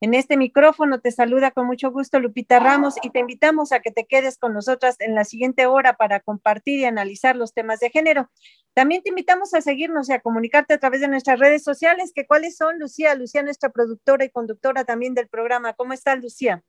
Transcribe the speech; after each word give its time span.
En 0.00 0.12
este 0.12 0.36
micrófono 0.36 1.00
te 1.00 1.12
saluda 1.12 1.50
con 1.52 1.66
mucho 1.66 1.90
gusto 1.90 2.20
Lupita 2.20 2.58
Ramos 2.58 2.96
y 3.02 3.10
te 3.10 3.20
invitamos 3.20 3.72
a 3.72 3.80
que 3.80 3.90
te 3.90 4.06
quedes 4.06 4.38
con 4.38 4.52
nosotras 4.52 4.96
en 4.98 5.14
la 5.14 5.24
siguiente 5.24 5.66
hora 5.66 5.94
para 5.94 6.20
compartir 6.20 6.80
y 6.80 6.84
analizar 6.84 7.36
los 7.36 7.54
temas 7.54 7.80
de 7.80 7.90
género. 7.90 8.28
También 8.74 9.02
te 9.02 9.10
invitamos 9.10 9.54
a 9.54 9.60
seguirnos 9.60 10.08
y 10.08 10.12
a 10.12 10.20
comunicarte 10.20 10.74
a 10.74 10.78
través 10.78 11.00
de 11.00 11.08
nuestras 11.08 11.38
redes 11.38 11.62
sociales, 11.62 12.12
que 12.14 12.26
cuáles 12.26 12.56
son, 12.56 12.78
Lucía, 12.78 13.14
Lucía, 13.14 13.42
nuestra 13.42 13.70
productora 13.70 14.24
y 14.24 14.30
conductora 14.30 14.84
también 14.84 15.14
del 15.14 15.28
programa. 15.28 15.74
¿Cómo 15.74 15.92
estás, 15.92 16.20
Lucía? 16.20 16.62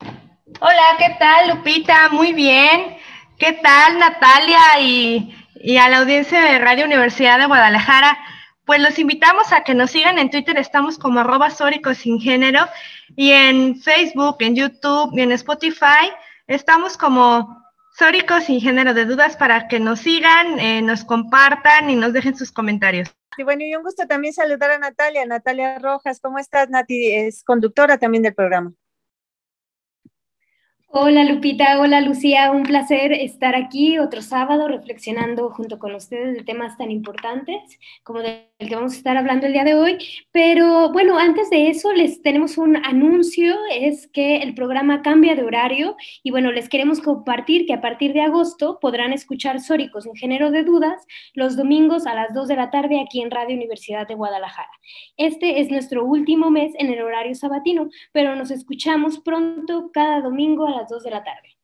Hola, 0.00 0.82
¿qué 0.98 1.16
tal, 1.18 1.56
Lupita? 1.56 2.08
Muy 2.10 2.32
bien. 2.32 2.96
¿Qué 3.38 3.52
tal, 3.52 3.98
Natalia 3.98 4.58
y, 4.80 5.34
y 5.54 5.76
a 5.78 5.88
la 5.88 5.98
audiencia 5.98 6.40
de 6.40 6.58
Radio 6.58 6.84
Universidad 6.84 7.38
de 7.38 7.46
Guadalajara? 7.46 8.18
Pues 8.70 8.80
los 8.82 9.00
invitamos 9.00 9.52
a 9.52 9.64
que 9.64 9.74
nos 9.74 9.90
sigan 9.90 10.16
en 10.16 10.30
Twitter, 10.30 10.56
estamos 10.56 10.96
como 10.96 11.18
arroba 11.18 11.50
sóricos 11.50 11.98
sin 11.98 12.20
género, 12.20 12.60
y 13.16 13.32
en 13.32 13.74
Facebook, 13.74 14.36
en 14.38 14.54
YouTube 14.54 15.10
y 15.18 15.22
en 15.22 15.32
Spotify, 15.32 16.12
estamos 16.46 16.96
como 16.96 17.64
sóricos 17.98 18.44
sin 18.44 18.60
género 18.60 18.94
de 18.94 19.06
dudas 19.06 19.36
para 19.36 19.66
que 19.66 19.80
nos 19.80 19.98
sigan, 19.98 20.60
eh, 20.60 20.82
nos 20.82 21.02
compartan 21.02 21.90
y 21.90 21.96
nos 21.96 22.12
dejen 22.12 22.36
sus 22.36 22.52
comentarios. 22.52 23.12
Y 23.36 23.42
bueno, 23.42 23.64
y 23.64 23.74
un 23.74 23.82
gusto 23.82 24.06
también 24.06 24.32
saludar 24.32 24.70
a 24.70 24.78
Natalia, 24.78 25.26
Natalia 25.26 25.80
Rojas, 25.80 26.20
¿cómo 26.20 26.38
estás, 26.38 26.70
Nati? 26.70 27.12
Es 27.12 27.42
conductora 27.42 27.98
también 27.98 28.22
del 28.22 28.36
programa. 28.36 28.72
Hola 30.92 31.22
Lupita, 31.22 31.80
hola 31.80 32.00
Lucía, 32.00 32.50
un 32.50 32.64
placer 32.64 33.12
estar 33.12 33.54
aquí 33.54 34.00
otro 34.00 34.22
sábado 34.22 34.66
reflexionando 34.66 35.50
junto 35.50 35.78
con 35.78 35.94
ustedes 35.94 36.36
de 36.36 36.42
temas 36.42 36.76
tan 36.78 36.90
importantes 36.90 37.60
como 38.02 38.20
del 38.60 38.68
que 38.68 38.76
vamos 38.76 38.92
a 38.92 38.96
estar 38.96 39.16
hablando 39.16 39.46
el 39.46 39.54
día 39.54 39.64
de 39.64 39.74
hoy. 39.74 39.98
Pero 40.32 40.92
bueno, 40.92 41.18
antes 41.18 41.48
de 41.50 41.70
eso 41.70 41.92
les 41.92 42.22
tenemos 42.22 42.58
un 42.58 42.76
anuncio, 42.76 43.56
es 43.72 44.06
que 44.08 44.36
el 44.36 44.54
programa 44.54 45.02
cambia 45.02 45.34
de 45.34 45.42
horario 45.42 45.96
y 46.22 46.30
bueno, 46.30 46.52
les 46.52 46.68
queremos 46.68 47.00
compartir 47.00 47.66
que 47.66 47.72
a 47.72 47.80
partir 47.80 48.12
de 48.12 48.20
agosto 48.20 48.78
podrán 48.80 49.12
escuchar 49.12 49.60
Sóricos 49.60 50.06
en 50.06 50.14
género 50.14 50.50
de 50.50 50.62
dudas 50.62 51.06
los 51.34 51.56
domingos 51.56 52.06
a 52.06 52.14
las 52.14 52.34
2 52.34 52.48
de 52.48 52.56
la 52.56 52.70
tarde 52.70 53.00
aquí 53.00 53.22
en 53.22 53.30
Radio 53.30 53.56
Universidad 53.56 54.06
de 54.06 54.14
Guadalajara. 54.14 54.70
Este 55.16 55.60
es 55.60 55.70
nuestro 55.70 56.04
último 56.04 56.50
mes 56.50 56.72
en 56.78 56.92
el 56.92 57.00
horario 57.02 57.34
sabatino, 57.34 57.88
pero 58.12 58.36
nos 58.36 58.50
escuchamos 58.50 59.20
pronto 59.20 59.90
cada 59.92 60.20
domingo 60.20 60.66
a 60.66 60.82
las 60.82 60.88
2 60.90 61.02
de 61.02 61.10
la 61.10 61.24
tarde. 61.24 61.59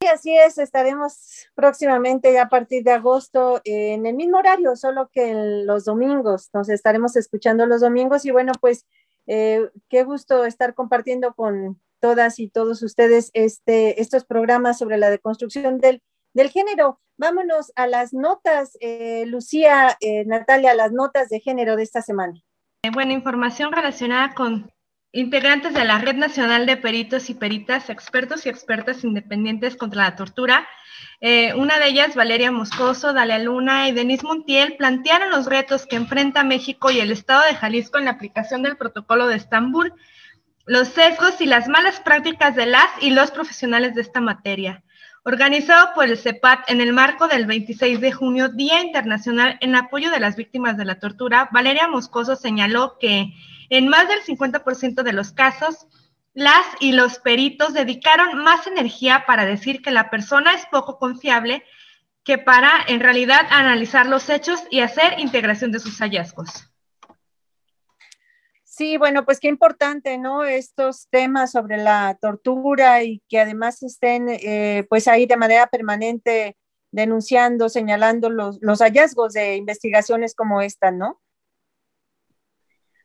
Sí, 0.00 0.06
así 0.06 0.38
es, 0.38 0.58
estaremos 0.58 1.48
próximamente 1.56 2.32
ya 2.32 2.42
a 2.42 2.48
partir 2.48 2.84
de 2.84 2.92
agosto 2.92 3.60
en 3.64 4.06
el 4.06 4.14
mismo 4.14 4.38
horario, 4.38 4.76
solo 4.76 5.10
que 5.12 5.34
los 5.34 5.84
domingos, 5.86 6.50
nos 6.52 6.68
estaremos 6.68 7.16
escuchando 7.16 7.66
los 7.66 7.80
domingos 7.80 8.24
y 8.24 8.30
bueno, 8.30 8.52
pues 8.60 8.86
eh, 9.26 9.68
qué 9.88 10.04
gusto 10.04 10.44
estar 10.44 10.74
compartiendo 10.74 11.34
con 11.34 11.80
todas 11.98 12.38
y 12.38 12.48
todos 12.48 12.82
ustedes 12.84 13.30
este, 13.34 14.00
estos 14.00 14.24
programas 14.24 14.78
sobre 14.78 14.98
la 14.98 15.10
deconstrucción 15.10 15.78
del, 15.78 16.00
del 16.32 16.50
género. 16.50 17.00
Vámonos 17.16 17.72
a 17.74 17.88
las 17.88 18.14
notas, 18.14 18.78
eh, 18.80 19.26
Lucía, 19.26 19.96
eh, 20.00 20.24
Natalia, 20.26 20.74
las 20.74 20.92
notas 20.92 21.28
de 21.28 21.40
género 21.40 21.74
de 21.74 21.82
esta 21.82 22.02
semana. 22.02 22.40
Buena 22.94 23.12
información 23.14 23.72
relacionada 23.72 24.32
con 24.34 24.70
integrantes 25.12 25.72
de 25.72 25.84
la 25.84 25.98
Red 25.98 26.16
Nacional 26.16 26.66
de 26.66 26.76
Peritos 26.76 27.30
y 27.30 27.34
Peritas, 27.34 27.88
expertos 27.88 28.44
y 28.44 28.48
expertas 28.48 29.04
independientes 29.04 29.76
contra 29.76 30.04
la 30.04 30.16
tortura. 30.16 30.68
Eh, 31.20 31.54
una 31.54 31.78
de 31.78 31.88
ellas, 31.88 32.14
Valeria 32.14 32.52
Moscoso, 32.52 33.12
Dalia 33.12 33.38
Luna 33.38 33.88
y 33.88 33.92
Denise 33.92 34.26
Montiel, 34.26 34.76
plantearon 34.76 35.30
los 35.30 35.46
retos 35.46 35.86
que 35.86 35.96
enfrenta 35.96 36.44
México 36.44 36.90
y 36.90 37.00
el 37.00 37.10
Estado 37.10 37.42
de 37.46 37.54
Jalisco 37.54 37.98
en 37.98 38.04
la 38.04 38.12
aplicación 38.12 38.62
del 38.62 38.76
protocolo 38.76 39.26
de 39.26 39.36
Estambul, 39.36 39.94
los 40.66 40.88
sesgos 40.88 41.40
y 41.40 41.46
las 41.46 41.68
malas 41.68 42.00
prácticas 42.00 42.54
de 42.54 42.66
las 42.66 42.88
y 43.00 43.10
los 43.10 43.30
profesionales 43.30 43.94
de 43.94 44.02
esta 44.02 44.20
materia. 44.20 44.82
Organizado 45.24 45.88
por 45.94 46.04
el 46.04 46.16
CEPAT 46.16 46.70
en 46.70 46.80
el 46.80 46.92
marco 46.92 47.26
del 47.26 47.46
26 47.46 48.00
de 48.00 48.12
junio, 48.12 48.48
Día 48.48 48.80
Internacional 48.80 49.58
en 49.60 49.74
apoyo 49.74 50.10
de 50.10 50.20
las 50.20 50.36
víctimas 50.36 50.76
de 50.76 50.84
la 50.84 50.98
tortura, 50.98 51.48
Valeria 51.52 51.88
Moscoso 51.88 52.36
señaló 52.36 52.98
que 52.98 53.32
en 53.70 53.88
más 53.88 54.08
del 54.08 54.22
50% 54.22 55.02
de 55.02 55.12
los 55.12 55.32
casos, 55.32 55.86
las 56.34 56.66
y 56.80 56.92
los 56.92 57.18
peritos 57.18 57.74
dedicaron 57.74 58.38
más 58.44 58.66
energía 58.66 59.24
para 59.26 59.44
decir 59.44 59.82
que 59.82 59.90
la 59.90 60.10
persona 60.10 60.54
es 60.54 60.66
poco 60.66 60.98
confiable 60.98 61.64
que 62.24 62.38
para 62.38 62.70
en 62.86 63.00
realidad 63.00 63.46
analizar 63.50 64.06
los 64.06 64.28
hechos 64.28 64.62
y 64.70 64.80
hacer 64.80 65.18
integración 65.18 65.72
de 65.72 65.80
sus 65.80 65.98
hallazgos. 65.98 66.68
Sí, 68.64 68.96
bueno, 68.96 69.24
pues 69.24 69.40
qué 69.40 69.48
importante, 69.48 70.18
¿no? 70.18 70.44
Estos 70.44 71.08
temas 71.10 71.50
sobre 71.50 71.78
la 71.78 72.16
tortura 72.20 73.02
y 73.02 73.20
que 73.28 73.40
además 73.40 73.82
estén 73.82 74.28
eh, 74.28 74.86
pues 74.88 75.08
ahí 75.08 75.26
de 75.26 75.36
manera 75.36 75.66
permanente 75.66 76.56
denunciando, 76.92 77.68
señalando 77.68 78.30
los, 78.30 78.58
los 78.60 78.80
hallazgos 78.80 79.32
de 79.32 79.56
investigaciones 79.56 80.34
como 80.34 80.62
esta, 80.62 80.92
¿no? 80.92 81.20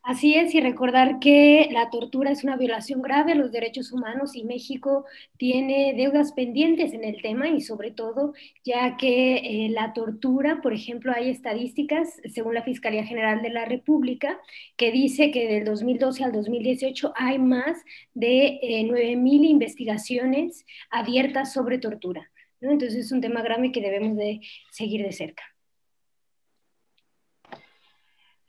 Así 0.03 0.35
es, 0.35 0.53
y 0.53 0.59
recordar 0.59 1.19
que 1.19 1.69
la 1.71 1.89
tortura 1.89 2.29
es 2.29 2.43
una 2.43 2.57
violación 2.57 3.01
grave 3.01 3.31
a 3.31 3.35
los 3.35 3.53
derechos 3.53 3.93
humanos 3.93 4.35
y 4.35 4.43
México 4.43 5.05
tiene 5.37 5.93
deudas 5.95 6.33
pendientes 6.33 6.91
en 6.93 7.05
el 7.05 7.21
tema 7.21 7.47
y 7.47 7.61
sobre 7.61 7.89
todo 7.91 8.33
ya 8.65 8.97
que 8.97 9.35
eh, 9.37 9.69
la 9.69 9.93
tortura, 9.93 10.59
por 10.61 10.73
ejemplo, 10.73 11.13
hay 11.15 11.29
estadísticas 11.29 12.19
según 12.33 12.53
la 12.53 12.63
Fiscalía 12.63 13.05
General 13.05 13.41
de 13.41 13.49
la 13.49 13.63
República 13.63 14.37
que 14.75 14.91
dice 14.91 15.31
que 15.31 15.47
del 15.47 15.63
2012 15.63 16.25
al 16.25 16.33
2018 16.33 17.13
hay 17.15 17.39
más 17.39 17.77
de 18.13 18.59
eh, 18.61 18.83
9.000 18.85 19.45
investigaciones 19.47 20.65
abiertas 20.91 21.53
sobre 21.53 21.77
tortura. 21.77 22.29
Entonces 22.59 23.05
es 23.05 23.11
un 23.13 23.21
tema 23.21 23.41
grave 23.41 23.71
que 23.71 23.81
debemos 23.81 24.17
de 24.17 24.41
seguir 24.69 25.01
de 25.03 25.13
cerca. 25.13 25.52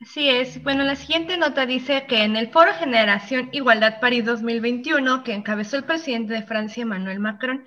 Así 0.00 0.28
es. 0.28 0.62
Bueno, 0.62 0.84
la 0.84 0.96
siguiente 0.96 1.36
nota 1.36 1.66
dice 1.66 2.06
que 2.06 2.24
en 2.24 2.36
el 2.36 2.50
Foro 2.50 2.72
Generación 2.74 3.48
Igualdad 3.52 4.00
París 4.00 4.24
2021, 4.24 5.24
que 5.24 5.32
encabezó 5.32 5.76
el 5.76 5.84
presidente 5.84 6.34
de 6.34 6.42
Francia, 6.42 6.82
Emmanuel 6.82 7.20
Macron, 7.20 7.64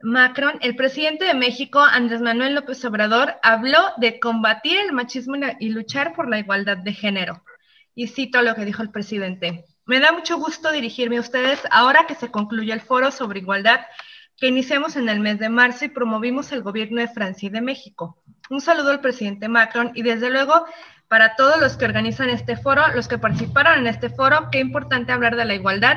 Macron, 0.00 0.58
el 0.60 0.76
presidente 0.76 1.24
de 1.24 1.34
México, 1.34 1.80
Andrés 1.80 2.20
Manuel 2.20 2.54
López 2.54 2.84
Obrador, 2.84 3.36
habló 3.42 3.78
de 3.96 4.20
combatir 4.20 4.78
el 4.78 4.92
machismo 4.92 5.36
y 5.58 5.70
luchar 5.70 6.12
por 6.14 6.28
la 6.28 6.38
igualdad 6.38 6.76
de 6.76 6.92
género. 6.92 7.42
Y 7.94 8.08
cito 8.08 8.42
lo 8.42 8.54
que 8.54 8.66
dijo 8.66 8.82
el 8.82 8.90
presidente. 8.90 9.64
Me 9.86 10.00
da 10.00 10.12
mucho 10.12 10.36
gusto 10.36 10.70
dirigirme 10.70 11.16
a 11.16 11.20
ustedes 11.20 11.62
ahora 11.70 12.06
que 12.06 12.14
se 12.14 12.30
concluye 12.30 12.72
el 12.72 12.82
foro 12.82 13.10
sobre 13.10 13.40
igualdad 13.40 13.80
que 14.36 14.48
iniciamos 14.48 14.96
en 14.96 15.08
el 15.08 15.20
mes 15.20 15.38
de 15.38 15.48
marzo 15.48 15.86
y 15.86 15.88
promovimos 15.88 16.52
el 16.52 16.62
gobierno 16.62 17.00
de 17.00 17.08
Francia 17.08 17.46
y 17.46 17.50
de 17.50 17.62
México. 17.62 18.22
Un 18.50 18.60
saludo 18.60 18.90
al 18.90 19.00
presidente 19.00 19.48
Macron 19.48 19.92
y 19.94 20.02
desde 20.02 20.28
luego 20.28 20.66
para 21.08 21.36
todos 21.36 21.60
los 21.60 21.76
que 21.76 21.84
organizan 21.84 22.30
este 22.30 22.56
foro, 22.56 22.82
los 22.94 23.08
que 23.08 23.18
participaron 23.18 23.80
en 23.80 23.86
este 23.86 24.10
foro, 24.10 24.48
qué 24.50 24.60
importante 24.60 25.12
hablar 25.12 25.36
de 25.36 25.44
la 25.44 25.54
igualdad 25.54 25.96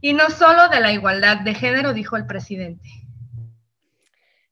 y 0.00 0.12
no 0.12 0.30
solo 0.30 0.68
de 0.68 0.80
la 0.80 0.92
igualdad 0.92 1.40
de 1.40 1.54
género, 1.54 1.92
dijo 1.92 2.16
el 2.16 2.26
presidente. 2.26 2.88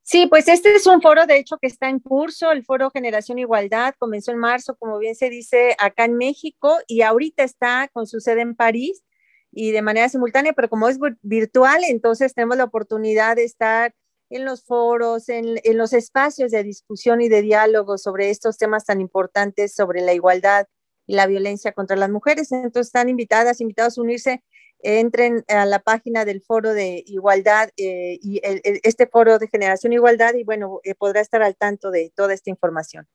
Sí, 0.02 0.26
pues 0.26 0.48
este 0.48 0.74
es 0.74 0.86
un 0.86 1.00
foro, 1.00 1.24
de 1.24 1.38
hecho, 1.38 1.56
que 1.56 1.66
está 1.66 1.88
en 1.88 1.98
curso, 1.98 2.52
el 2.52 2.62
foro 2.62 2.90
Generación 2.90 3.38
Igualdad, 3.38 3.94
comenzó 3.98 4.32
en 4.32 4.38
marzo, 4.38 4.76
como 4.76 4.98
bien 4.98 5.14
se 5.14 5.30
dice, 5.30 5.74
acá 5.78 6.04
en 6.04 6.18
México 6.18 6.76
y 6.86 7.00
ahorita 7.00 7.42
está 7.42 7.88
con 7.90 8.06
su 8.06 8.20
sede 8.20 8.42
en 8.42 8.54
París 8.54 9.02
y 9.50 9.70
de 9.70 9.80
manera 9.80 10.10
simultánea, 10.10 10.52
pero 10.52 10.68
como 10.68 10.88
es 10.88 10.98
virtual, 11.22 11.84
entonces 11.88 12.34
tenemos 12.34 12.58
la 12.58 12.64
oportunidad 12.64 13.36
de 13.36 13.44
estar 13.44 13.94
en 14.30 14.44
los 14.44 14.64
foros, 14.64 15.28
en, 15.28 15.56
en 15.62 15.78
los 15.78 15.92
espacios 15.92 16.50
de 16.50 16.62
discusión 16.62 17.20
y 17.20 17.28
de 17.28 17.42
diálogo 17.42 17.98
sobre 17.98 18.30
estos 18.30 18.56
temas 18.56 18.84
tan 18.84 19.00
importantes, 19.00 19.74
sobre 19.74 20.00
la 20.00 20.12
igualdad 20.12 20.66
y 21.06 21.14
la 21.14 21.26
violencia 21.26 21.72
contra 21.72 21.96
las 21.96 22.10
mujeres. 22.10 22.50
Entonces 22.52 22.88
están 22.88 23.08
invitadas, 23.08 23.60
invitados 23.60 23.98
a 23.98 24.02
unirse 24.02 24.42
entren 24.84 25.44
a 25.48 25.64
la 25.64 25.78
página 25.80 26.24
del 26.24 26.42
foro 26.42 26.74
de 26.74 27.02
igualdad 27.06 27.70
eh, 27.76 28.18
y 28.20 28.40
este 28.42 29.06
foro 29.06 29.38
de 29.38 29.48
generación 29.48 29.92
igualdad 29.92 30.34
y 30.34 30.44
bueno, 30.44 30.80
eh, 30.84 30.94
podrá 30.94 31.20
estar 31.20 31.42
al 31.42 31.56
tanto 31.56 31.90
de 31.90 32.12
toda 32.14 32.34
esta 32.34 32.50
información. 32.50 33.08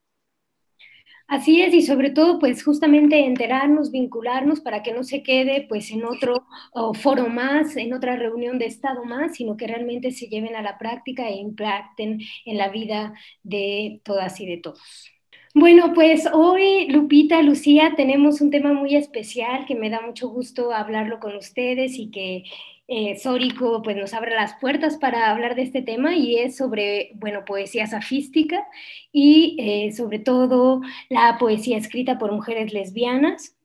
Así 1.30 1.62
es, 1.62 1.76
y 1.76 1.84
sobre 1.84 2.10
todo, 2.10 2.40
pues 2.40 2.64
justamente 2.64 3.24
enterarnos, 3.24 3.92
vincularnos 3.92 4.62
para 4.62 4.82
que 4.82 4.94
no 4.94 5.04
se 5.04 5.22
quede 5.22 5.68
pues 5.70 5.92
en 5.92 6.04
otro 6.04 6.48
foro 6.96 7.28
más, 7.28 7.78
en 7.78 7.94
otra 7.94 8.16
reunión 8.16 8.58
de 8.58 8.66
Estado 8.66 9.06
más, 9.06 9.36
sino 9.36 9.56
que 9.56 9.68
realmente 9.68 10.12
se 10.12 10.26
lleven 10.28 10.56
a 10.56 10.64
la 10.64 10.80
práctica 10.80 11.30
e 11.30 11.36
impacten 11.36 12.20
en 12.46 12.58
la 12.58 12.70
vida 12.70 13.14
de 13.44 14.02
todas 14.04 14.42
y 14.42 14.48
de 14.48 14.58
todos. 14.58 15.12
Bueno, 15.54 15.94
pues 15.94 16.28
hoy, 16.34 16.88
Lupita, 16.90 17.44
Lucía, 17.44 17.94
tenemos 17.96 18.42
un 18.42 18.50
tema 18.50 18.74
muy 18.74 18.96
especial 18.96 19.66
que 19.68 19.76
me 19.76 19.92
da 19.92 20.02
mucho 20.02 20.30
gusto 20.30 20.72
hablarlo 20.72 21.20
con 21.20 21.36
ustedes 21.36 22.00
y 22.00 22.10
que 22.10 22.44
eh, 22.92 23.18
Sórico 23.20 23.84
pues, 23.84 23.96
nos 23.96 24.16
abre 24.16 24.34
las 24.34 24.56
puertas 24.56 24.98
para 24.98 25.30
hablar 25.30 25.54
de 25.56 25.62
este 25.62 25.84
tema 25.84 26.16
y 26.16 26.38
es 26.38 26.58
sobre, 26.58 27.12
bueno, 27.16 27.46
poesía 27.46 27.86
safística 27.86 28.66
y 29.12 29.56
eh, 29.60 29.92
sobre 29.92 30.18
todo 30.18 30.82
la 31.08 31.38
poesía 31.38 31.78
escrita 31.78 32.18
por 32.18 32.32
mujeres 32.32 32.74
lesbianas. 32.74 33.56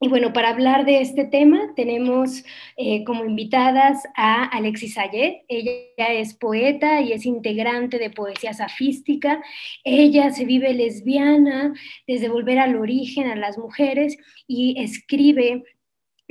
Y 0.00 0.08
bueno, 0.08 0.34
para 0.34 0.50
hablar 0.50 0.84
de 0.84 1.00
este 1.00 1.24
tema 1.24 1.72
tenemos 1.76 2.44
eh, 2.76 3.04
como 3.04 3.24
invitadas 3.24 4.04
a 4.14 4.44
Alexis 4.44 4.98
Ayet. 4.98 5.44
Ella 5.48 6.12
es 6.12 6.34
poeta 6.34 7.00
y 7.00 7.12
es 7.12 7.24
integrante 7.24 7.98
de 7.98 8.10
Poesía 8.10 8.52
Safística. 8.52 9.42
Ella 9.82 10.30
se 10.30 10.44
vive 10.44 10.74
lesbiana 10.74 11.72
desde 12.06 12.28
volver 12.28 12.58
al 12.58 12.76
origen 12.76 13.28
a 13.28 13.34
las 13.34 13.56
mujeres 13.56 14.18
y 14.46 14.80
escribe 14.80 15.64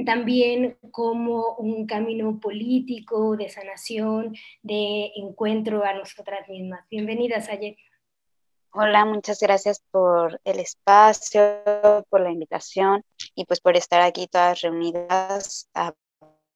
también 0.06 0.78
como 0.92 1.56
un 1.56 1.86
camino 1.88 2.40
político 2.40 3.36
de 3.36 3.50
sanación, 3.50 4.36
de 4.62 5.12
encuentro 5.16 5.84
a 5.84 5.94
nosotras 5.94 6.48
mismas. 6.50 6.86
Bienvenidas, 6.90 7.50
Ayet. 7.50 7.78
Hola, 8.74 9.06
muchas 9.06 9.40
gracias 9.40 9.82
por 9.92 10.40
el 10.44 10.60
espacio, 10.60 11.42
por 12.10 12.22
la 12.22 12.32
invitación 12.32 13.04
y 13.34 13.46
pues 13.46 13.60
por 13.60 13.76
estar 13.76 14.02
aquí 14.02 14.28
todas 14.28 14.62
reunidas 14.62 15.68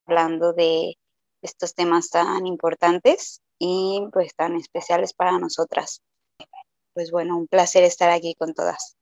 hablando 0.06 0.54
de 0.54 0.98
estos 1.42 1.74
temas 1.74 2.10
tan 2.10 2.46
importantes 2.46 3.42
y 3.58 4.06
pues 4.14 4.36
tan 4.36 4.56
especiales 4.56 5.14
para 5.14 5.40
nosotras. 5.40 6.04
Pues 6.94 7.10
bueno, 7.10 7.38
un 7.38 7.48
placer 7.48 7.84
estar 7.84 8.12
aquí 8.12 8.36
con 8.36 8.54
todas. 8.54 8.98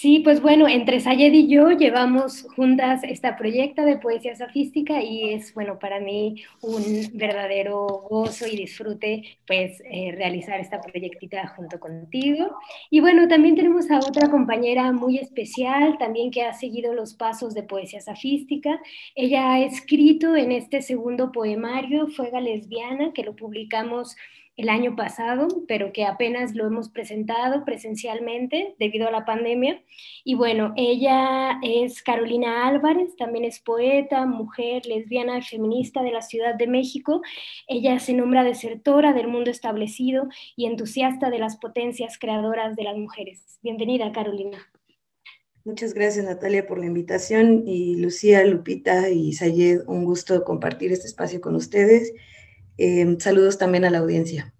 Sí, 0.00 0.20
pues 0.20 0.40
bueno, 0.40 0.68
entre 0.68 1.00
Sayed 1.00 1.32
y 1.32 1.48
yo 1.48 1.72
llevamos 1.72 2.46
juntas 2.54 3.02
esta 3.02 3.36
proyecta 3.36 3.84
de 3.84 3.98
poesía 3.98 4.36
sofística 4.36 5.02
y 5.02 5.30
es, 5.32 5.52
bueno, 5.54 5.80
para 5.80 5.98
mí 5.98 6.44
un 6.62 6.84
verdadero 7.14 7.84
gozo 8.08 8.46
y 8.46 8.54
disfrute, 8.54 9.24
pues, 9.44 9.82
eh, 9.90 10.12
realizar 10.16 10.60
esta 10.60 10.80
proyectita 10.80 11.48
junto 11.48 11.80
contigo. 11.80 12.56
Y 12.90 13.00
bueno, 13.00 13.26
también 13.26 13.56
tenemos 13.56 13.90
a 13.90 13.98
otra 13.98 14.30
compañera 14.30 14.92
muy 14.92 15.18
especial, 15.18 15.98
también 15.98 16.30
que 16.30 16.42
ha 16.42 16.54
seguido 16.54 16.94
los 16.94 17.14
pasos 17.14 17.52
de 17.52 17.64
poesía 17.64 18.00
sofística. 18.00 18.80
Ella 19.16 19.54
ha 19.54 19.64
escrito 19.64 20.36
en 20.36 20.52
este 20.52 20.80
segundo 20.80 21.32
poemario, 21.32 22.06
Fuega 22.06 22.40
Lesbiana, 22.40 23.12
que 23.12 23.24
lo 23.24 23.34
publicamos 23.34 24.14
el 24.58 24.68
año 24.68 24.96
pasado, 24.96 25.46
pero 25.68 25.92
que 25.92 26.04
apenas 26.04 26.56
lo 26.56 26.66
hemos 26.66 26.88
presentado 26.88 27.64
presencialmente 27.64 28.74
debido 28.80 29.06
a 29.06 29.12
la 29.12 29.24
pandemia. 29.24 29.80
Y 30.24 30.34
bueno, 30.34 30.74
ella 30.76 31.60
es 31.62 32.02
Carolina 32.02 32.66
Álvarez, 32.66 33.14
también 33.16 33.44
es 33.44 33.60
poeta, 33.60 34.26
mujer, 34.26 34.84
lesbiana, 34.84 35.40
feminista 35.42 36.02
de 36.02 36.10
la 36.10 36.22
Ciudad 36.22 36.56
de 36.56 36.66
México. 36.66 37.22
Ella 37.68 38.00
se 38.00 38.14
nombra 38.14 38.42
desertora 38.42 39.12
del 39.12 39.28
mundo 39.28 39.48
establecido 39.52 40.28
y 40.56 40.66
entusiasta 40.66 41.30
de 41.30 41.38
las 41.38 41.56
potencias 41.56 42.18
creadoras 42.18 42.74
de 42.74 42.82
las 42.82 42.96
mujeres. 42.96 43.60
Bienvenida, 43.62 44.10
Carolina. 44.10 44.58
Muchas 45.64 45.94
gracias, 45.94 46.24
Natalia, 46.24 46.66
por 46.66 46.80
la 46.80 46.86
invitación. 46.86 47.62
Y 47.64 47.94
Lucía, 47.94 48.44
Lupita 48.44 49.08
y 49.08 49.34
Sayed, 49.34 49.82
un 49.86 50.04
gusto 50.04 50.42
compartir 50.42 50.90
este 50.90 51.06
espacio 51.06 51.40
con 51.40 51.54
ustedes 51.54 52.12
Em, 52.78 53.18
saludos 53.18 53.58
también 53.58 53.84
a 53.84 53.90
la 53.90 53.98
audiencia. 53.98 54.54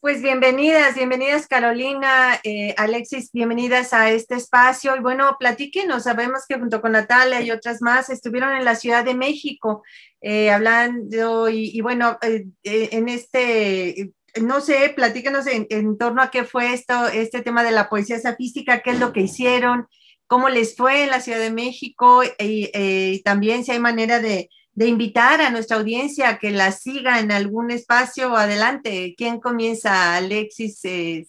Pues 0.00 0.20
bienvenidas, 0.20 0.96
bienvenidas 0.96 1.46
Carolina, 1.46 2.40
eh, 2.42 2.74
Alexis, 2.76 3.30
bienvenidas 3.32 3.92
a 3.92 4.10
este 4.10 4.34
espacio. 4.34 4.96
Y 4.96 5.00
bueno, 5.00 5.36
platíquenos, 5.38 6.04
sabemos 6.04 6.42
que 6.48 6.58
junto 6.58 6.80
con 6.80 6.92
Natalia 6.92 7.40
y 7.40 7.52
otras 7.52 7.82
más 7.82 8.10
estuvieron 8.10 8.52
en 8.56 8.64
la 8.64 8.74
Ciudad 8.74 9.04
de 9.04 9.14
México 9.14 9.84
eh, 10.20 10.50
hablando 10.50 11.48
y, 11.48 11.80
bueno, 11.82 12.18
eh, 12.22 12.46
en 12.64 13.08
este, 13.08 14.12
no 14.40 14.60
sé, 14.60 14.92
platíquenos 14.94 15.46
en, 15.46 15.98
torno 15.98 16.20
a 16.20 16.32
qué 16.32 16.42
fue 16.42 16.72
esto, 16.72 17.06
este 17.06 17.42
tema 17.42 17.62
de 17.62 17.70
la 17.70 17.88
poesía 17.88 18.18
safística, 18.18 18.80
qué 18.80 18.90
es 18.90 18.98
lo 18.98 19.12
que 19.12 19.20
hicieron, 19.20 19.86
cómo 20.26 20.48
les 20.48 20.76
fue 20.76 21.04
en 21.04 21.10
la 21.10 21.20
Ciudad 21.20 21.38
de 21.38 21.52
México 21.52 22.22
y 22.38 23.22
también 23.24 23.64
si 23.64 23.70
hay 23.70 23.78
manera 23.78 24.20
de, 24.20 24.48
de 24.78 24.86
invitar 24.86 25.40
a 25.40 25.50
nuestra 25.50 25.76
audiencia 25.76 26.28
a 26.28 26.38
que 26.38 26.52
la 26.52 26.70
siga 26.70 27.18
en 27.18 27.32
algún 27.32 27.72
espacio 27.72 28.36
adelante. 28.36 29.12
¿Quién 29.18 29.40
comienza? 29.40 30.14
Alexis, 30.14 30.84
eh, 30.84 31.26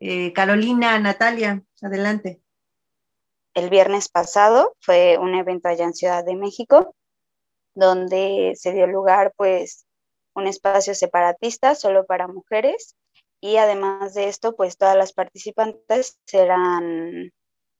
eh, 0.00 0.32
Carolina, 0.32 0.98
Natalia, 0.98 1.62
adelante. 1.82 2.40
El 3.54 3.70
viernes 3.70 4.08
pasado 4.08 4.74
fue 4.80 5.18
un 5.18 5.36
evento 5.36 5.68
allá 5.68 5.84
en 5.84 5.94
Ciudad 5.94 6.24
de 6.24 6.34
México, 6.34 6.96
donde 7.76 8.54
se 8.56 8.72
dio 8.72 8.88
lugar 8.88 9.34
pues 9.36 9.86
un 10.34 10.48
espacio 10.48 10.92
separatista 10.96 11.76
solo 11.76 12.06
para 12.06 12.26
mujeres 12.26 12.96
y 13.40 13.58
además 13.58 14.14
de 14.14 14.26
esto 14.26 14.56
pues 14.56 14.76
todas 14.76 14.96
las 14.96 15.12
participantes 15.12 16.18
eran, 16.32 17.30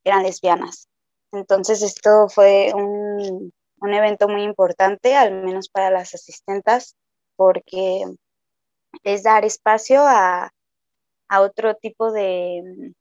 eran 0.05 0.23
lesbianas. 0.23 0.89
Entonces 1.33 1.83
esto 1.83 2.29
fue 2.29 2.71
un, 2.73 3.53
un 3.81 3.95
evento 3.95 4.29
muy 4.29 4.43
importante, 4.43 5.17
al 5.17 5.33
menos 5.43 5.69
para 5.69 5.91
las 5.91 6.15
asistentas, 6.15 6.97
porque 7.37 8.05
es 9.03 9.23
dar 9.23 9.45
espacio 9.45 10.03
a, 10.07 10.53
otro 11.39 11.77
tipo 11.77 12.11
de, 12.11 12.93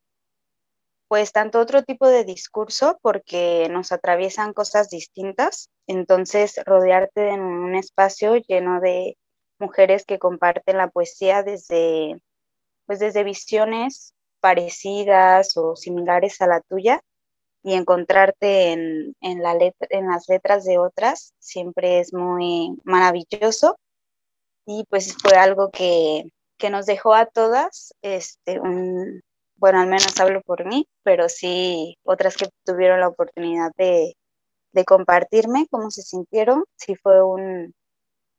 pues 1.08 1.32
tanto 1.32 1.60
otro 1.60 1.84
tipo 1.84 2.08
de 2.08 2.24
discurso, 2.24 3.00
porque 3.02 3.68
nos 3.72 3.92
atraviesan 3.92 4.54
cosas 4.54 4.90
distintas, 4.90 5.70
entonces 5.88 6.62
rodearte 6.66 7.30
en 7.30 7.42
un 7.42 7.76
espacio 7.76 8.36
lleno 8.36 8.82
de 8.82 9.18
mujeres 9.58 10.06
que 10.06 10.20
comparten 10.20 10.78
la 10.78 10.90
poesía 10.90 11.42
desde, 11.42 12.22
pues 12.86 13.00
desde 13.00 13.24
visiones 13.24 14.14
parecidas 14.40 15.58
o 15.58 15.76
similares 15.76 16.40
a 16.42 16.48
la 16.48 16.62
tuya, 16.62 17.02
y 17.64 17.74
encontrarte 17.74 18.72
en, 18.72 19.16
la 19.20 19.58
en 19.90 20.08
las 20.08 20.30
letras 20.30 20.66
de 20.66 20.78
otras 20.78 21.34
siempre 21.40 22.00
es 22.00 22.14
muy 22.14 22.78
maravilloso. 22.84 23.78
Y 24.66 24.86
pues 24.90 25.16
fue 25.22 25.34
algo 25.38 25.70
que, 25.72 26.32
nos 26.70 26.86
dejó 26.86 27.14
a 27.16 27.26
todas, 27.26 27.94
este, 28.02 28.60
un, 28.60 29.22
bueno, 29.56 29.80
al 29.80 29.88
menos 29.88 30.20
hablo 30.20 30.42
por 30.42 30.66
mí, 30.66 30.88
pero 31.04 31.30
sí 31.30 31.98
otras 32.04 32.38
que 32.38 32.50
tuvieron 32.66 33.00
la 33.00 33.08
oportunidad 33.08 33.72
de, 33.78 34.16
compartirme 34.86 35.68
cómo 35.70 35.92
se 35.92 36.04
sintieron, 36.04 36.64
sí 36.78 36.96
fue 36.96 37.22
un, 37.22 37.74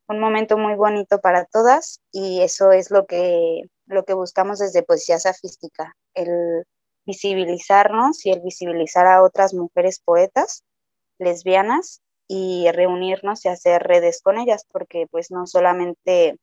un 0.07 0.19
momento 0.19 0.57
muy 0.57 0.75
bonito 0.75 1.19
para 1.21 1.45
todas 1.45 1.99
y 2.11 2.41
eso 2.41 2.71
es 2.71 2.89
lo 2.89 3.05
que, 3.05 3.61
lo 3.85 4.05
que 4.05 4.13
buscamos 4.13 4.59
desde 4.59 4.81
Poesía 4.83 5.19
Safística, 5.19 5.95
el 6.15 6.65
visibilizarnos 7.05 8.25
y 8.25 8.31
el 8.31 8.41
visibilizar 8.41 9.07
a 9.07 9.23
otras 9.23 9.53
mujeres 9.53 9.99
poetas 10.03 10.63
lesbianas 11.19 12.01
y 12.27 12.69
reunirnos 12.71 13.45
y 13.45 13.49
hacer 13.49 13.83
redes 13.83 14.21
con 14.21 14.37
ellas, 14.37 14.65
porque 14.71 15.07
pues 15.11 15.31
no 15.31 15.47
solamente 15.47 16.37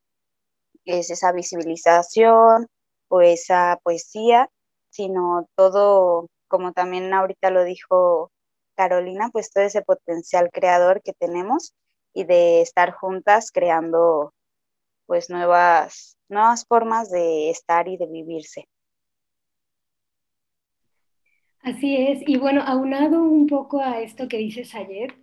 es 0.85 1.11
esa 1.11 1.33
visibilización 1.33 2.69
o 3.09 3.21
esa 3.21 3.79
poesía, 3.83 4.50
sino 4.91 5.47
todo, 5.57 6.29
como 6.49 6.73
también 6.73 7.12
ahorita 7.12 7.50
lo 7.50 7.65
dijo 7.65 8.31
Carolina, 8.77 9.31
pues 9.33 9.50
todo 9.50 9.65
ese 9.65 9.83
potencial 9.83 10.50
creador 10.53 11.03
que 11.03 11.12
tenemos 11.12 11.73
y 12.15 12.25
de 12.25 12.62
estar 12.62 12.93
juntas 12.93 13.50
creando 13.53 14.33
pues 15.07 15.31
nuevas, 15.31 16.19
nuevas 16.29 16.67
formas 16.67 17.11
de 17.11 17.50
estar 17.50 17.88
y 17.88 17.97
de 17.97 18.07
vivirse. 18.07 18.69
Así 21.68 21.98
es, 21.98 22.22
y 22.26 22.38
bueno, 22.38 22.62
aunado 22.62 23.22
un 23.22 23.46
poco 23.46 23.82
a 23.82 24.00
esto 24.00 24.26
que 24.26 24.38
dices 24.38 24.75
ayer, 24.75 25.14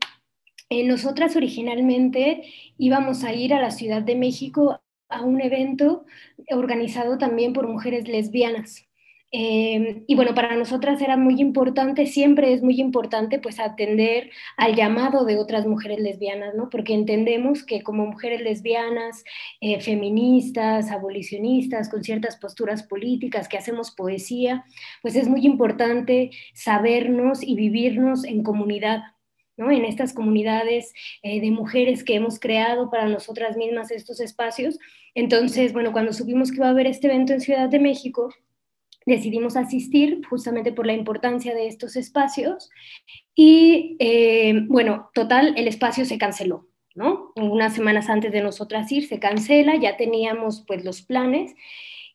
eh, 0.70 0.86
nosotras 0.86 1.36
originalmente 1.36 2.44
íbamos 2.78 3.24
a 3.24 3.34
ir 3.34 3.52
a 3.52 3.60
la 3.60 3.72
Ciudad 3.72 4.04
de 4.04 4.16
México 4.16 4.80
a 5.10 5.24
un 5.24 5.42
evento 5.42 6.06
organizado 6.52 7.18
también 7.18 7.52
por 7.54 7.68
mujeres 7.68 8.08
lesbianas. 8.08 8.88
Eh, 9.38 10.06
y 10.08 10.16
bueno, 10.16 10.34
para 10.34 10.56
nosotras 10.56 11.02
era 11.02 11.18
muy 11.18 11.42
importante, 11.42 12.06
siempre 12.06 12.54
es 12.54 12.64
muy 12.64 12.80
importante 12.80 13.38
pues 13.38 13.60
atender 13.60 14.32
al 14.56 14.76
llamado 14.76 15.26
de 15.26 15.38
otras 15.38 15.68
mujeres 15.68 16.00
lesbianas, 16.00 16.56
¿no? 16.56 16.70
Porque 16.70 16.94
entendemos 16.94 17.62
que 17.66 17.84
como 17.84 18.06
mujeres 18.06 18.40
lesbianas, 18.40 19.26
eh, 19.60 19.82
feministas, 19.82 20.90
abolicionistas, 20.90 21.90
con 21.90 22.02
ciertas 22.02 22.38
posturas 22.38 22.84
políticas, 22.84 23.50
que 23.50 23.58
hacemos 23.58 23.92
poesía, 23.92 24.64
pues 25.02 25.18
es 25.18 25.28
muy 25.28 25.46
importante 25.46 26.32
sabernos 26.54 27.44
y 27.44 27.56
vivirnos 27.56 28.24
en 28.24 28.42
comunidad, 28.42 29.02
¿no? 29.58 29.70
en 29.70 29.84
estas 29.84 30.14
comunidades 30.14 30.94
eh, 31.24 31.42
de 31.42 31.52
mujeres 31.52 32.06
que 32.06 32.16
hemos 32.16 32.40
creado 32.40 32.90
para 32.90 33.10
nosotras 33.10 33.58
mismas 33.58 33.92
estos 33.92 34.22
espacios. 34.22 34.80
Entonces, 35.14 35.74
bueno, 35.74 35.92
cuando 35.92 36.14
supimos 36.14 36.52
que 36.52 36.58
iba 36.58 36.68
a 36.68 36.70
haber 36.70 36.88
este 36.88 37.08
evento 37.08 37.34
en 37.34 37.42
Ciudad 37.42 37.68
de 37.68 37.80
México, 37.80 38.34
decidimos 39.06 39.56
asistir 39.56 40.22
justamente 40.30 40.72
por 40.72 40.86
la 40.86 40.94
importancia 40.94 41.54
de 41.54 41.68
estos 41.68 41.96
espacios 41.96 42.70
y, 43.36 43.96
eh, 44.00 44.64
bueno, 44.68 45.10
total, 45.14 45.54
el 45.58 45.68
espacio 45.68 46.06
se 46.06 46.18
canceló. 46.18 46.68
¿no? 46.96 47.34
Unas 47.36 47.76
semanas 47.76 48.10
antes 48.10 48.32
de 48.32 48.42
nosotras 48.42 48.90
ir, 48.92 49.06
se 49.06 49.20
cancela, 49.20 49.76
ya 49.76 49.98
teníamos 49.98 50.64
pues 50.66 50.84
los 50.86 51.02
planes 51.02 51.54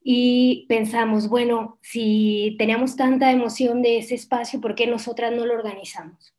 y 0.02 0.64
pensamos, 0.68 1.28
bueno, 1.28 1.78
si 1.82 2.56
teníamos 2.59 2.97
tanta 2.97 3.30
emoción 3.30 3.82
de 3.82 3.99
ese 3.99 4.14
espacio, 4.14 4.61
¿por 4.61 4.75
qué 4.75 4.87
nosotras 4.87 5.32
no 5.32 5.44
lo 5.44 5.54
organizamos? 5.54 6.35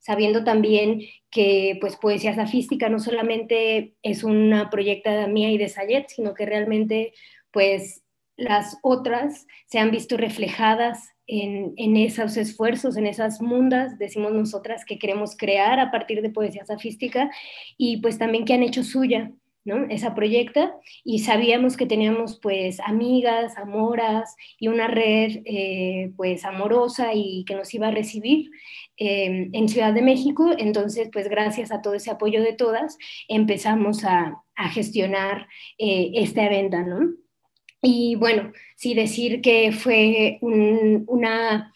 Sabiendo 0.00 0.42
también 0.42 1.02
que 1.30 1.78
pues 1.80 1.96
Poesía 1.96 2.34
Safística 2.34 2.88
no 2.88 2.98
solamente 2.98 3.94
es 4.02 4.24
una 4.24 4.70
proyecta 4.70 5.26
mía 5.28 5.50
y 5.50 5.58
de 5.58 5.68
Sayet, 5.68 6.08
sino 6.08 6.34
que 6.34 6.46
realmente 6.46 7.12
pues 7.50 8.02
las 8.36 8.78
otras 8.82 9.46
se 9.66 9.78
han 9.78 9.90
visto 9.90 10.16
reflejadas 10.16 11.10
en, 11.26 11.72
en, 11.76 11.96
esos 11.96 12.36
esfuerzos, 12.36 12.96
en 12.96 13.06
esas 13.06 13.40
mundas, 13.42 13.98
decimos 13.98 14.32
nosotras, 14.32 14.84
que 14.84 14.98
queremos 14.98 15.36
crear 15.36 15.80
a 15.80 15.90
partir 15.90 16.22
de 16.22 16.30
poesía 16.30 16.64
safística 16.64 17.30
y 17.76 17.96
pues 17.98 18.18
también 18.18 18.44
que 18.44 18.54
han 18.54 18.62
hecho 18.62 18.84
suya 18.84 19.32
esa 19.90 20.14
proyecta 20.14 20.74
y 21.04 21.20
sabíamos 21.20 21.76
que 21.76 21.86
teníamos 21.86 22.38
pues 22.40 22.78
amigas, 22.80 23.56
amoras 23.56 24.36
y 24.58 24.68
una 24.68 24.86
red 24.86 25.42
eh, 25.44 26.12
pues 26.16 26.44
amorosa 26.44 27.14
y 27.14 27.44
que 27.44 27.54
nos 27.54 27.72
iba 27.74 27.88
a 27.88 27.90
recibir 27.90 28.50
em, 28.96 29.50
en 29.52 29.68
Ciudad 29.68 29.92
de 29.92 30.02
México. 30.02 30.52
Entonces 30.56 31.08
pues 31.12 31.28
gracias 31.28 31.72
a 31.72 31.82
todo 31.82 31.94
ese 31.94 32.10
apoyo 32.10 32.42
de 32.42 32.52
todas 32.52 32.96
empezamos 33.28 34.04
a, 34.04 34.42
gestionar 34.72 35.48
eh, 35.76 36.12
esta 36.14 36.48
venta, 36.48 36.82
¿no? 36.82 37.10
Y 37.88 38.16
bueno, 38.16 38.52
sí 38.74 38.94
decir 38.94 39.40
que 39.40 39.70
fue 39.70 40.38
una 40.40 41.72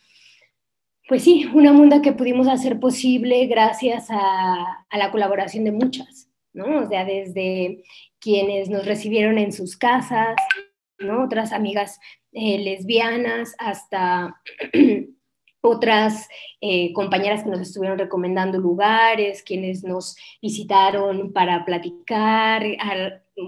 pues 1.07 1.23
sí, 1.25 1.49
una 1.55 1.73
munda 1.73 2.03
que 2.03 2.13
pudimos 2.13 2.49
hacer 2.49 2.79
posible 2.81 3.47
gracias 3.47 4.09
a, 4.11 4.87
la 4.93 5.11
colaboración 5.13 5.65
de 5.65 5.73
muchas. 5.73 6.29
¿no? 6.53 6.83
O 6.83 6.89
sea, 6.89 7.05
desde 7.05 7.85
quienes 8.19 8.69
nos 8.71 8.87
recibieron 8.87 9.39
en 9.39 9.53
sus 9.53 9.77
casas, 9.77 10.37
¿no? 10.99 11.25
Otras 11.25 11.53
amigas 11.53 12.01
eh, 12.33 12.59
lesbianas, 12.59 13.55
hasta 13.59 14.41
otras 15.61 16.29
eh, 16.61 16.93
compañeras 16.93 17.45
que 17.45 17.51
nos 17.51 17.61
estuvieron 17.61 17.99
recomendando 17.99 18.59
lugares, 18.59 19.45
quienes 19.45 19.85
nos 19.85 20.17
visitaron 20.43 21.33
para 21.33 21.65
platicar, 21.65 22.65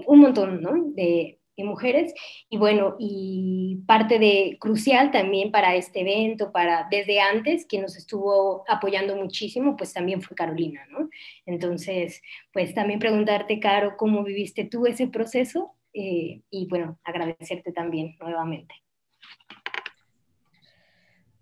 un 0.05 0.19
montón, 0.19 0.61
¿no? 0.61 0.71
De, 0.93 1.39
de 1.57 1.63
mujeres. 1.63 2.13
Y 2.49 2.57
bueno, 2.57 2.95
y 2.99 3.81
parte 3.85 4.19
de 4.19 4.57
crucial 4.59 5.11
también 5.11 5.51
para 5.51 5.75
este 5.75 6.01
evento, 6.01 6.51
para 6.51 6.87
desde 6.89 7.19
antes, 7.19 7.65
quien 7.65 7.83
nos 7.83 7.97
estuvo 7.97 8.63
apoyando 8.67 9.15
muchísimo, 9.15 9.75
pues 9.75 9.93
también 9.93 10.21
fue 10.21 10.35
Carolina, 10.35 10.85
¿no? 10.89 11.09
Entonces, 11.45 12.21
pues 12.51 12.73
también 12.73 12.99
preguntarte, 12.99 13.59
Caro, 13.59 13.95
¿cómo 13.97 14.23
viviste 14.23 14.65
tú 14.65 14.85
ese 14.85 15.07
proceso? 15.07 15.75
Eh, 15.93 16.41
y 16.49 16.67
bueno, 16.67 16.99
agradecerte 17.03 17.71
también 17.71 18.15
nuevamente. 18.19 18.73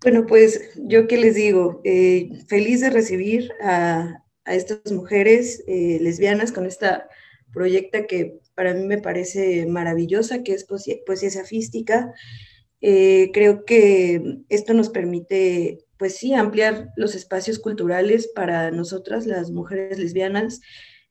Bueno, 0.04 0.26
pues 0.26 0.74
yo 0.78 1.08
qué 1.08 1.18
les 1.18 1.36
digo, 1.36 1.80
eh, 1.84 2.32
feliz 2.48 2.82
de 2.82 2.90
recibir 2.90 3.52
a, 3.62 4.24
a 4.46 4.56
estas 4.56 4.92
mujeres 4.92 5.64
eh, 5.68 6.00
lesbianas 6.02 6.52
con 6.52 6.66
esta 6.66 7.08
proyecta 7.54 8.08
que 8.08 8.40
para 8.56 8.74
mí 8.74 8.86
me 8.86 8.98
parece 8.98 9.66
maravillosa, 9.66 10.44
que 10.44 10.54
es 10.54 10.66
poesía, 10.66 11.30
safística. 11.30 12.14
Eh, 12.82 13.30
creo 13.34 13.66
que 13.66 14.40
esto 14.50 14.74
nos 14.74 14.90
permite, 14.90 15.80
pues 15.98 16.18
sí, 16.18 16.34
ampliar 16.34 16.90
los 16.96 17.16
espacios 17.16 17.60
culturales 17.60 18.28
para 18.34 18.72
nosotras, 18.72 19.26
las 19.26 19.52
mujeres 19.52 20.00
lesbianas, 20.00 20.62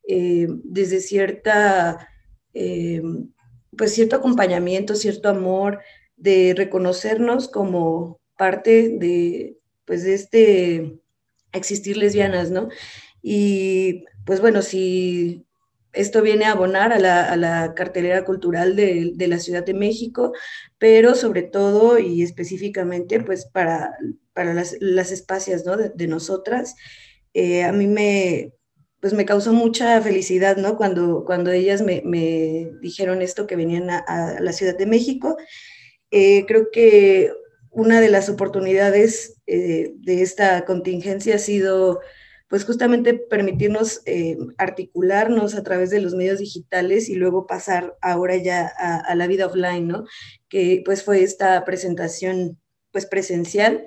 eh, 0.07 0.47
desde 0.63 0.99
cierta, 0.99 2.07
eh, 2.53 3.01
pues 3.77 3.93
cierto 3.93 4.17
acompañamiento, 4.17 4.95
cierto 4.95 5.29
amor, 5.29 5.79
de 6.17 6.53
reconocernos 6.55 7.47
como 7.47 8.19
parte 8.37 8.97
de, 8.97 9.57
pues 9.85 10.03
de 10.03 10.13
este 10.13 11.01
existir 11.53 11.97
lesbianas, 11.97 12.51
¿no? 12.51 12.69
Y 13.21 14.05
pues 14.25 14.41
bueno, 14.41 14.61
si 14.61 15.45
esto 15.93 16.21
viene 16.21 16.45
a 16.45 16.51
abonar 16.51 16.93
a 16.93 16.99
la, 16.99 17.73
cartelera 17.75 18.23
cultural 18.23 18.75
de, 18.75 19.27
la 19.27 19.39
Ciudad 19.39 19.65
de 19.65 19.73
México, 19.73 20.33
pero 20.77 21.15
sobre 21.15 21.43
todo 21.43 21.99
y 21.99 22.21
específicamente 22.23 23.19
pues 23.19 23.45
para, 23.45 23.95
para 24.33 24.53
las, 24.53 24.75
las 24.79 25.11
espacias 25.11 25.63
de, 25.65 26.07
nosotras. 26.07 26.75
Eh, 27.33 27.63
a 27.63 27.71
mí 27.71 27.87
me, 27.87 28.53
pues 29.01 29.13
me 29.13 29.25
causó 29.25 29.51
mucha 29.51 29.99
felicidad 30.01 30.57
¿no? 30.57 30.77
cuando, 30.77 31.25
cuando 31.25 31.51
ellas 31.51 31.81
me, 31.81 32.71
dijeron 32.81 33.21
esto 33.21 33.47
que 33.47 33.55
venían 33.55 33.89
a, 33.89 34.37
la 34.39 34.53
Ciudad 34.53 34.77
de 34.77 34.85
México. 34.85 35.37
Eh, 36.11 36.45
creo 36.45 36.69
que 36.71 37.33
una 37.71 37.99
de 37.99 38.09
las 38.09 38.29
oportunidades 38.29 39.41
eh, 39.47 39.93
de 39.95 40.21
esta 40.21 40.65
contingencia 40.65 41.35
ha 41.35 41.39
sido 41.39 42.01
pues 42.51 42.65
justamente 42.65 43.13
permitirnos 43.13 44.01
eh, 44.05 44.37
articularnos 44.57 45.55
a 45.55 45.63
través 45.63 45.89
de 45.89 46.01
los 46.01 46.15
medios 46.15 46.39
digitales 46.39 47.07
y 47.07 47.15
luego 47.15 47.47
pasar 47.47 47.95
ahora 48.01 48.35
ya 48.35 48.67
a, 48.67 49.15
la 49.15 49.25
vida 49.25 49.45
offline, 49.45 49.87
¿no? 49.87 50.03
Que 50.49 50.81
pues 50.83 51.01
fue 51.01 51.23
esta 51.23 51.63
presentación 51.63 52.59
pues 52.91 53.05
presencial. 53.05 53.85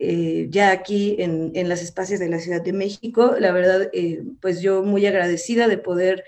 Eh, 0.00 0.48
ya 0.50 0.72
aquí 0.72 1.14
en, 1.20 1.52
en, 1.54 1.68
las 1.68 1.82
espacios 1.82 2.18
de 2.18 2.28
la 2.28 2.40
Ciudad 2.40 2.62
de 2.62 2.72
México. 2.72 3.36
La 3.38 3.52
verdad, 3.52 3.88
eh, 3.92 4.24
pues 4.40 4.60
yo 4.60 4.82
muy 4.82 5.06
agradecida 5.06 5.68
de 5.68 5.78
poder 5.78 6.24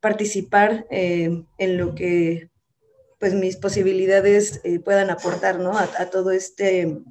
participar 0.00 0.84
en 0.90 1.46
lo 1.76 1.94
que 1.94 2.50
pues 3.20 3.34
mis 3.34 3.56
posibilidades 3.56 4.62
puedan 4.84 5.10
aportar 5.10 5.60
¿no? 5.60 5.78
a, 5.78 5.88
a 5.96 6.06
todo 6.10 6.32
este 6.32 7.02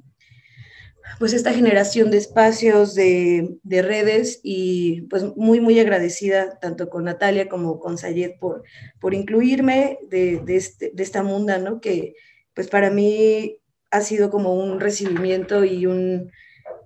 pues 1.18 1.32
esta 1.32 1.52
generación 1.52 2.10
de 2.10 2.18
espacios, 2.18 2.94
de, 2.94 3.58
redes 3.64 4.40
y 4.42 5.02
pues 5.02 5.24
muy, 5.36 5.60
muy 5.60 5.78
agradecida 5.80 6.58
tanto 6.58 6.88
con 6.88 7.04
Natalia 7.04 7.48
como 7.48 7.80
con 7.80 7.98
Sayed 7.98 8.38
por, 8.38 8.62
por 9.00 9.14
incluirme 9.14 9.98
de, 10.08 10.42
este, 10.48 10.90
de 10.92 11.02
esta 11.02 11.22
munda, 11.22 11.58
¿no? 11.58 11.80
Que 11.80 12.14
pues 12.54 12.68
para 12.68 12.90
mí 12.90 13.58
ha 13.90 14.00
sido 14.00 14.30
como 14.30 14.54
un 14.54 14.80
recibimiento 14.80 15.64
y 15.64 15.86
un 15.86 16.30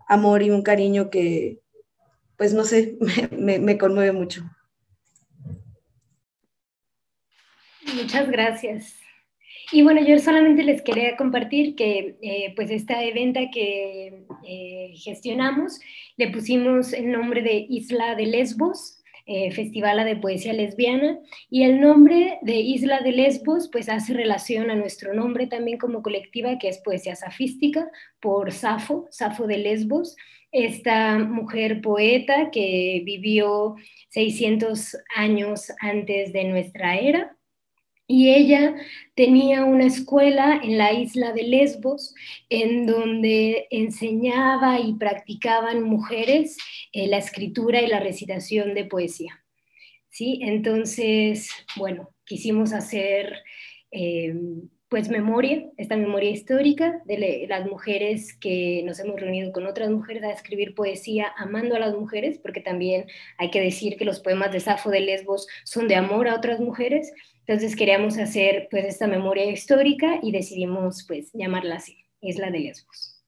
amor 0.09 0.43
y 0.43 0.51
un 0.51 0.63
cariño 0.63 1.11
que 1.11 1.61
pues 2.37 2.55
no 2.55 2.65
sé, 2.65 2.97
me, 3.31 3.59
me 3.59 3.79
conmueve 3.79 4.13
mucho. 4.13 4.43
Muchas 7.95 8.31
gracias. 8.31 9.02
Y 9.75 9.81
bueno, 9.81 10.05
yo 10.05 10.19
solamente 10.19 10.63
les 10.65 10.83
quería 10.83 11.17
compartir 11.17 11.75
que 11.75 12.19
eh, 12.21 12.53
pues 12.55 12.71
esta 12.71 13.03
eventa 13.03 13.51
que 13.51 14.27
eh, 14.45 14.93
gestionamos 14.97 15.81
le 16.19 16.29
pusimos 16.31 16.93
el 16.93 17.11
nombre 17.11 17.41
de 17.41 17.67
Isla 17.69 18.15
de 18.15 18.27
Lesbos. 18.27 18.99
eh, 19.25 19.51
Festivala 19.53 20.05
de 20.05 20.17
Poesía 20.17 20.53
Lesbiana 20.53 21.19
y 21.49 21.63
el 21.63 21.81
nombre 21.81 22.39
de 22.43 22.57
Isla 22.57 23.01
de 23.01 23.13
Lesbos 23.13 23.69
pues 23.73 23.89
hace 23.89 24.15
relación 24.15 24.69
a 24.71 24.75
nuestro 24.75 25.15
nombre 25.15 25.47
también 25.47 25.79
como 25.79 26.03
colectiva 26.03 26.59
que 26.59 26.69
es 26.69 26.79
Poesía 26.79 27.15
Safística 27.15 27.89
por 28.21 28.53
Safo, 28.53 29.07
Safo 29.11 29.47
de 29.47 29.59
Lesbos, 29.59 30.17
esta 30.51 31.19
mujer 31.19 31.81
poeta 31.81 32.51
que 32.51 33.03
vivió 33.05 33.77
600 34.11 34.97
años 35.17 35.73
antes 35.81 36.33
de 36.33 36.45
nuestra 36.45 36.97
era 36.97 37.37
y 38.13 38.29
ella 38.29 38.75
tenía 39.15 39.65
una 39.65 39.87
escuela 39.87 40.61
en 40.63 40.77
la 40.77 40.93
isla 40.93 41.33
de 41.33 41.45
Lesbos 41.45 42.15
en 42.51 42.85
donde 42.85 43.69
enseñaba 43.71 44.81
y 44.81 44.93
practicaban 44.97 45.83
mujeres 45.83 46.59
eh, 46.93 47.07
la 47.07 47.17
escritura 47.17 47.81
y 47.81 47.87
la 47.87 48.01
recitación 48.01 48.75
de 48.75 48.85
poesía. 48.85 49.43
¿Sí? 50.11 50.41
Entonces, 50.43 51.49
bueno, 51.77 52.11
quisimos 52.27 52.75
hacer 52.75 53.43
eh, 53.91 54.35
pues 54.93 55.09
memoria, 55.09 55.71
esta 55.79 55.97
memoria 55.97 56.29
histórica 56.29 57.01
de 57.07 57.47
las 57.49 57.65
mujeres 57.65 58.37
que 58.37 58.83
nos 58.85 59.01
hemos 59.01 59.19
reunido 59.19 59.51
con 59.51 59.67
otras 59.67 59.89
mujeres 59.89 60.23
a 60.23 60.33
escribir 60.33 60.75
poesía 60.75 61.33
amando 61.39 61.77
a 61.77 61.79
las 61.79 61.95
mujeres, 61.95 62.39
porque 62.39 62.61
también 62.61 63.07
hay 63.39 63.51
que 63.51 63.63
decir 63.63 63.97
que 63.97 64.05
los 64.05 64.21
poemas 64.21 64.53
de 64.53 64.61
Safo 64.61 64.91
de 64.91 65.01
Lesbos 65.01 65.49
son 65.65 65.89
de 65.89 65.95
amor 65.95 66.29
a 66.29 66.35
otras 66.35 66.61
mujeres, 66.61 67.11
entonces 67.47 67.77
queríamos 67.77 68.19
hacer 68.19 68.69
pues 68.71 68.85
esta 68.85 69.07
memoria 69.07 69.45
histórica 69.47 70.19
y 70.23 70.31
decidimos 70.31 71.05
pues 71.07 71.31
llamarla 71.33 71.77
así, 71.77 72.05
Isla 72.21 72.51
de 72.51 72.61
Lesbos. 72.61 73.25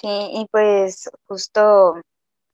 Sí, 0.00 0.08
y 0.08 0.46
pues 0.50 1.10
justo 1.26 2.00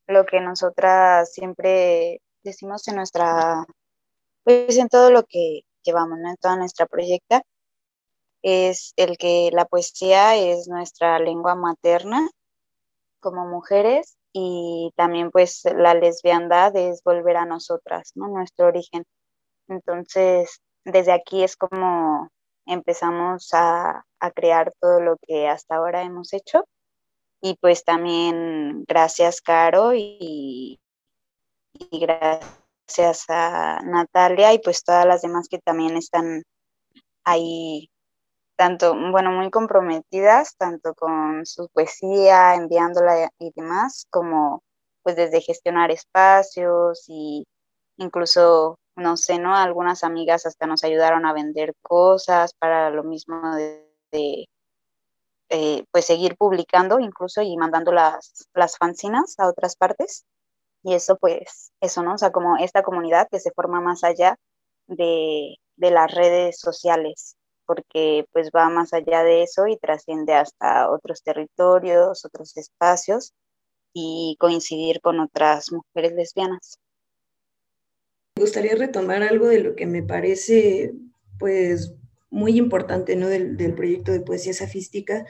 lo 0.07 0.27
que 0.27 0.41
nosotras 0.41 1.33
siempre 1.33 2.21
decimos 2.43 2.87
en 2.89 2.97
nuestra, 2.97 3.65
pues 4.45 4.77
en 4.79 4.89
todo 4.89 5.11
lo 5.11 5.25
que 5.25 5.63
llevamos, 5.85 6.19
en 6.19 6.37
toda 6.37 6.57
nuestra 6.57 6.87
proyecta, 6.87 7.43
es 8.43 8.93
el 8.97 9.17
que 9.17 9.51
la 9.53 9.65
poesía 9.65 10.37
es 10.37 10.69
nuestra 10.69 11.19
lengua 11.21 11.55
materna 11.55 12.29
como 13.21 13.47
mujeres 13.47 14.17
y 14.33 14.93
también 14.97 15.31
pues 15.31 15.63
la 15.65 15.95
lesbiandad 15.95 16.75
es 16.77 17.03
volver 17.05 17.37
a 17.37 17.47
nosotras, 17.47 18.13
¿no? 18.15 18.29
Nuestro 18.29 18.67
origen. 18.67 19.05
Entonces, 19.69 20.61
desde 20.85 21.13
aquí 21.13 21.45
es 21.45 21.57
como 21.57 22.31
empezamos 22.67 23.51
a, 23.53 24.05
crear 24.37 24.73
todo 24.81 25.01
lo 25.01 25.17
que 25.27 25.49
hasta 25.49 25.77
ahora 25.77 26.03
hemos 26.03 26.33
hecho. 26.33 26.65
Y 27.41 27.57
pues 27.61 27.85
también 27.85 28.85
gracias, 28.87 29.41
Caro, 29.41 29.95
y, 29.95 30.79
y 31.75 31.99
gracias 31.99 33.25
a 33.29 33.81
Natalia 33.83 34.55
y 34.55 34.61
pues 34.61 34.85
todas 34.85 35.07
las 35.07 35.23
demás 35.23 35.49
que 35.49 35.59
también 35.59 35.97
están 35.97 36.45
ahí 37.25 37.92
tanto, 38.57 38.95
bueno, 39.11 39.31
muy 39.33 39.51
comprometidas, 39.51 40.57
tanto 40.57 40.95
con 40.95 41.47
su 41.47 41.69
poesía, 41.73 42.55
enviándola 42.55 43.31
y 43.39 43.53
demás, 43.55 44.07
como 44.11 44.63
pues 45.03 45.17
desde 45.17 45.41
gestionar 45.41 45.91
espacios 45.91 47.05
y 47.09 47.45
incluso, 47.97 48.79
no 48.97 49.17
sé, 49.17 49.39
¿no? 49.39 49.57
Algunas 49.57 50.05
amigas 50.05 50.47
hasta 50.47 50.67
nos 50.67 50.85
ayudaron 50.85 51.27
a 51.27 51.33
vender 51.33 51.75
cosas 51.83 52.55
para 52.55 52.91
lo 52.91 53.05
mismo 53.05 53.57
de, 53.57 54.49
eh, 55.51 55.85
pues 55.91 56.07
seguir 56.07 56.37
publicando 56.37 56.99
incluso 57.01 57.43
y 57.43 57.57
mandando 57.57 57.93
las, 57.93 58.49
las 58.55 58.77
fanzinas 58.79 59.35
a 59.39 59.49
otras 59.49 59.77
partes. 59.77 60.25
Y 60.85 60.95
eso 60.95 61.17
pues, 61.17 61.73
eso, 61.81 62.03
¿no? 62.03 62.15
O 62.15 62.19
sea, 62.19 62.33
como 62.33 62.57
esta 62.59 62.83
comunidad 62.83 63.29
que 63.31 63.41
se 63.41 63.53
forma 63.53 63.81
más 63.81 64.05
allá 64.05 64.37
de, 64.89 65.57
de 65.77 65.91
las 65.91 66.13
redes 66.15 66.59
sociales 66.61 67.37
porque 67.73 68.27
pues 68.33 68.51
va 68.55 68.69
más 68.69 68.93
allá 68.93 69.23
de 69.23 69.43
eso 69.45 69.67
y 69.67 69.79
trasciende 69.79 70.35
hasta 70.35 70.91
otros 70.91 71.23
territorios, 71.23 72.23
otros 72.27 72.55
espacios 72.59 73.33
y 73.95 74.37
coincidir 74.39 75.01
con 75.01 75.21
otras 75.21 75.73
mujeres 75.73 76.13
lesbianas. 76.13 76.79
Me 78.37 78.43
gustaría 78.43 78.75
retomar 78.75 79.23
algo 79.23 79.49
de 79.49 79.61
lo 79.61 79.75
que 79.75 79.87
me 79.87 80.03
parece 80.03 80.93
pues 81.39 81.95
muy 82.29 82.59
importante 82.59 83.17
¿no? 83.17 83.29
del, 83.29 83.75
proyecto 83.75 84.13
de 84.13 84.21
poesía 84.21 84.53
safística, 84.53 85.25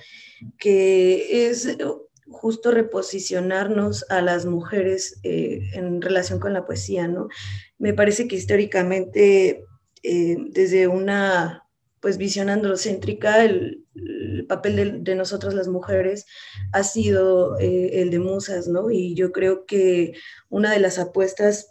que 0.59 1.47
es 1.47 1.77
justo 2.29 2.73
reposicionarnos 2.73 4.05
a 4.11 4.21
las 4.21 4.47
mujeres 4.47 5.21
eh, 5.23 5.61
en 5.75 6.03
relación 6.03 6.41
con 6.41 6.55
la 6.55 6.67
poesía, 6.67 7.07
¿no? 7.07 7.29
Me 7.79 7.95
parece 7.95 8.27
que 8.27 8.35
históricamente, 8.35 9.65
eh, 10.03 10.37
desde 10.51 10.89
una 10.89 11.62
pues 12.03 12.19
visión 12.19 12.51
androcéntrica, 12.51 13.45
el, 13.45 13.87
papel 14.49 15.05
de, 15.05 15.15
nosotras 15.15 15.55
las 15.55 15.69
mujeres 15.69 16.27
ha 16.73 16.83
sido 16.83 17.59
eh, 17.61 18.03
el 18.03 18.11
de 18.11 18.19
musas, 18.19 18.67
¿no? 18.67 18.91
Y 18.91 19.15
yo 19.15 19.31
creo 19.31 19.67
que 19.67 20.15
una 20.51 20.73
de 20.73 20.81
las 20.81 20.99
apuestas 20.99 21.71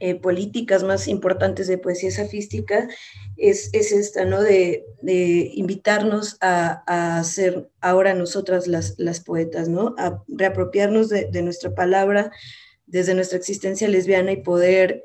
eh, 0.00 0.16
políticas 0.16 0.82
más 0.82 1.06
importantes 1.06 1.68
de 1.68 1.78
poesía 1.78 2.10
safística 2.10 2.88
es, 3.36 3.70
es 3.72 3.92
esta, 3.92 4.24
¿no? 4.24 4.42
De, 4.42 4.84
invitarnos 5.54 6.36
a, 6.40 7.22
ser 7.24 7.70
ahora 7.80 8.12
nosotras 8.14 8.66
las, 8.66 8.94
las 8.98 9.20
poetas, 9.20 9.68
¿no? 9.68 9.94
A 9.98 10.24
reapropiarnos 10.26 11.10
de, 11.10 11.42
nuestra 11.42 11.74
palabra 11.74 12.32
desde 12.86 13.14
nuestra 13.14 13.38
existencia 13.38 13.86
lesbiana 13.86 14.32
y 14.32 14.42
poder 14.42 15.04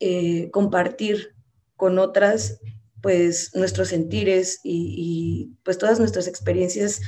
eh, 0.00 0.48
compartir 0.52 1.34
con 1.76 1.98
otras 1.98 2.60
pues 3.02 3.50
nuestros 3.54 3.88
sentires 3.88 4.60
y, 4.62 5.52
pues 5.64 5.78
todas 5.78 5.98
nuestras 5.98 6.26
experiencias 6.26 7.00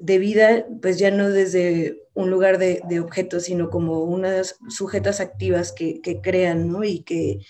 de 0.00 0.18
vida, 0.18 0.66
pues 0.82 0.98
ya 0.98 1.10
no 1.10 1.30
desde 1.30 2.02
un 2.14 2.30
lugar 2.30 2.58
de, 2.58 3.00
objetos, 3.00 3.44
sino 3.44 3.70
como 3.70 4.04
unas 4.04 4.56
sujetas 4.68 5.20
activas 5.20 5.72
que, 5.72 6.00
crean, 6.22 6.68
¿no? 6.68 6.84
Y 6.84 7.00
que 7.00 7.40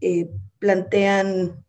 eh, 0.00 0.30
plantean 0.58 1.64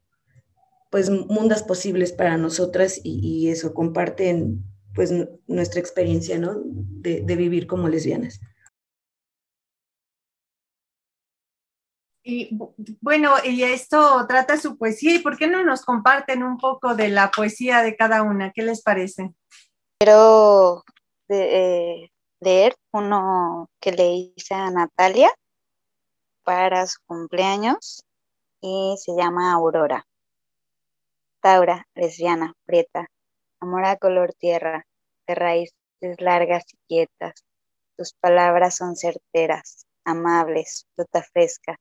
pues 0.90 1.10
mundas 1.10 1.62
posibles 1.62 2.12
para 2.12 2.38
nosotras 2.38 3.00
y, 3.04 3.50
eso, 3.50 3.74
comparten 3.74 4.64
pues 4.96 5.14
nuestra 5.48 5.80
experiencia, 5.80 6.40
¿no? 6.40 6.62
de 6.64 7.36
vivir 7.36 7.68
como 7.68 7.88
lesbianas. 7.88 8.40
Y 12.24 12.50
bueno, 13.02 13.36
y 13.44 13.64
esto 13.64 14.26
trata 14.28 14.58
su 14.58 14.78
poesía, 14.78 15.16
¿y 15.16 15.20
por 15.20 15.38
qué 15.38 15.48
no 15.48 15.64
nos 15.64 15.84
comparten 15.84 16.44
un 16.44 16.58
poco 16.58 16.96
de 16.96 17.10
la 17.10 17.32
poesía 17.32 17.82
de 17.82 17.96
cada 17.96 18.24
una? 18.24 18.52
¿Qué 18.52 18.62
les 18.62 18.82
parece? 18.82 19.32
Quiero 20.00 20.84
eh, 21.30 22.10
leer 22.40 22.76
uno 22.92 23.70
que 23.80 23.92
le 23.92 24.34
hice 24.36 24.54
a 24.54 24.70
Natalia 24.70 25.32
para 26.44 26.88
su 26.88 27.00
cumpleaños 27.06 28.04
y 28.62 28.96
se 28.98 29.14
llama 29.16 29.54
Aurora. 29.54 30.06
Taura, 31.42 31.88
lesbiana, 31.96 32.54
prieta, 32.66 33.08
amor 33.62 33.86
a 33.86 33.96
color 33.96 34.34
tierra, 34.34 34.86
de 35.26 35.36
raíces 35.36 35.74
largas 36.18 36.66
y 36.74 36.78
quietas. 36.88 37.46
Tus 37.98 38.14
palabras 38.14 38.76
son 38.76 38.96
certeras, 38.96 39.86
amables, 40.04 40.86
fruta 40.96 41.24
fresca, 41.24 41.78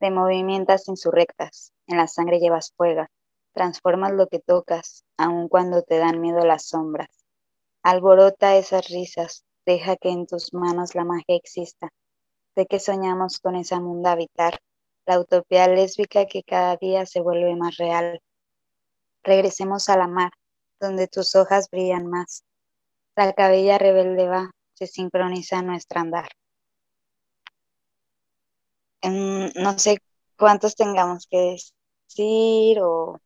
de 0.00 0.10
movimientas 0.10 0.88
insurrectas, 0.88 1.72
en 1.86 1.96
la 1.96 2.06
sangre 2.06 2.38
llevas 2.38 2.72
fuego, 2.76 3.06
transformas 3.52 4.12
lo 4.12 4.26
que 4.26 4.38
tocas, 4.38 5.04
aun 5.16 5.48
cuando 5.48 5.82
te 5.82 5.98
dan 5.98 6.20
miedo 6.20 6.44
las 6.44 6.68
sombras. 6.68 7.08
Alborota 7.82 8.56
esas 8.56 8.88
risas, 8.88 9.44
deja 9.64 9.96
que 9.96 10.10
en 10.10 10.26
tus 10.26 10.52
manos 10.52 10.94
la 10.94 11.04
magia 11.04 11.36
exista. 11.36 11.90
De 12.54 12.66
que 12.66 12.78
soñamos 12.78 13.38
con 13.38 13.56
esa 13.56 13.80
mundo 13.80 14.08
habitar, 14.08 14.58
la 15.06 15.20
utopía 15.20 15.68
lésbica 15.68 16.26
que 16.26 16.42
cada 16.42 16.76
día 16.76 17.06
se 17.06 17.20
vuelve 17.20 17.54
más 17.56 17.76
real. 17.76 18.20
Regresemos 19.22 19.88
a 19.88 19.96
la 19.96 20.08
mar, 20.08 20.32
donde 20.80 21.06
tus 21.08 21.34
hojas 21.34 21.68
brillan 21.70 22.06
más. 22.06 22.44
La 23.14 23.32
cabella 23.32 23.78
rebelde 23.78 24.28
va, 24.28 24.50
se 24.74 24.86
sincroniza 24.86 25.62
nuestro 25.62 26.00
andar 26.00 26.28
no 29.02 29.78
sé 29.78 29.98
cuántos 30.36 30.76
tengamos 30.76 31.26
que 31.26 31.56
decir 32.08 32.78
o... 32.80 33.20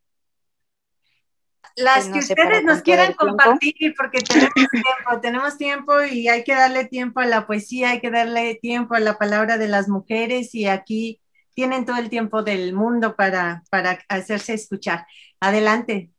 Las 1.76 2.08
pues, 2.08 2.26
que 2.26 2.34
ustedes 2.34 2.64
nos 2.64 2.82
quieran 2.82 3.14
compartir, 3.14 3.94
porque 3.96 4.18
tenemos 4.20 4.52
tiempo, 4.54 5.20
tenemos 5.22 5.56
tiempo 5.56 6.02
y 6.02 6.28
hay 6.28 6.42
que 6.42 6.54
darle 6.54 6.84
tiempo 6.86 7.20
a 7.20 7.26
la 7.26 7.46
poesía, 7.46 7.90
hay 7.90 8.00
que 8.00 8.10
darle 8.10 8.56
tiempo 8.56 8.94
a 8.94 9.00
la 9.00 9.16
palabra 9.16 9.56
de 9.56 9.68
las 9.68 9.88
mujeres 9.88 10.54
y 10.54 10.66
aquí 10.66 11.20
tienen 11.54 11.86
todo 11.86 11.96
el 11.96 12.10
tiempo 12.10 12.42
del 12.42 12.74
mundo 12.74 13.14
para, 13.16 13.62
para 13.70 14.00
hacerse 14.08 14.54
escuchar. 14.54 15.06
Adelante. 15.38 16.10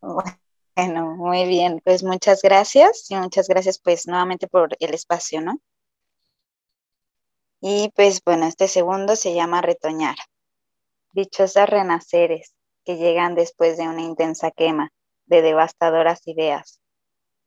Bueno, 0.00 1.16
muy 1.16 1.46
bien, 1.46 1.80
pues 1.84 2.02
muchas 2.02 2.42
gracias 2.42 3.06
y 3.10 3.16
muchas 3.16 3.48
gracias 3.48 3.78
pues 3.78 4.06
nuevamente 4.06 4.46
por 4.46 4.76
el 4.80 4.94
espacio, 4.94 5.40
¿no? 5.40 5.60
Y 7.60 7.90
pues 7.94 8.22
bueno, 8.24 8.46
este 8.46 8.68
segundo 8.68 9.16
se 9.16 9.34
llama 9.34 9.60
retoñar. 9.60 10.16
Dichosas 11.12 11.68
renaceres 11.68 12.54
que 12.84 12.96
llegan 12.96 13.34
después 13.34 13.76
de 13.76 13.86
una 13.86 14.00
intensa 14.00 14.50
quema 14.50 14.90
de 15.26 15.42
devastadoras 15.42 16.26
ideas. 16.26 16.80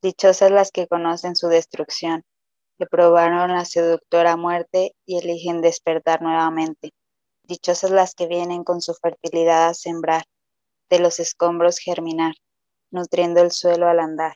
Dichosas 0.03 0.51
las 0.51 0.71
que 0.71 0.87
conocen 0.87 1.35
su 1.35 1.47
destrucción, 1.47 2.23
que 2.77 2.85
probaron 2.85 3.53
la 3.53 3.65
seductora 3.65 4.37
muerte 4.37 4.95
y 5.05 5.17
eligen 5.17 5.61
despertar 5.61 6.21
nuevamente. 6.21 6.91
Dichosas 7.43 7.89
las 7.89 8.13
que 8.13 8.27
vienen 8.27 8.63
con 8.63 8.81
su 8.81 8.93
fertilidad 8.93 9.67
a 9.67 9.73
sembrar, 9.73 10.25
de 10.89 10.99
los 10.99 11.19
escombros 11.19 11.79
germinar, 11.79 12.35
nutriendo 12.91 13.41
el 13.41 13.51
suelo 13.51 13.87
al 13.87 13.99
andar. 13.99 14.35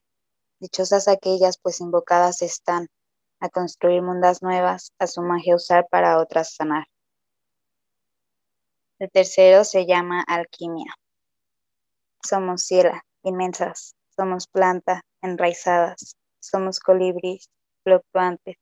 Dichosas 0.60 1.08
aquellas, 1.08 1.60
pues 1.60 1.82
invocadas 1.82 2.42
están 2.42 2.88
a 3.40 3.50
construir 3.50 4.02
mundas 4.02 4.42
nuevas, 4.42 4.94
a 5.00 5.08
su 5.08 5.22
magia 5.22 5.56
usar 5.56 5.88
para 5.90 6.20
otras 6.20 6.54
sanar. 6.54 6.86
El 9.00 9.12
tercero 9.12 9.64
se 9.64 9.86
llama 9.86 10.24
alquimia. 10.28 10.96
Somos 12.24 12.64
ciela, 12.64 13.04
inmensas, 13.24 13.96
somos 14.16 14.48
planta, 14.48 15.02
enraizadas, 15.22 16.18
somos 16.40 16.80
colibris, 16.80 17.50
fluctuantes, 17.84 18.58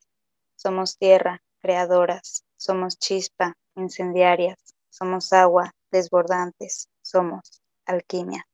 somos 0.56 0.98
tierra, 0.98 1.42
creadoras, 1.60 2.44
somos 2.58 2.98
chispa, 2.98 3.54
incendiarias, 3.76 4.58
somos 4.90 5.32
agua, 5.34 5.72
desbordantes, 5.92 6.90
somos 7.02 7.62
alquimia. 7.86 8.46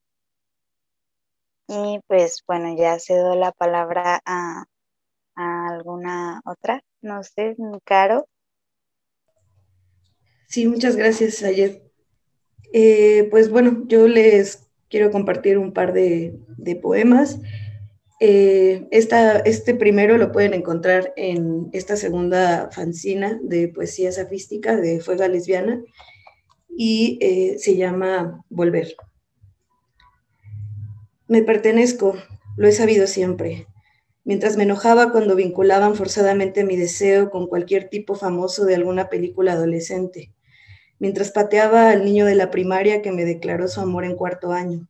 Y 1.68 2.00
pues 2.08 2.44
bueno, 2.46 2.76
ya 2.76 3.00
cedo 3.00 3.36
la 3.36 3.52
palabra 3.52 4.22
a, 4.26 4.66
alguna 5.82 6.42
otra, 6.46 6.84
no 7.02 7.24
sé, 7.24 7.56
Caro. 7.84 8.28
Sí, 10.48 10.68
muchas 10.68 10.96
gracias, 10.96 11.44
Ayer. 11.44 11.82
Eh, 12.74 13.28
pues 13.32 13.50
bueno, 13.50 13.84
yo 13.88 14.08
les 14.08 14.70
quiero 14.90 15.12
compartir 15.12 15.58
un 15.58 15.74
par 15.74 15.94
de, 15.94 16.38
poemas. 16.82 17.40
Eh, 18.20 18.88
este 18.92 19.74
primero 19.74 20.18
lo 20.18 20.32
pueden 20.32 20.54
encontrar 20.54 21.14
en 21.16 21.70
esta 21.74 21.96
segunda 21.96 22.70
fanzina 22.72 23.40
de 23.42 23.68
poesía 23.68 24.12
safística 24.12 24.76
de 24.76 25.00
Fuega 25.00 25.28
Lesbiana 25.28 25.82
y 26.70 27.18
eh, 27.22 27.58
se 27.58 27.76
llama 27.76 28.44
Volver. 28.50 28.96
Me 31.28 31.42
pertenezco, 31.42 32.16
lo 32.58 32.68
he 32.68 32.72
sabido 32.72 33.08
siempre. 33.08 33.68
Mientras 34.24 34.56
me 34.56 34.64
enojaba 34.64 35.12
cuando 35.12 35.36
vinculaban 35.36 35.96
forzadamente 35.96 36.64
mi 36.64 36.76
deseo 36.78 37.32
con 37.32 37.48
cualquier 37.48 37.90
tipo 37.90 38.16
famoso 38.16 38.66
de 38.66 38.76
alguna 38.76 39.10
película 39.10 39.54
adolescente. 39.54 40.32
Mientras 41.00 41.32
pateaba 41.32 41.90
al 41.90 42.06
niño 42.06 42.26
de 42.26 42.36
la 42.36 42.52
primaria 42.52 43.02
que 43.02 43.12
me 43.12 43.26
declaró 43.26 43.68
su 43.68 43.82
amor 43.82 44.06
en 44.06 44.16
cuarto 44.16 44.52
año. 44.52 44.88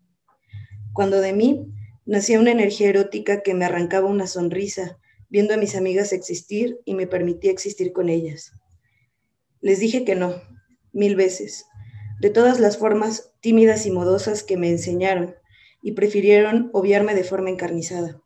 Cuando 0.91 1.21
de 1.21 1.31
mí 1.31 1.71
nacía 2.05 2.39
una 2.39 2.51
energía 2.51 2.89
erótica 2.89 3.41
que 3.41 3.53
me 3.53 3.63
arrancaba 3.63 4.07
una 4.07 4.27
sonrisa, 4.27 4.99
viendo 5.29 5.53
a 5.53 5.57
mis 5.57 5.75
amigas 5.75 6.11
existir 6.11 6.81
y 6.83 6.93
me 6.93 7.07
permitía 7.07 7.51
existir 7.51 7.93
con 7.93 8.09
ellas. 8.09 8.51
Les 9.61 9.79
dije 9.79 10.03
que 10.03 10.15
no, 10.15 10.35
mil 10.91 11.15
veces, 11.15 11.65
de 12.19 12.29
todas 12.29 12.59
las 12.59 12.77
formas 12.77 13.31
tímidas 13.39 13.85
y 13.85 13.91
modosas 13.91 14.43
que 14.43 14.57
me 14.57 14.69
enseñaron, 14.69 15.35
y 15.81 15.93
prefirieron 15.93 16.69
obviarme 16.73 17.15
de 17.15 17.23
forma 17.23 17.49
encarnizada. 17.49 18.21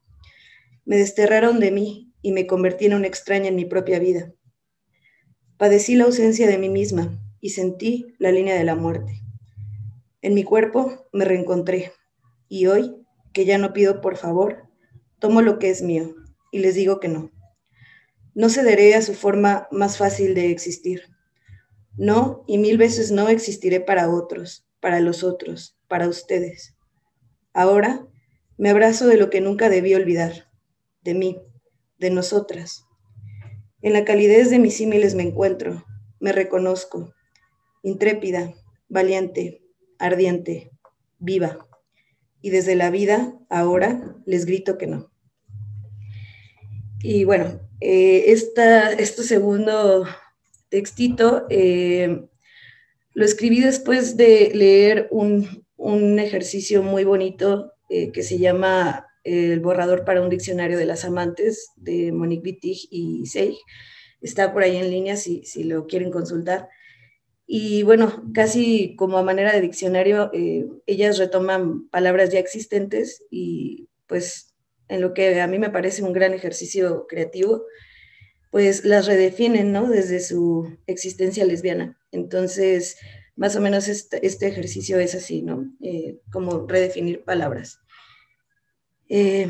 Me 0.85 0.97
desterraron 0.97 1.59
de 1.59 1.71
mí 1.71 2.13
y 2.21 2.31
me 2.31 2.47
convertí 2.47 2.85
en 2.85 2.93
una 2.93 3.07
extraña 3.07 3.49
en 3.49 3.55
mi 3.55 3.65
propia 3.65 3.99
vida. 3.99 4.33
Padecí 5.57 5.95
la 5.95 6.05
ausencia 6.05 6.47
de 6.47 6.57
mí 6.57 6.69
misma 6.69 7.19
y 7.41 7.49
sentí 7.49 8.15
la 8.19 8.31
línea 8.31 8.55
de 8.55 8.63
la 8.63 8.75
muerte. 8.75 9.21
En 10.21 10.33
mi 10.33 10.43
cuerpo 10.43 11.07
me 11.11 11.25
reencontré 11.25 11.91
y 12.47 12.67
hoy, 12.67 12.95
que 13.33 13.45
ya 13.45 13.57
no 13.57 13.73
pido 13.73 14.01
por 14.01 14.17
favor, 14.17 14.69
tomo 15.19 15.41
lo 15.41 15.59
que 15.59 15.69
es 15.69 15.81
mío 15.81 16.15
y 16.51 16.59
les 16.59 16.75
digo 16.75 16.99
que 16.99 17.07
no. 17.07 17.31
No 18.33 18.49
cederé 18.49 18.95
a 18.95 19.01
su 19.01 19.13
forma 19.13 19.67
más 19.71 19.97
fácil 19.97 20.35
de 20.35 20.51
existir. 20.51 21.03
No, 21.97 22.43
y 22.47 22.57
mil 22.57 22.77
veces 22.77 23.11
no 23.11 23.29
existiré 23.29 23.79
para 23.79 24.09
otros, 24.09 24.67
para 24.79 24.99
los 24.99 25.23
otros, 25.23 25.77
para 25.87 26.07
ustedes. 26.07 26.75
Ahora 27.53 28.05
me 28.57 28.69
abrazo 28.69 29.07
de 29.07 29.17
lo 29.17 29.29
que 29.29 29.41
nunca 29.41 29.69
debí 29.69 29.95
olvidar, 29.95 30.49
de 31.05 31.13
mí, 31.13 31.39
de 31.99 32.09
nosotras. 32.09 32.85
En 33.81 33.93
la 33.93 34.03
calidez 34.03 34.49
de 34.49 34.59
mis 34.59 34.75
símiles 34.75 35.15
me 35.15 35.23
encuentro, 35.23 35.85
me 36.19 36.31
reconozco, 36.31 37.13
intrépida, 37.83 38.53
valiente, 38.89 39.61
ardiente, 39.99 40.71
viva. 41.19 41.67
Y 42.41 42.49
desde 42.49 42.75
la 42.75 42.89
vida, 42.89 43.39
ahora, 43.49 44.15
les 44.25 44.45
grito 44.45 44.77
que 44.77 44.87
no. 44.87 45.11
Y 47.01 47.23
bueno, 47.23 47.61
eh, 47.79 48.25
este 48.27 49.05
segundo 49.05 50.05
textito 50.69 51.45
eh, 51.51 52.25
lo 53.13 53.25
escribí 53.25 53.61
después 53.61 54.17
de 54.17 54.51
leer 54.55 55.07
un, 55.11 55.65
un 55.77 56.17
ejercicio 56.17 56.81
muy 56.81 57.03
bonito 57.03 57.73
eh, 57.89 58.11
que 58.11 58.23
se 58.23 58.39
llama 58.39 59.05
El 59.25 59.59
borrador 59.59 60.05
para 60.05 60.21
un 60.21 60.29
diccionario 60.29 60.77
de 60.77 60.85
las 60.85 61.03
amantes 61.03 61.71
de 61.75 62.13
Monique 62.13 62.43
Wittig 62.45 62.87
y 62.89 63.25
Seig. 63.25 63.55
Está 64.21 64.53
por 64.53 64.63
ahí 64.63 64.77
en 64.77 64.89
línea 64.89 65.17
si, 65.17 65.43
si, 65.43 65.65
lo 65.65 65.85
quieren 65.87 66.11
consultar. 66.11 66.69
Y 67.45 67.83
bueno, 67.83 68.23
casi 68.33 68.95
como 68.95 69.17
a 69.17 69.23
manera 69.23 69.51
de 69.51 69.61
diccionario, 69.61 70.31
eh, 70.33 70.65
ellas 70.87 71.17
retoman 71.17 71.89
palabras 71.89 72.31
ya 72.31 72.39
existentes 72.39 73.23
y 73.29 73.89
pues 74.07 74.55
en 74.87 75.01
lo 75.01 75.13
que 75.13 75.41
a 75.41 75.47
mí 75.47 75.59
me 75.59 75.69
parece 75.69 76.03
un 76.03 76.13
gran 76.13 76.33
ejercicio 76.33 77.05
creativo, 77.07 77.65
pues 78.51 78.85
las 78.85 79.05
redefinen, 79.05 79.71
¿no? 79.71 79.89
Desde 79.89 80.19
su 80.19 80.77
existencia 80.87 81.45
lesbiana. 81.45 81.99
Entonces, 82.11 82.97
más 83.35 83.55
o 83.55 83.61
menos 83.61 83.87
este, 83.87 84.25
este, 84.25 84.47
ejercicio 84.47 84.97
es 84.99 85.13
así, 85.13 85.41
¿no? 85.41 85.69
Eh, 85.81 86.19
como 86.31 86.65
redefinir 86.65 87.23
palabras. 87.23 87.79
Eh, 89.09 89.49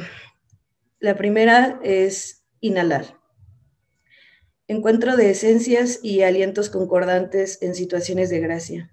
la 1.00 1.16
primera 1.16 1.80
es 1.84 2.44
inhalar. 2.60 3.20
Encuentro 4.68 5.16
de 5.16 5.30
esencias 5.30 6.00
y 6.02 6.24
alientos 6.24 6.70
concordantes 6.70 7.62
en 7.62 7.76
situaciones 7.76 8.30
de 8.30 8.40
gracia. 8.40 8.92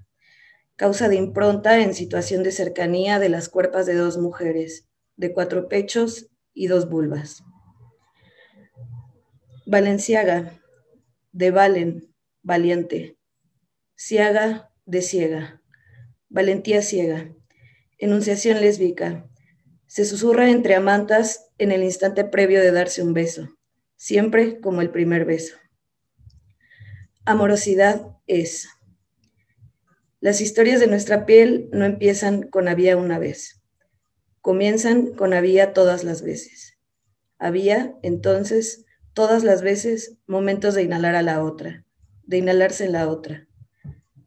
Causa 0.76 1.08
de 1.08 1.16
impronta 1.16 1.80
en 1.80 1.94
situación 1.94 2.42
de 2.42 2.52
cercanía 2.52 3.18
de 3.18 3.28
las 3.28 3.48
cuerpas 3.48 3.86
de 3.86 3.94
dos 3.94 4.18
mujeres, 4.18 4.88
de 5.16 5.32
cuatro 5.32 5.68
pechos 5.68 6.28
y 6.54 6.66
dos 6.66 6.88
vulvas. 6.88 7.42
Valenciaga, 9.66 10.60
de 11.32 11.50
Valen, 11.50 12.14
valiente. 12.42 13.16
Ciaga, 13.96 14.70
de 14.84 15.00
ciega, 15.00 15.62
valentía 16.28 16.82
ciega, 16.82 17.32
enunciación 17.98 18.60
lésbica. 18.60 19.30
Se 19.92 20.06
susurra 20.06 20.48
entre 20.48 20.74
amantas 20.74 21.50
en 21.58 21.70
el 21.70 21.82
instante 21.84 22.24
previo 22.24 22.62
de 22.62 22.72
darse 22.72 23.02
un 23.02 23.12
beso, 23.12 23.58
siempre 23.94 24.58
como 24.58 24.80
el 24.80 24.88
primer 24.88 25.26
beso. 25.26 25.54
Amorosidad 27.26 28.06
es. 28.26 28.70
Las 30.18 30.40
historias 30.40 30.80
de 30.80 30.86
nuestra 30.86 31.26
piel 31.26 31.68
no 31.74 31.84
empiezan 31.84 32.44
con 32.44 32.68
había 32.68 32.96
una 32.96 33.18
vez, 33.18 33.60
comienzan 34.40 35.12
con 35.12 35.34
había 35.34 35.74
todas 35.74 36.04
las 36.04 36.22
veces. 36.22 36.78
Había, 37.36 37.94
entonces, 38.02 38.86
todas 39.12 39.44
las 39.44 39.60
veces 39.60 40.16
momentos 40.26 40.74
de 40.74 40.84
inhalar 40.84 41.16
a 41.16 41.22
la 41.22 41.44
otra, 41.44 41.84
de 42.24 42.38
inhalarse 42.38 42.86
en 42.86 42.92
la 42.92 43.10
otra 43.10 43.46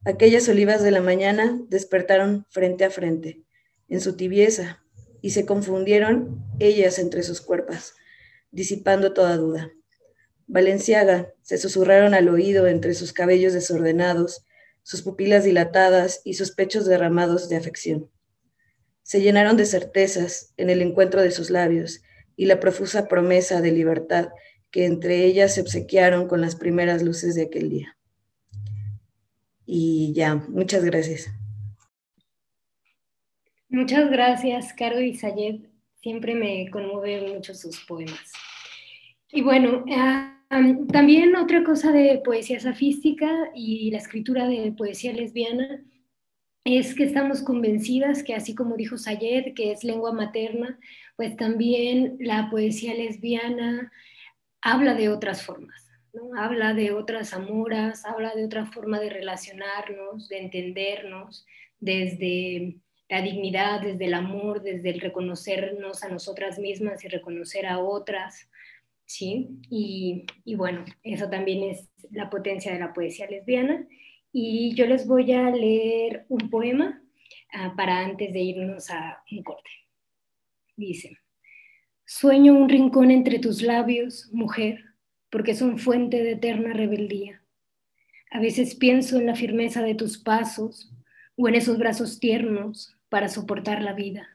Aquellas 0.03 0.47
olivas 0.47 0.83
de 0.83 0.91
la 0.91 1.01
mañana 1.01 1.59
despertaron 1.69 2.45
frente 2.51 2.85
a 2.85 2.91
frente, 2.91 3.41
en 3.87 3.99
su 3.99 4.15
tibieza, 4.15 4.84
y 5.25 5.31
se 5.31 5.47
confundieron 5.47 6.45
ellas 6.59 6.99
entre 6.99 7.23
sus 7.23 7.41
cuerpos, 7.41 7.95
disipando 8.51 9.11
toda 9.11 9.37
duda. 9.37 9.71
Valenciaga 10.45 11.33
se 11.41 11.57
susurraron 11.57 12.13
al 12.13 12.29
oído 12.29 12.67
entre 12.67 12.93
sus 12.93 13.11
cabellos 13.11 13.51
desordenados, 13.53 14.45
sus 14.83 15.01
pupilas 15.01 15.43
dilatadas 15.43 16.21
y 16.25 16.35
sus 16.35 16.51
pechos 16.51 16.85
derramados 16.85 17.49
de 17.49 17.55
afección. 17.55 18.11
Se 19.01 19.19
llenaron 19.19 19.57
de 19.57 19.65
certezas 19.65 20.53
en 20.57 20.69
el 20.69 20.83
encuentro 20.83 21.23
de 21.23 21.31
sus 21.31 21.49
labios 21.49 22.03
y 22.35 22.45
la 22.45 22.59
profusa 22.59 23.07
promesa 23.07 23.61
de 23.61 23.71
libertad 23.71 24.27
que 24.69 24.85
entre 24.85 25.25
ellas 25.25 25.55
se 25.55 25.61
obsequiaron 25.61 26.27
con 26.27 26.39
las 26.39 26.55
primeras 26.55 27.01
luces 27.01 27.33
de 27.33 27.45
aquel 27.45 27.71
día. 27.71 27.97
Y 29.65 30.13
ya, 30.13 30.35
muchas 30.35 30.85
gracias. 30.85 31.31
Muchas 33.75 34.09
gracias, 34.09 34.73
Caro 34.73 35.01
y 35.01 35.15
Sayed. 35.15 35.65
Siempre 36.01 36.33
me 36.33 36.69
conmueven 36.71 37.33
mucho 37.33 37.53
sus 37.53 37.81
poemas. 37.81 38.31
Y 39.33 39.41
bueno, 39.41 39.83
ah, 39.91 40.41
también 40.93 41.35
otra 41.35 41.61
cosa 41.65 41.91
de 41.91 42.21
poesía 42.23 42.57
safística 42.61 43.51
y 43.53 43.91
la 43.91 43.97
escritura 43.97 44.47
de 44.47 44.71
poesía 44.71 45.11
lesbiana 45.11 45.83
es 46.63 46.95
que 46.95 47.03
estamos 47.03 47.43
convencidas 47.43 48.23
que 48.23 48.33
así 48.33 48.55
como 48.55 48.77
dijo 48.77 48.97
Sayed, 48.97 49.53
que 49.55 49.73
es 49.73 49.83
lengua 49.83 50.13
materna, 50.13 50.79
pues 51.17 51.35
también 51.35 52.15
la 52.21 52.49
poesía 52.49 52.93
lesbiana 52.93 53.91
habla 54.61 54.93
de 54.93 55.09
otras 55.09 55.43
formas, 55.43 55.85
¿no? 56.13 56.33
habla 56.41 56.73
de 56.73 56.93
otras 56.93 57.33
amoras, 57.33 58.05
habla 58.05 58.33
de 58.35 58.45
otra 58.45 58.67
forma 58.67 59.01
de 59.01 59.09
relacionarnos, 59.09 60.29
de 60.29 60.37
entendernos 60.37 61.45
desde 61.81 62.79
la 63.07 63.21
dignidad, 63.21 63.81
desde 63.81 64.05
el 64.05 64.13
amor, 64.13 64.61
desde 64.61 64.89
el 64.89 64.99
reconocernos 64.99 66.03
a 66.03 66.09
nosotras 66.09 66.57
mismas 66.57 67.03
y 67.03 67.07
reconocer 67.07 67.65
a 67.67 67.79
otras, 67.79 68.49
¿sí? 69.05 69.59
Y, 69.69 70.25
bueno, 70.55 70.83
eso 71.03 71.29
también 71.29 71.63
es 71.63 71.89
la 72.11 72.29
potencia 72.29 72.73
de 72.73 72.79
la 72.79 72.93
poesía 72.93 73.27
lesbiana. 73.27 73.87
Y 74.31 74.73
yo 74.75 74.85
les 74.87 75.07
voy 75.07 75.31
a 75.31 75.49
leer 75.51 76.25
un 76.29 76.49
poema 76.49 77.01
ah, 77.53 77.73
para 77.77 77.99
antes 77.99 78.33
de 78.33 78.39
irnos 78.39 78.89
a 78.89 79.23
un 79.31 79.43
corte. 79.43 79.69
Dice, 80.75 81.19
sueño 82.05 82.53
un 82.53 82.67
rincón 82.67 83.11
entre 83.11 83.39
tus 83.39 83.61
labios, 83.61 84.29
mujer, 84.33 84.83
porque 85.29 85.53
son 85.53 85.77
fuente 85.77 86.23
de 86.23 86.33
eterna 86.33 86.73
rebeldía. 86.73 87.43
A 88.31 88.39
veces 88.39 88.75
pienso 88.75 89.17
en 89.17 89.27
la 89.27 89.35
firmeza 89.35 89.81
de 89.83 89.95
tus 89.95 90.17
pasos 90.17 90.91
o 91.37 91.47
en 91.47 91.55
esos 91.55 91.77
brazos 91.77 92.19
tiernos 92.19 92.94
para 93.15 93.29
soportar 93.29 93.81
la 93.81 93.93
vida. 93.93 94.27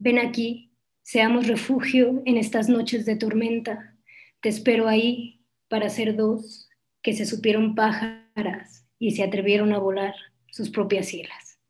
Ven 0.00 0.18
aquí, 0.18 0.72
seamos 1.02 1.46
refugio 1.46 2.20
en 2.26 2.36
estas 2.36 2.68
noches 2.68 3.06
de 3.06 3.14
tormenta. 3.14 3.94
Te 4.40 4.48
espero 4.48 4.88
ahí 4.88 5.40
para 5.68 5.88
ser 5.88 6.16
dos 6.16 6.68
que 7.00 7.12
se 7.12 7.26
supieron 7.26 7.76
pájaras 7.76 8.84
y 8.98 9.12
se 9.12 9.22
atrevieron 9.22 9.72
a 9.72 9.78
volar 9.78 10.16
sus 10.50 10.68
propias 10.68 11.06
cielas. 11.06 11.60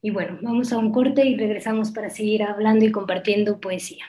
Y 0.00 0.10
bueno, 0.10 0.38
vamos 0.42 0.72
a 0.72 0.78
un 0.78 0.92
corte 0.92 1.26
y 1.26 1.36
regresamos 1.36 1.90
para 1.90 2.08
seguir 2.08 2.44
hablando 2.44 2.84
y 2.84 2.92
compartiendo 2.92 3.58
poesía. 3.58 4.04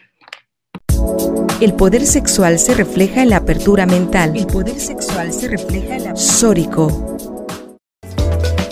El 1.61 1.73
poder 1.73 2.05
sexual 2.05 2.59
se 2.59 2.75
refleja 2.75 3.23
en 3.23 3.31
la 3.31 3.37
apertura 3.37 3.87
mental. 3.87 4.37
El 4.37 4.45
poder 4.45 4.79
sexual 4.79 5.33
se 5.33 5.47
refleja 5.47 5.95
en 5.95 6.03
la 6.03 6.15
sórico 6.15 7.12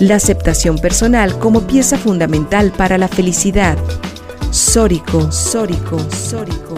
la 0.02 0.16
aceptación 0.16 0.80
personal 0.80 1.38
como 1.38 1.62
pieza 1.62 1.96
fundamental 1.96 2.72
para 2.76 2.98
la 2.98 3.08
felicidad. 3.08 3.78
Sórico, 4.50 5.32
sórico, 5.32 6.00
sórico, 6.10 6.74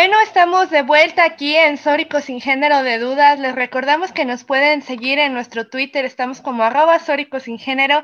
Bueno, 0.00 0.16
estamos 0.22 0.70
de 0.70 0.80
vuelta 0.80 1.24
aquí 1.24 1.54
en 1.54 1.76
Sórico 1.76 2.22
sin 2.22 2.40
género 2.40 2.82
de 2.82 2.98
dudas. 2.98 3.38
Les 3.38 3.54
recordamos 3.54 4.12
que 4.12 4.24
nos 4.24 4.44
pueden 4.44 4.80
seguir 4.80 5.18
en 5.18 5.34
nuestro 5.34 5.68
Twitter, 5.68 6.06
estamos 6.06 6.40
como 6.40 6.62
arroba 6.62 6.98
sin 6.98 7.58
género 7.58 8.02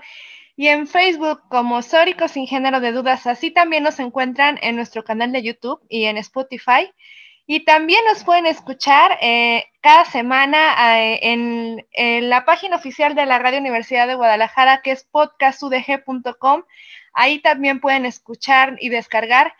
y 0.56 0.68
en 0.68 0.88
Facebook 0.88 1.40
como 1.48 1.80
Sórico 1.80 2.28
sin 2.28 2.46
género 2.46 2.80
de 2.80 2.92
dudas. 2.92 3.26
Así 3.26 3.50
también 3.50 3.82
nos 3.82 3.98
encuentran 3.98 4.58
en 4.60 4.76
nuestro 4.76 5.04
canal 5.04 5.32
de 5.32 5.42
YouTube 5.42 5.80
y 5.88 6.04
en 6.04 6.18
Spotify. 6.18 6.92
Y 7.46 7.64
también 7.64 8.04
nos 8.04 8.24
pueden 8.24 8.44
escuchar 8.44 9.16
eh, 9.22 9.64
cada 9.80 10.04
semana 10.04 11.00
eh, 11.00 11.20
en, 11.22 11.86
en 11.92 12.28
la 12.28 12.44
página 12.44 12.76
oficial 12.76 13.14
de 13.14 13.24
la 13.24 13.38
Radio 13.38 13.60
Universidad 13.60 14.06
de 14.06 14.16
Guadalajara, 14.16 14.82
que 14.82 14.90
es 14.90 15.04
podcastudg.com. 15.04 16.64
Ahí 17.14 17.38
también 17.38 17.80
pueden 17.80 18.04
escuchar 18.04 18.76
y 18.80 18.90
descargar 18.90 19.54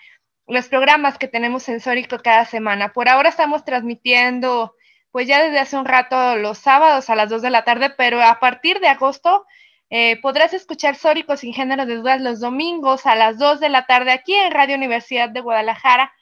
los 0.47 0.69
programas 0.69 1.19
que 1.19 1.29
tenemos 1.29 1.69
en 1.69 1.81
Sórico 1.81 2.19
cada 2.19 2.45
semana. 2.45 2.93
Por 2.93 3.09
ahora 3.09 3.29
estamos 3.29 3.65
transmitiendo, 3.65 4.75
pues 5.11 5.27
ya 5.27 5.43
desde 5.43 5.59
hace 5.59 5.77
un 5.77 5.85
rato 5.85 6.37
los 6.37 6.59
sábados 6.59 7.11
a 7.11 7.17
las 7.17 7.31
2 7.31 7.43
de 7.43 7.51
la 7.51 7.65
tarde, 7.65 7.91
pero 7.91 8.23
a 8.23 8.39
partir 8.39 8.81
de 8.81 8.89
agosto 8.89 9.45
eh, 9.91 10.21
podrás 10.21 10.53
escuchar 10.53 10.97
Sórico 10.97 11.37
sin 11.37 11.53
género 11.53 11.87
de 11.87 11.97
dudas 11.97 12.21
los 12.21 12.41
domingos 12.41 13.07
a 13.07 13.15
las 13.15 13.39
2 13.39 13.61
de 13.61 13.69
la 13.69 13.87
tarde 13.87 14.13
aquí 14.13 14.35
en 14.35 14.53
Radio 14.53 14.77
Universidad 14.77 15.29
de 15.31 15.41
Guadalajara. 15.41 16.13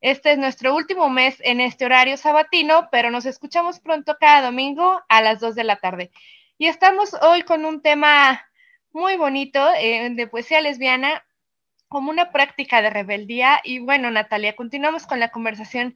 Este 0.00 0.32
es 0.32 0.38
nuestro 0.38 0.74
último 0.74 1.08
mes 1.08 1.36
en 1.40 1.60
este 1.60 1.86
horario 1.86 2.16
sabatino, 2.16 2.88
pero 2.90 3.10
nos 3.10 3.24
escuchamos 3.24 3.80
pronto 3.80 4.16
cada 4.18 4.42
domingo 4.42 5.00
a 5.08 5.22
las 5.22 5.40
2 5.40 5.54
de 5.54 5.64
la 5.64 5.76
tarde. 5.76 6.10
Y 6.58 6.66
estamos 6.66 7.14
hoy 7.22 7.42
con 7.42 7.64
un 7.64 7.82
tema 7.82 8.44
muy 8.92 9.16
bonito 9.16 9.60
eh, 9.78 10.10
de 10.10 10.26
poesía 10.26 10.60
lesbiana 10.60 11.24
como 11.94 12.10
una 12.10 12.32
práctica 12.32 12.82
de 12.82 12.90
rebeldía. 12.90 13.60
Y 13.62 13.78
bueno, 13.78 14.10
Natalia, 14.10 14.56
continuamos 14.56 15.06
con 15.06 15.20
la 15.20 15.28
conversación 15.28 15.94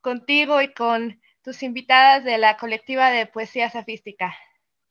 contigo 0.00 0.60
y 0.60 0.74
con 0.74 1.20
tus 1.42 1.62
invitadas 1.62 2.24
de 2.24 2.36
la 2.36 2.56
colectiva 2.56 3.12
de 3.12 3.26
poesía 3.26 3.70
safística. 3.70 4.34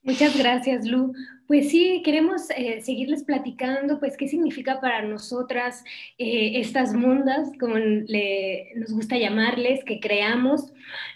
Muchas 0.01 0.37
gracias, 0.37 0.85
Lu. 0.85 1.11
Pues 1.45 1.71
sí, 1.71 2.01
queremos 2.05 2.49
eh, 2.55 2.79
seguirles 2.79 3.25
platicando, 3.25 3.99
pues, 3.99 4.15
qué 4.15 4.29
significa 4.29 4.79
para 4.79 5.01
nosotras 5.01 5.83
eh, 6.17 6.53
estas 6.55 6.93
mundas, 6.93 7.51
como 7.59 7.75
le, 7.75 8.71
nos 8.75 8.93
gusta 8.93 9.17
llamarles, 9.17 9.83
que 9.83 9.99
creamos. 9.99 10.71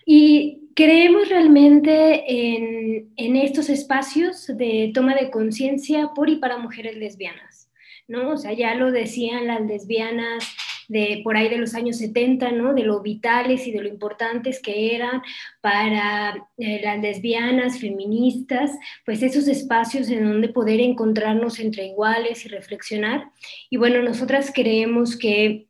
Y 0.06 0.70
creemos 0.76 1.30
realmente 1.30 2.26
en, 2.28 3.14
en 3.16 3.36
estos 3.38 3.70
espacios 3.70 4.48
de 4.48 4.92
toma 4.94 5.16
de 5.16 5.32
conciencia 5.32 6.10
por 6.14 6.30
y 6.30 6.36
para 6.38 6.58
mujeres 6.58 6.98
lesbianas, 6.98 7.49
¿no? 8.10 8.32
O 8.32 8.38
sea, 8.38 8.52
ya 8.52 8.76
lo 8.76 8.92
decían 8.92 9.48
las 9.48 9.62
lesbianas 9.62 10.44
de 10.90 11.22
por 11.24 11.38
ahí 11.38 11.48
de 11.48 11.58
los 11.58 11.76
años 11.76 11.98
70, 11.98 12.52
¿no? 12.52 12.74
De 12.74 12.84
lo 12.84 13.00
vitales 13.02 13.68
y 13.68 13.72
de 13.72 13.82
lo 13.82 13.88
importantes 13.88 14.60
que 14.60 14.96
eran 14.96 15.22
para 15.62 16.48
eh, 16.58 16.82
las 16.84 17.00
lesbianas, 17.00 17.80
feministas, 17.80 18.72
pues 19.06 19.22
esos 19.22 19.48
espacios 19.48 20.10
en 20.10 20.26
donde 20.26 20.50
poder 20.50 20.82
encontrarnos 20.82 21.60
entre 21.60 21.86
iguales 21.86 22.46
y 22.46 22.50
reflexionar. 22.50 23.30
Y 23.70 23.78
bueno, 23.78 24.02
nosotras 24.02 24.52
creemos 24.54 25.16
que 25.16 25.69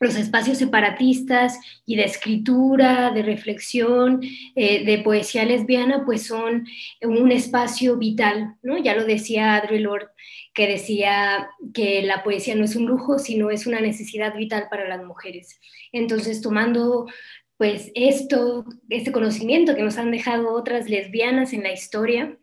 los 0.00 0.16
espacios 0.16 0.58
separatistas 0.58 1.58
y 1.84 1.96
de 1.96 2.04
escritura, 2.04 3.10
de 3.10 3.22
reflexión, 3.22 4.20
eh, 4.54 4.84
de 4.84 4.98
poesía 4.98 5.44
lesbiana, 5.44 6.04
pues 6.04 6.26
son 6.26 6.66
un 7.02 7.32
espacio 7.32 7.96
vital, 7.96 8.56
¿no? 8.62 8.78
Ya 8.78 8.94
lo 8.94 9.04
decía 9.04 9.56
Audre 9.56 9.80
Lorde, 9.80 10.08
que 10.54 10.68
decía 10.68 11.48
que 11.74 12.02
la 12.02 12.22
poesía 12.22 12.54
no 12.54 12.64
es 12.64 12.76
un 12.76 12.86
lujo, 12.86 13.18
sino 13.18 13.50
es 13.50 13.66
una 13.66 13.80
necesidad 13.80 14.36
vital 14.36 14.68
para 14.70 14.88
las 14.88 15.04
mujeres. 15.04 15.58
Entonces, 15.92 16.40
tomando 16.40 17.06
pues 17.56 17.90
esto, 17.96 18.64
este 18.88 19.10
conocimiento 19.10 19.74
que 19.74 19.82
nos 19.82 19.98
han 19.98 20.12
dejado 20.12 20.52
otras 20.52 20.88
lesbianas 20.88 21.52
en 21.52 21.64
la 21.64 21.72
historia, 21.72 22.38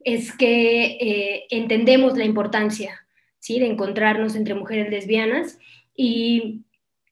es 0.00 0.34
que 0.36 0.84
eh, 1.00 1.44
entendemos 1.50 2.16
la 2.16 2.24
importancia, 2.24 3.06
¿sí? 3.40 3.58
De 3.58 3.66
encontrarnos 3.66 4.36
entre 4.36 4.54
mujeres 4.54 4.90
lesbianas 4.90 5.58
y 5.94 6.63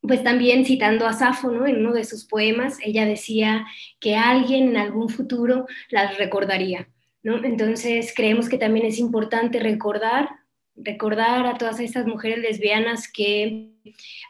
pues 0.03 0.23
también 0.23 0.65
citando 0.65 1.07
a 1.07 1.12
Safo. 1.12 1.51
En 1.67 1.79
uno 1.79 1.93
de 1.93 2.05
sus 2.05 2.27
poemas, 2.27 2.79
ella 2.85 3.07
decía 3.07 3.67
que 4.01 4.17
alguien 4.17 4.69
en 4.69 4.77
algún 4.77 5.09
futuro 5.09 5.67
las 5.88 6.19
recordaría, 6.19 6.88
¿no? 7.23 7.43
Entonces 7.45 8.12
creemos 8.15 8.49
que 8.49 8.59
también 8.59 8.87
es 8.87 8.99
importante 8.99 9.61
recordar, 9.61 10.29
recordar 10.75 11.47
a 11.47 11.57
todas 11.57 11.81
estas 11.81 12.07
mujeres 12.07 12.38
lesbianas 12.38 13.11
que 13.11 13.71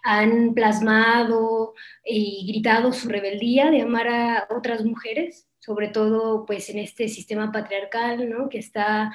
han 0.03 0.55
plasmado 0.55 1.75
y 2.05 2.47
gritado 2.49 2.93
su 2.93 3.09
rebeldía 3.09 3.71
de 3.71 3.83
amar 3.83 4.09
a 4.09 4.47
otras 4.51 4.85
mujeres, 4.85 5.49
sobre 5.59 5.89
todo 5.89 6.45
pues 6.45 6.69
en 6.69 6.79
este 6.79 7.09
sistema 7.09 7.53
patriarcal, 7.53 8.29
¿no? 8.29 8.49
Que 8.49 8.59
está 8.59 9.13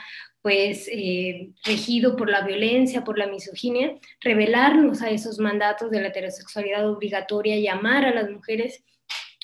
pues 0.47 0.87
eh, 0.89 1.49
regido 1.65 2.15
por 2.15 2.29
la 2.29 2.39
violencia, 2.39 3.03
por 3.03 3.17
la 3.17 3.27
misoginia, 3.27 3.97
revelarnos 4.21 5.01
a 5.01 5.09
esos 5.09 5.39
mandatos 5.39 5.91
de 5.91 5.99
la 5.99 6.07
heterosexualidad 6.07 6.89
obligatoria 6.89 7.57
y 7.57 7.67
a 7.67 7.75
las 7.75 8.29
mujeres 8.29 8.81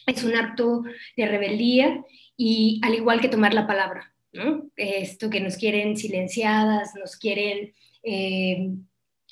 es 0.07 0.23
un 0.23 0.33
acto 0.37 0.83
de 1.17 1.27
rebeldía 1.27 2.01
y 2.37 2.79
al 2.85 2.95
igual 2.95 3.19
que 3.19 3.27
tomar 3.27 3.53
la 3.53 3.67
palabra, 3.67 4.15
¿no? 4.31 4.69
Esto 4.77 5.29
que 5.29 5.41
nos 5.41 5.57
quieren 5.57 5.97
silenciadas, 5.97 6.95
nos 6.95 7.17
quieren 7.17 7.73
eh, 8.03 8.69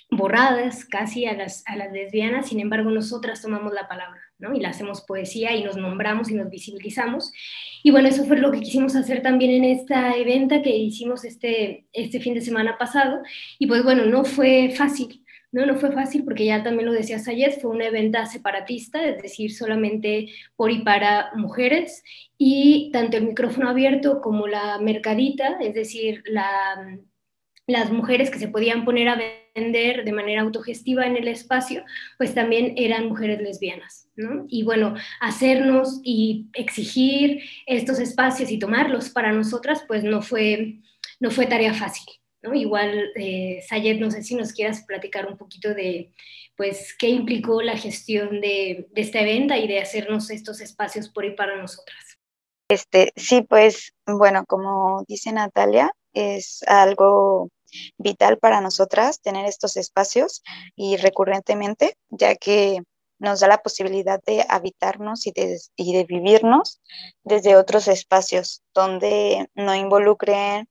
borradas 0.09 0.83
casi 0.83 1.25
a 1.25 1.37
las, 1.37 1.63
a 1.67 1.77
las 1.77 1.93
lesbianas, 1.93 2.49
sin 2.49 2.59
embargo 2.59 2.91
nosotras 2.91 3.41
tomamos 3.41 3.71
la 3.71 3.87
palabra. 3.87 4.19
¿No? 4.41 4.53
y 4.53 4.59
la 4.59 4.69
hacemos 4.69 5.01
poesía 5.01 5.55
y 5.55 5.63
nos 5.63 5.77
nombramos 5.77 6.29
y 6.29 6.33
nos 6.33 6.49
visibilizamos. 6.49 7.31
Y 7.83 7.91
bueno, 7.91 8.09
eso 8.09 8.25
fue 8.25 8.37
lo 8.37 8.51
que 8.51 8.59
quisimos 8.59 8.95
hacer 8.95 9.21
también 9.21 9.51
en 9.51 9.65
esta 9.65 10.15
eventa 10.17 10.61
que 10.61 10.75
hicimos 10.75 11.23
este, 11.23 11.85
este 11.93 12.19
fin 12.19 12.33
de 12.33 12.41
semana 12.41 12.77
pasado. 12.77 13.21
Y 13.59 13.67
pues 13.67 13.83
bueno, 13.83 14.05
no 14.05 14.25
fue 14.25 14.73
fácil, 14.75 15.23
No, 15.51 15.65
no 15.65 15.75
fue 15.75 15.91
fácil 15.91 16.23
porque 16.23 16.45
ya 16.45 16.63
también 16.63 16.87
lo 16.87 16.93
decía 16.93 17.19
Sayed, 17.19 17.59
fue 17.61 17.71
una 17.71 17.89
venta 17.89 18.25
separatista, 18.25 19.05
es 19.05 19.21
decir, 19.21 19.53
solamente 19.53 20.29
por 20.55 20.71
y 20.71 20.79
para 20.83 21.31
mujeres, 21.35 22.03
y 22.37 22.89
tanto 22.91 23.17
el 23.17 23.27
micrófono 23.27 23.69
abierto 23.69 24.21
como 24.21 24.47
la 24.47 24.79
mercadita, 24.79 25.57
es 25.59 25.73
decir, 25.73 26.23
la, 26.25 26.97
las 27.67 27.91
mujeres 27.91 28.29
que 28.29 28.39
se 28.39 28.47
podían 28.47 28.85
poner 28.85 29.07
a 29.09 29.19
vender 29.55 30.03
de 30.03 30.11
manera 30.13 30.41
autogestiva 30.41 31.05
en 31.05 31.15
el 31.15 31.27
espacio, 31.27 31.83
pues 32.17 32.33
también 32.33 32.73
eran 32.77 33.07
mujeres 33.07 33.41
lesbianas, 33.41 34.07
¿no? 34.15 34.45
Y 34.47 34.63
bueno, 34.63 34.95
hacernos 35.19 35.99
y 36.03 36.47
exigir 36.53 37.43
estos 37.65 37.99
espacios 37.99 38.51
y 38.51 38.59
tomarlos 38.59 39.09
para 39.09 39.31
nosotras, 39.31 39.83
pues 39.87 40.03
no 40.03 40.21
fue, 40.21 40.79
no 41.19 41.31
fue 41.31 41.45
tarea 41.45 41.73
fácil. 41.73 42.05
¿no? 42.41 42.53
Igual, 42.53 43.11
eh, 43.15 43.63
Sayed, 43.67 43.99
no 43.99 44.09
sé 44.09 44.23
si 44.23 44.35
nos 44.35 44.51
quieras 44.53 44.83
platicar 44.87 45.27
un 45.27 45.37
poquito 45.37 45.73
de, 45.73 46.11
pues, 46.55 46.95
qué 46.97 47.09
implicó 47.09 47.61
la 47.61 47.77
gestión 47.77 48.41
de, 48.41 48.87
de 48.91 49.01
esta 49.01 49.21
venta 49.23 49.57
y 49.57 49.67
de 49.67 49.79
hacernos 49.79 50.29
estos 50.31 50.59
espacios 50.61 51.09
por 51.09 51.25
y 51.25 51.31
para 51.31 51.57
nosotras. 51.57 52.17
Este, 52.67 53.11
sí, 53.15 53.41
pues, 53.41 53.93
bueno, 54.07 54.45
como 54.47 55.03
dice 55.07 55.31
Natalia, 55.31 55.91
es 56.13 56.63
algo 56.67 57.49
vital 57.97 58.37
para 58.37 58.61
nosotras 58.61 59.21
tener 59.21 59.45
estos 59.45 59.77
espacios 59.77 60.43
y 60.75 60.97
recurrentemente, 60.97 61.95
ya 62.09 62.35
que 62.35 62.81
nos 63.19 63.39
da 63.39 63.47
la 63.47 63.61
posibilidad 63.61 64.19
de 64.25 64.45
habitarnos 64.49 65.27
y 65.27 65.31
de, 65.31 65.59
y 65.75 65.93
de 65.93 66.05
vivirnos 66.05 66.81
desde 67.23 67.55
otros 67.55 67.87
espacios 67.87 68.63
donde 68.73 69.47
no 69.53 69.75
involucren 69.75 70.67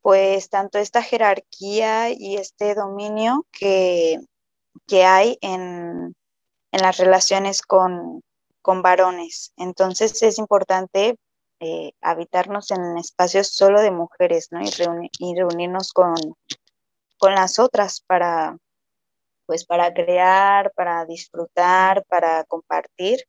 pues 0.00 0.48
tanto 0.48 0.78
esta 0.78 1.02
jerarquía 1.02 2.10
y 2.10 2.36
este 2.36 2.74
dominio 2.74 3.44
que, 3.52 4.20
que 4.86 5.04
hay 5.04 5.36
en, 5.40 6.14
en, 6.70 6.80
las 6.80 6.96
relaciones 6.96 7.60
con, 7.60 8.22
con, 8.62 8.82
varones. 8.82 9.52
Entonces 9.56 10.22
es 10.22 10.38
importante 10.38 11.16
eh, 11.60 11.92
habitarnos 12.00 12.70
en 12.70 12.98
espacios 12.98 13.48
solo 13.48 13.80
de 13.82 13.90
mujeres, 13.90 14.48
¿no? 14.50 14.60
Y, 14.62 14.70
y 15.18 15.34
reunirnos 15.34 15.92
con, 15.92 16.14
con 17.18 17.34
las 17.34 17.58
otras 17.58 18.02
para, 18.06 18.56
pues 19.46 19.64
para 19.64 19.92
crear, 19.94 20.72
para 20.74 21.04
disfrutar, 21.06 22.04
para 22.06 22.44
compartir. 22.44 23.20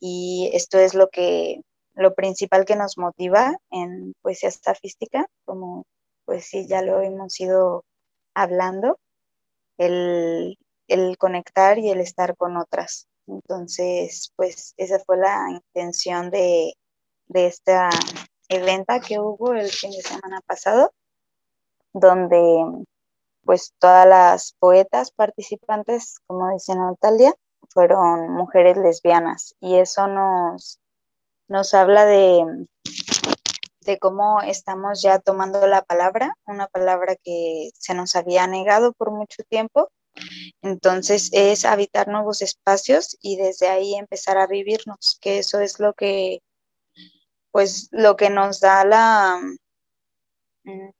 Y 0.00 0.50
esto 0.52 0.78
es 0.78 0.94
lo 0.94 1.08
que 1.08 1.62
lo 1.94 2.14
principal 2.14 2.64
que 2.64 2.76
nos 2.76 2.96
motiva 2.96 3.56
en 3.70 4.14
poesía 4.22 4.48
estafística, 4.48 5.26
como 5.44 5.84
pues 6.24 6.46
sí, 6.46 6.66
ya 6.68 6.82
lo 6.82 7.00
hemos 7.00 7.40
ido 7.40 7.84
hablando, 8.34 8.98
el, 9.78 10.58
el 10.86 11.18
conectar 11.18 11.78
y 11.78 11.90
el 11.90 12.00
estar 12.00 12.36
con 12.36 12.56
otras. 12.56 13.08
Entonces, 13.26 14.32
pues 14.36 14.74
esa 14.76 15.00
fue 15.00 15.16
la 15.18 15.50
intención 15.50 16.30
de, 16.30 16.74
de 17.28 17.46
esta 17.46 17.90
evento 18.48 18.94
que 19.06 19.18
hubo 19.18 19.52
el 19.52 19.70
fin 19.70 19.90
de 19.90 20.02
semana 20.02 20.40
pasado, 20.46 20.92
donde 21.92 22.86
pues 23.44 23.72
todas 23.78 24.06
las 24.06 24.52
poetas 24.58 25.10
participantes, 25.10 26.18
como 26.26 26.52
dice 26.52 26.74
Natalia, 26.74 27.34
fueron 27.70 28.30
mujeres 28.30 28.76
lesbianas 28.76 29.54
y 29.60 29.76
eso 29.76 30.06
nos, 30.06 30.80
nos 31.48 31.74
habla 31.74 32.04
de, 32.04 32.66
de 33.82 33.98
cómo 33.98 34.42
estamos 34.42 35.02
ya 35.02 35.18
tomando 35.18 35.66
la 35.66 35.82
palabra, 35.82 36.36
una 36.46 36.66
palabra 36.68 37.16
que 37.16 37.70
se 37.74 37.94
nos 37.94 38.16
había 38.16 38.46
negado 38.46 38.92
por 38.92 39.10
mucho 39.10 39.42
tiempo. 39.48 39.90
Entonces 40.62 41.30
es 41.32 41.64
habitar 41.64 42.08
nuevos 42.08 42.42
espacios 42.42 43.16
y 43.22 43.36
desde 43.36 43.68
ahí 43.68 43.94
empezar 43.94 44.36
a 44.36 44.46
vivirnos, 44.46 45.18
que 45.20 45.38
eso 45.38 45.60
es 45.60 45.78
lo 45.78 45.94
que, 45.94 46.40
pues, 47.50 47.88
lo 47.92 48.16
que 48.16 48.30
nos 48.30 48.60
da 48.60 48.84
la, 48.84 49.40
mm, 50.64 50.90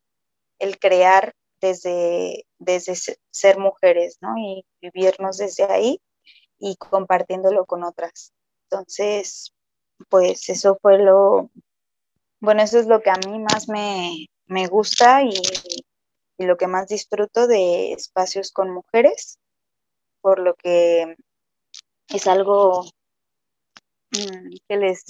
el 0.59 0.79
crear 0.79 1.35
desde, 1.61 2.47
desde 2.59 2.95
ser 3.31 3.59
mujeres, 3.59 4.19
¿no? 4.21 4.37
Y 4.39 4.65
vivirnos 4.81 5.39
desde 5.39 5.65
ahí 5.65 6.01
y 6.59 6.77
compartiéndolo 6.77 7.67
con 7.67 7.85
otras. 7.85 8.33
Entonces, 8.65 9.55
pues 10.09 10.49
eso 10.49 10.79
fue 10.81 10.99
lo, 10.99 11.51
bueno, 12.41 12.63
eso 12.63 12.79
es 12.79 12.87
lo 12.87 13.01
que 13.01 13.11
a 13.11 13.17
mí 13.27 13.39
más 13.39 13.69
me, 13.69 14.27
me 14.47 14.67
gusta 14.67 15.23
y, 15.23 15.31
y, 16.39 16.47
lo 16.47 16.57
que 16.57 16.69
más 16.69 16.87
disfruto 16.89 17.47
de 17.49 17.93
espacios 17.93 18.53
con 18.53 18.71
mujeres, 18.71 19.39
por 20.21 20.39
lo 20.39 20.55
que 20.55 21.17
es 22.09 22.27
algo 22.27 22.85
mmm, 24.13 24.51
que 24.69 24.77
les, 24.77 25.05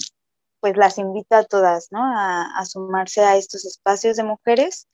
pues 0.59 0.77
las 0.77 0.97
invito 0.97 1.35
a 1.35 1.43
todas, 1.45 1.87
¿no? 1.91 2.01
A, 2.03 2.65
sumarse 2.65 3.21
a 3.21 3.37
estos 3.37 3.65
espacios 3.65 4.17
de 4.17 4.23
mujeres 4.23 4.87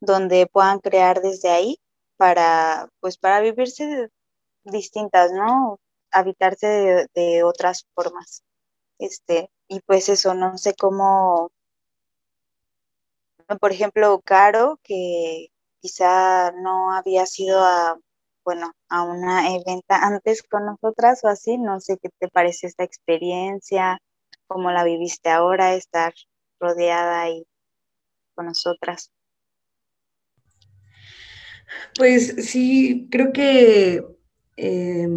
donde 0.00 0.46
puedan 0.46 0.80
crear 0.80 1.22
desde 1.22 1.50
ahí 1.50 1.78
para, 2.16 2.88
pues 3.00 3.18
para 3.18 3.40
vivirse 3.40 4.10
distintas, 4.64 5.32
¿no? 5.32 5.78
Habitarse 6.12 6.66
de, 6.66 7.06
de 7.14 7.44
otras 7.44 7.86
formas. 7.94 8.42
Este, 8.98 9.50
y 9.68 9.80
pues 9.80 10.08
eso, 10.08 10.34
no 10.34 10.58
sé 10.58 10.74
cómo, 10.74 11.50
por 13.60 13.72
ejemplo, 13.72 14.20
Caro, 14.24 14.78
que 14.82 15.48
quizá 15.80 16.52
no 16.52 16.92
había 16.92 17.26
sido 17.26 17.60
a, 17.62 17.98
bueno, 18.44 18.72
a 18.88 19.02
una 19.02 19.54
eventa 19.54 19.98
antes 20.06 20.42
con 20.42 20.66
nosotras 20.66 21.22
o 21.24 21.28
así, 21.28 21.58
no 21.58 21.80
sé 21.80 21.98
qué 21.98 22.08
te 22.18 22.28
parece 22.28 22.68
esta 22.68 22.84
experiencia, 22.84 23.98
cómo 24.46 24.70
la 24.70 24.84
viviste 24.84 25.30
ahora, 25.30 25.74
estar 25.74 26.14
rodeada 26.60 27.22
ahí 27.22 27.46
con 28.34 28.46
nosotras. 28.46 29.12
Pues 31.98 32.46
sí, 32.46 33.08
creo 33.10 33.32
que 33.32 34.04
eh, 34.56 35.08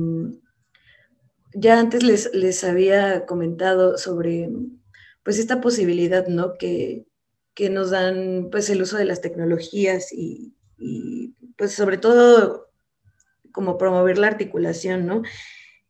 ya 1.54 1.80
antes 1.80 2.04
les, 2.04 2.34
les 2.34 2.64
había 2.64 3.26
comentado 3.26 3.98
sobre 3.98 4.50
pues 5.24 5.40
esta 5.40 5.62
posibilidad, 5.62 6.28
¿no? 6.28 6.58
Que, 6.58 7.06
que 7.54 7.70
nos 7.70 7.92
dan 7.92 8.48
pues 8.52 8.70
el 8.70 8.82
uso 8.82 8.98
de 8.98 9.06
las 9.06 9.22
tecnologías 9.22 10.12
y, 10.12 10.56
y, 10.78 11.36
pues 11.58 11.74
sobre 11.74 11.98
todo 11.98 12.70
como 13.52 13.78
promover 13.78 14.18
la 14.18 14.28
articulación, 14.28 15.06
¿no? 15.06 15.24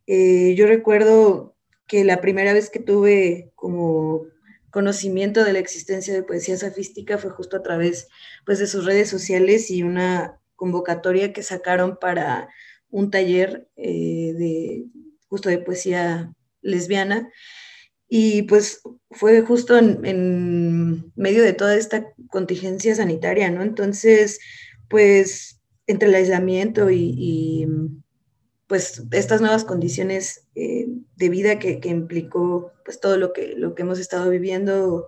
Eh, 0.07 0.55
yo 0.55 0.65
recuerdo 0.65 1.55
que 1.89 2.05
la 2.05 2.21
primera 2.21 2.53
vez 2.53 2.69
que 2.69 2.79
tuve 2.79 3.51
como 3.55 4.27
conocimiento 4.69 5.43
de 5.43 5.53
la 5.53 5.59
existencia 5.59 6.13
de 6.13 6.23
poesía 6.23 6.55
sofística 6.55 7.17
fue 7.17 7.31
justo 7.31 7.57
a 7.57 7.63
través 7.63 8.07
pues 8.45 8.59
de 8.59 8.67
sus 8.67 8.85
redes 8.85 9.09
sociales 9.09 9.71
y 9.71 9.81
una 9.81 10.39
convocatoria 10.55 11.33
que 11.33 11.41
sacaron 11.41 11.97
para 11.99 12.47
un 12.91 13.09
taller 13.09 13.67
eh, 13.75 14.33
de 14.37 14.85
justo 15.27 15.49
de 15.49 15.57
poesía 15.57 16.31
lesbiana. 16.61 17.29
Y 18.07 18.43
pues 18.43 18.81
fue 19.11 19.41
justo 19.41 19.77
en, 19.77 21.11
medio 21.15 21.43
de 21.43 21.53
toda 21.53 21.75
esta 21.75 22.13
contingencia 22.29 22.93
sanitaria, 22.95 23.49
¿no? 23.49 23.63
Entonces, 23.63 24.39
pues 24.89 25.59
entre 25.87 26.09
el 26.09 26.15
aislamiento 26.15 26.89
y 26.91 27.67
pues 28.69 29.03
estas 29.11 29.41
nuevas 29.41 29.65
condiciones 29.65 30.47
eh, 30.53 30.87
de 31.15 31.29
vida 31.29 31.57
que, 31.57 31.79
que, 31.79 31.89
implicó 31.89 32.71
pues 32.85 32.99
todo 32.99 33.17
lo 33.17 33.33
que, 33.33 33.55
lo 33.57 33.73
que 33.73 33.81
hemos 33.81 33.97
estado 33.97 34.29
viviendo, 34.29 35.07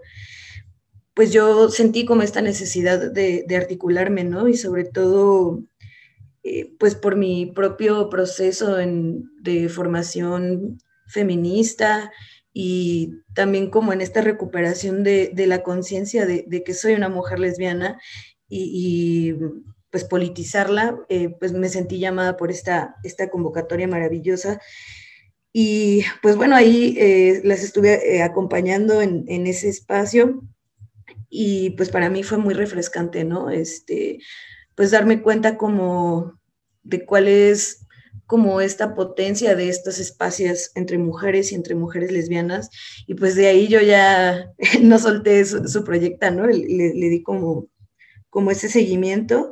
pues 1.13 1.31
yo 1.31 1.69
sentí 1.69 2.03
como 2.03 2.23
esta 2.23 2.41
necesidad 2.41 3.11
de, 3.11 3.45
de 3.47 3.55
articularme, 3.55 4.23
¿no? 4.23 4.47
Y 4.47 4.57
sobre 4.57 4.85
todo 4.85 5.63
eh, 6.43 6.73
pues 6.79 6.95
por 6.95 7.15
mi 7.15 7.45
propio 7.45 8.09
proceso 8.09 8.77
de 8.77 9.69
formación 9.69 10.79
feminista 11.05 12.11
y 12.51 13.13
también 13.35 13.69
como 13.69 13.93
en 13.93 14.01
esta 14.01 14.21
recuperación 14.21 15.03
de, 15.03 15.29
de 15.35 15.45
la 15.45 15.61
conciencia 15.61 16.25
de, 16.25 16.63
que 16.65 16.73
soy 16.73 16.93
una 16.95 17.09
mujer 17.09 17.37
lesbiana 17.37 18.01
y 18.49 19.35
pues 19.91 20.05
politizarla, 20.05 20.97
eh, 21.09 21.29
pues 21.39 21.53
me 21.53 21.69
sentí 21.69 21.99
llamada 21.99 22.37
por 22.37 22.51
esta, 22.51 22.95
esta 23.03 23.29
convocatoria 23.29 23.87
maravillosa. 23.87 24.59
Y 25.53 26.03
pues 26.21 26.37
bueno, 26.37 26.55
ahí 26.55 26.95
eh, 26.97 27.41
las 27.43 27.61
estuve 27.63 28.15
eh, 28.15 28.23
acompañando 28.23 29.01
en, 29.01 29.25
en, 29.27 29.47
ese 29.47 29.67
espacio 29.67 30.41
y 31.29 31.71
pues 31.71 31.89
para 31.89 32.09
mí 32.09 32.23
fue 32.23 32.37
muy 32.37 32.53
refrescante, 32.53 33.25
¿no? 33.25 33.49
Este, 33.49 34.19
pues 34.75 34.91
darme 34.91 35.21
cuenta 35.21 35.57
como 35.57 36.39
de 36.83 37.05
cuál 37.05 37.27
es 37.27 37.85
como 38.31 38.61
esta 38.61 38.95
potencia 38.95 39.55
de 39.55 39.67
estos 39.67 39.99
espacios 39.99 40.71
entre 40.75 40.97
mujeres 40.97 41.51
y 41.51 41.55
entre 41.55 41.75
mujeres 41.75 42.13
lesbianas. 42.13 42.69
Y 43.05 43.15
pues 43.15 43.35
de 43.35 43.47
ahí 43.47 43.67
yo 43.67 43.81
ya 43.81 44.49
no 44.81 44.99
solté 44.99 45.43
su, 45.43 45.67
su 45.67 45.83
proyecto, 45.83 46.31
¿no? 46.31 46.47
Le, 46.47 46.93
le, 46.93 47.09
di 47.09 47.23
como, 47.23 47.67
como 48.29 48.51
ese 48.51 48.69
seguimiento. 48.69 49.51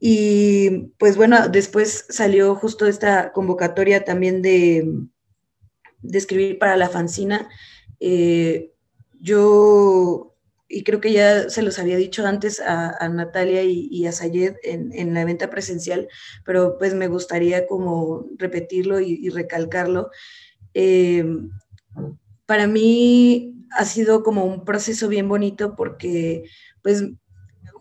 Y 0.00 0.94
pues 0.98 1.16
bueno, 1.16 1.48
después 1.48 2.06
salió 2.08 2.54
justo 2.54 2.86
esta 2.86 3.32
convocatoria 3.32 4.02
también 4.02 4.40
de, 4.40 4.90
escribir 6.10 6.58
para 6.58 6.78
la 6.78 6.88
fanzina. 6.88 7.50
Eh, 8.00 8.72
yo, 9.20 10.34
y 10.68 10.84
creo 10.84 11.02
que 11.02 11.12
ya 11.12 11.50
se 11.50 11.62
los 11.62 11.78
había 11.78 11.98
dicho 11.98 12.26
antes 12.26 12.60
a, 12.60 13.06
Natalia 13.10 13.62
y, 13.62 14.06
a 14.06 14.12
Sayed 14.12 14.56
en, 14.62 15.12
la 15.12 15.26
venta 15.26 15.50
presencial, 15.50 16.08
pero 16.46 16.78
pues 16.78 16.94
me 16.94 17.08
gustaría 17.08 17.66
como 17.66 18.26
repetirlo 18.38 19.00
y, 19.00 19.18
y 19.22 19.28
recalcarlo. 19.28 20.10
Eh, 20.72 21.26
para 22.46 22.66
mí 22.66 23.66
ha 23.72 23.84
sido 23.84 24.22
como 24.22 24.44
un 24.46 24.64
proceso 24.64 25.08
bien 25.08 25.28
bonito 25.28 25.76
porque 25.76 26.44
pues 26.82 27.04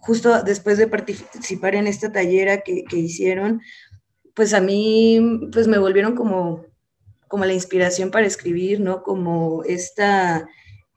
justo 0.02 0.44
después 0.44 0.78
de 0.78 0.88
participar 0.88 1.76
en 1.76 1.88
esta 1.88 2.12
tallera 2.12 2.62
que, 2.62 2.84
que 2.84 2.98
hicieron, 2.98 3.62
pues 4.34 4.54
a 4.54 4.62
mí 4.62 5.20
pues 5.52 5.68
me 5.68 5.78
volvieron 5.78 6.16
como 6.16 6.70
como 7.30 7.46
la 7.46 7.54
inspiración 7.54 8.12
para 8.12 8.26
escribir, 8.26 8.82
¿no? 8.82 9.04
Como 9.04 9.64
esta, 9.64 10.50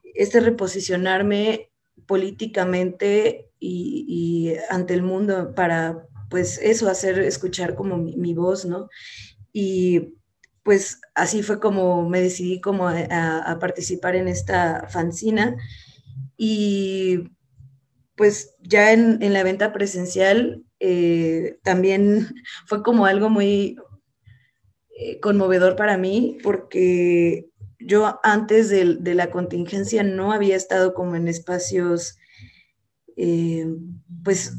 este 0.02 0.40
reposicionarme 0.40 1.70
políticamente 2.06 3.50
y, 3.60 4.06
y, 4.08 4.56
ante 4.70 4.94
el 4.94 5.02
mundo 5.02 5.54
para, 5.54 6.08
pues 6.30 6.58
eso, 6.58 6.88
hacer 6.88 7.18
escuchar 7.20 7.74
como 7.74 7.98
mi, 7.98 8.34
voz, 8.34 8.64
¿no? 8.64 8.88
Y 9.52 10.14
pues 10.62 11.00
así 11.14 11.42
fue 11.42 11.60
como 11.60 12.08
me 12.08 12.20
decidí 12.22 12.60
como 12.60 12.88
a, 12.88 13.38
a, 13.38 13.58
participar 13.58 14.16
en 14.16 14.28
esta 14.28 14.88
fanzina 14.88 15.56
y 16.36 17.24
pues 18.22 18.54
ya 18.60 18.92
en, 18.92 19.18
la 19.32 19.42
venta 19.42 19.72
presencial 19.72 20.62
eh, 20.78 21.58
también 21.64 22.28
fue 22.68 22.80
como 22.84 23.04
algo 23.04 23.28
muy, 23.28 23.76
eh, 24.96 25.18
conmovedor 25.18 25.74
para 25.74 25.98
mí 25.98 26.38
porque 26.44 27.48
yo 27.80 28.20
antes 28.22 28.68
de, 28.68 28.94
de, 29.00 29.16
la 29.16 29.32
contingencia 29.32 30.04
no 30.04 30.30
había 30.30 30.54
estado 30.54 30.94
como 30.94 31.16
en 31.16 31.26
espacios 31.26 32.16
eh, 33.16 33.66
pues 34.22 34.52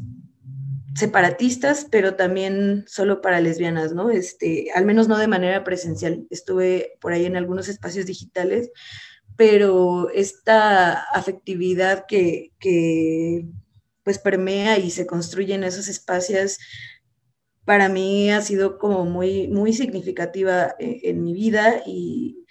separatistas, 0.94 1.88
pero 1.90 2.16
también 2.16 2.84
solo 2.86 3.22
para 3.22 3.40
lesbianas, 3.40 3.94
¿no? 3.94 4.10
Este, 4.10 4.72
al 4.76 4.84
menos 4.84 5.08
no 5.08 5.18
de 5.18 5.30
manera 5.30 5.64
presencial. 5.64 6.28
Estuve 6.30 6.98
por 7.00 7.14
ahí 7.14 7.26
en 7.26 7.38
algunos 7.38 7.70
espacios 7.70 8.08
digitales, 8.08 8.72
pero 9.36 10.10
esta 10.10 10.94
afectividad 11.14 12.06
que, 12.08 12.52
que 12.60 13.46
pues 14.04 14.20
permea 14.20 14.78
y 14.78 14.92
se 14.92 15.08
construye 15.08 15.54
en 15.56 15.64
esos 15.64 15.88
espacios 15.88 16.60
para 17.66 17.90
mí 17.90 18.30
ha 18.32 18.42
sido 18.42 18.78
como 18.78 19.06
muy, 19.06 19.48
muy 19.48 19.74
significativa 19.74 20.76
en, 20.80 21.00
en, 21.04 21.24
mi 21.24 21.34
vida 21.34 21.82
y 21.86 22.46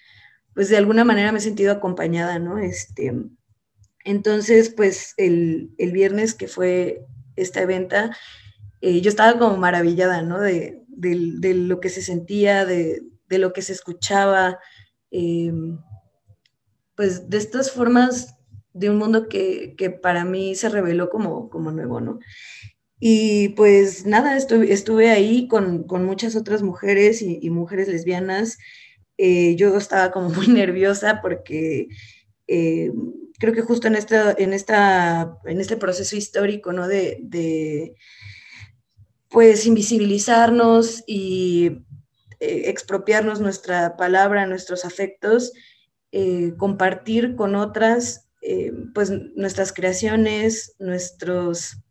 pues 0.55 0.69
de 0.69 0.77
alguna 0.77 1.05
manera 1.05 1.33
me 1.33 1.39
he 1.39 1.43
sentido 1.43 1.73
acompañada, 1.73 2.39
¿no? 2.39 2.59
Este, 2.59 3.13
entonces, 4.05 4.71
pues 4.71 5.15
el, 5.17 5.71
el 5.79 5.93
viernes 5.93 6.35
que 6.35 6.49
fue 6.49 7.05
esta 7.37 7.65
venta, 7.67 8.17
eh, 8.81 9.01
yo 9.01 9.09
estaba 9.09 9.39
como 9.39 9.57
maravillada, 9.57 10.23
¿no? 10.23 10.41
De, 10.41 10.83
de, 10.89 11.33
de 11.39 11.55
lo 11.55 11.81
que 11.81 11.89
se 11.89 12.03
sentía, 12.03 12.65
de, 12.65 13.03
de 13.29 13.39
lo 13.39 13.53
que 13.53 13.63
se 13.63 13.73
escuchaba, 13.73 14.59
eh, 15.11 15.53
pues 17.03 17.29
de 17.29 17.37
estas 17.37 17.73
formas 17.73 18.37
de 18.75 18.89
un 18.89 18.97
mundo 18.97 19.29
que, 19.29 19.75
que, 19.77 19.91
para 19.91 20.25
mí 20.25 20.55
se 20.55 20.69
reveló 20.69 21.11
como, 21.11 21.51
como 21.51 21.73
nuevo, 21.73 22.01
¿no? 22.01 22.21
Y 23.01 23.49
pues 23.57 24.07
nada, 24.07 24.37
estuve, 24.37 24.73
estuve 24.73 25.11
ahí 25.11 25.49
con, 25.49 25.83
con, 25.83 26.05
muchas 26.05 26.37
otras 26.37 26.63
mujeres 26.63 27.21
y, 27.21 27.41
y 27.43 27.51
mujeres 27.51 27.89
lesbianas. 27.89 28.57
Eh, 29.19 29.57
yo 29.57 29.77
estaba 29.77 30.13
como 30.13 30.29
muy 30.31 30.47
nerviosa 30.47 31.21
porque 31.23 31.89
eh, 32.47 32.93
creo 33.41 33.53
que 33.53 33.63
justo 33.63 33.89
en, 33.89 33.97
esta, 33.97 34.31
en, 34.39 34.53
esta, 34.53 35.39
en 35.45 35.61
este 35.61 35.77
proceso 35.77 36.15
histórico, 36.15 36.73
¿no? 36.73 36.87
De, 36.87 37.19
de 37.21 37.97
pues 39.29 39.67
invisibilizarnos 39.67 41.03
y 41.09 41.85
eh, 42.39 42.71
expropiarnos 42.71 43.41
nuestra 43.41 43.97
palabra, 43.97 44.47
nuestros 44.47 44.85
afectos, 44.85 45.53
eh, 46.13 46.55
compartir 46.57 47.35
con 47.37 47.57
otras, 47.57 48.29
pues 48.95 49.13
nuestras 49.37 49.73
creaciones, 49.73 50.75
nuestros 50.81 51.83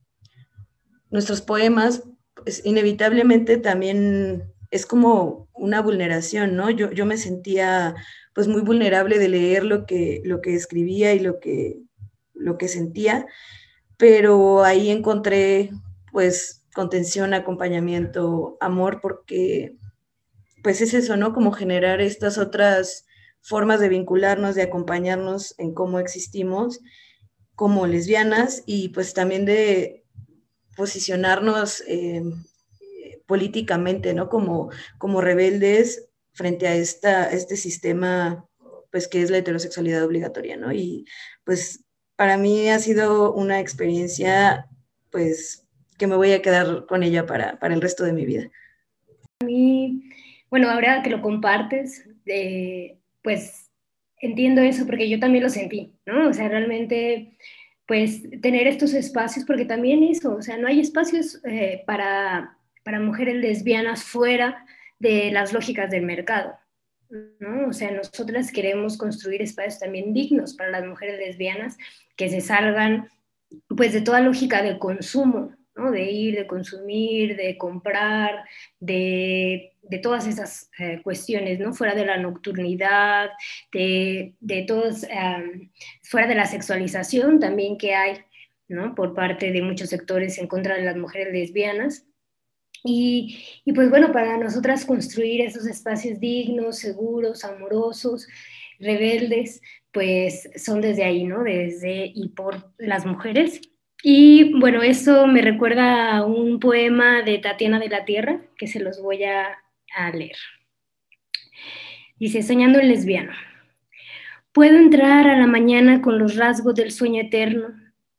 nuestros 1.11 1.41
poemas, 1.41 2.03
pues, 2.34 2.65
inevitablemente 2.65 3.57
también 3.57 4.51
es 4.72 4.86
como 4.86 5.49
una 5.53 5.82
vulneración, 5.82 6.55
¿no? 6.55 6.69
Yo, 6.69 6.91
yo 6.91 7.05
me 7.05 7.17
sentía 7.17 7.93
pues 8.34 8.47
muy 8.47 8.61
vulnerable 8.61 9.19
de 9.19 9.28
leer 9.28 9.65
lo 9.65 9.86
que, 9.86 10.22
lo 10.24 10.41
que 10.41 10.55
escribía 10.55 11.13
y 11.13 11.19
lo 11.19 11.39
que, 11.41 11.82
lo 12.34 12.57
que 12.57 12.69
sentía, 12.69 13.28
pero 13.97 14.63
ahí 14.63 14.89
encontré 14.89 15.72
pues 16.13 16.65
contención, 16.74 17.34
acompañamiento, 17.34 18.57
amor, 18.61 18.99
porque 19.01 19.76
pues 20.63 20.80
es 20.80 20.93
eso, 20.93 21.17
¿no? 21.17 21.34
Como 21.34 21.51
generar 21.51 21.99
estas 21.99 22.38
otras 22.38 23.05
formas 23.41 23.79
de 23.79 23.89
vincularnos, 23.89 24.55
de 24.55 24.63
acompañarnos 24.63 25.55
en 25.57 25.73
cómo 25.73 25.99
existimos 25.99 26.79
como 27.55 27.85
lesbianas 27.85 28.63
y 28.65 28.89
pues 28.89 29.13
también 29.13 29.45
de, 29.45 30.01
posicionarnos 30.75 31.83
eh, 31.87 32.23
políticamente, 33.25 34.13
¿no? 34.13 34.29
Como, 34.29 34.71
como 34.97 35.21
rebeldes 35.21 36.09
frente 36.33 36.67
a 36.67 36.75
esta, 36.75 37.31
este 37.31 37.55
sistema, 37.55 38.47
pues, 38.91 39.07
que 39.07 39.21
es 39.21 39.29
la 39.29 39.37
heterosexualidad 39.37 40.03
obligatoria, 40.03 40.57
¿no? 40.57 40.71
Y, 40.71 41.05
pues, 41.43 41.85
para 42.15 42.37
mí 42.37 42.69
ha 42.69 42.79
sido 42.79 43.33
una 43.33 43.59
experiencia, 43.59 44.67
pues, 45.11 45.67
que 45.97 46.07
me 46.07 46.15
voy 46.15 46.31
a 46.31 46.41
quedar 46.41 46.85
con 46.87 47.03
ella 47.03 47.25
para, 47.25 47.59
para 47.59 47.73
el 47.73 47.81
resto 47.81 48.03
de 48.03 48.13
mi 48.13 48.25
vida. 48.25 48.49
A 49.41 49.45
mí, 49.45 50.09
bueno, 50.49 50.69
ahora 50.69 51.03
que 51.03 51.09
lo 51.09 51.21
compartes, 51.21 52.07
eh, 52.25 52.97
pues, 53.22 53.69
entiendo 54.19 54.61
eso 54.61 54.86
porque 54.86 55.09
yo 55.09 55.19
también 55.19 55.43
lo 55.43 55.49
sentí, 55.49 55.93
¿no? 56.05 56.30
O 56.30 56.34
sea, 56.34 56.47
realmente 56.47 57.38
pues 57.88 58.24
tener 58.41 58.67
estos 58.67 58.93
espacios, 58.93 59.45
porque 59.45 59.65
también 59.65 60.01
eso, 60.03 60.36
o 60.36 60.41
sea, 60.41 60.57
no 60.57 60.67
hay 60.67 60.80
espacios 60.80 61.41
eh, 61.43 61.84
para, 61.86 62.57
para 62.86 63.01
mujeres 63.01 63.36
lesbianas 63.36 64.03
fuera 64.03 64.65
de 64.97 65.30
las 65.32 65.51
lógicas 65.51 65.89
del 65.91 66.03
mercado. 66.03 66.53
¿no? 67.39 67.67
O 67.67 67.74
sea, 67.74 67.91
nosotras 67.91 68.51
queremos 68.51 68.97
construir 68.97 69.41
espacios 69.41 69.80
también 69.80 70.13
dignos 70.13 70.53
para 70.53 70.69
las 70.69 70.86
mujeres 70.86 71.19
lesbianas 71.19 71.78
que 72.15 72.30
se 72.30 72.39
salgan 72.39 73.09
pues 73.67 73.91
de 73.91 73.99
toda 73.99 74.22
lógica 74.22 74.63
del 74.63 74.80
consumo, 74.80 75.53
¿no? 75.76 75.91
de 75.91 76.09
ir, 76.09 76.36
de 76.36 76.47
consumir, 76.47 77.36
de 77.36 77.57
comprar, 77.57 78.45
de, 78.80 79.70
de 79.91 79.99
todas 79.99 80.25
esas 80.25 80.71
eh, 80.79 81.01
cuestiones, 81.03 81.59
¿no? 81.59 81.73
fuera 81.73 81.93
de 81.93 82.05
la 82.05 82.15
nocturnidad, 82.17 83.29
de, 83.73 84.35
de 84.39 84.61
todos, 84.63 85.03
um, 85.03 85.69
fuera 86.01 86.27
de 86.27 86.35
la 86.35 86.45
sexualización 86.45 87.41
también 87.41 87.77
que 87.77 87.93
hay 87.93 88.19
¿no? 88.69 88.95
por 88.95 89.13
parte 89.13 89.51
de 89.51 89.61
muchos 89.61 89.89
sectores 89.89 90.37
en 90.37 90.47
contra 90.47 90.77
de 90.77 90.83
las 90.83 90.95
mujeres 90.95 91.33
lesbianas. 91.33 92.05
Y, 92.85 93.37
y, 93.65 93.73
pues 93.73 93.89
bueno, 93.89 94.13
para 94.13 94.37
nosotras 94.37 94.85
construir 94.85 95.41
esos 95.41 95.67
espacios 95.67 96.21
dignos, 96.21 96.77
seguros, 96.79 97.43
amorosos, 97.43 98.29
rebeldes, 98.79 99.61
pues 99.91 100.49
son 100.55 100.79
desde 100.79 101.03
ahí, 101.03 101.25
¿no? 101.25 101.43
Desde 101.43 102.11
y 102.15 102.29
por 102.29 102.73
las 102.77 103.05
mujeres. 103.05 103.59
Y 104.03 104.57
bueno, 104.57 104.81
eso 104.81 105.27
me 105.27 105.41
recuerda 105.41 106.15
a 106.15 106.25
un 106.25 106.59
poema 106.61 107.23
de 107.23 107.37
Tatiana 107.39 107.77
de 107.77 107.89
la 107.89 108.05
Tierra, 108.05 108.41
que 108.57 108.67
se 108.67 108.79
los 108.79 108.99
voy 109.01 109.25
a, 109.25 109.59
a 109.95 110.11
leer. 110.11 110.37
Dice, 112.17 112.43
soñando 112.43 112.79
en 112.79 112.89
lesbiano. 112.89 113.31
Puedo 114.51 114.77
entrar 114.77 115.27
a 115.27 115.37
la 115.37 115.47
mañana 115.47 116.01
con 116.01 116.19
los 116.19 116.35
rasgos 116.35 116.75
del 116.75 116.91
sueño 116.91 117.21
eterno, 117.21 117.69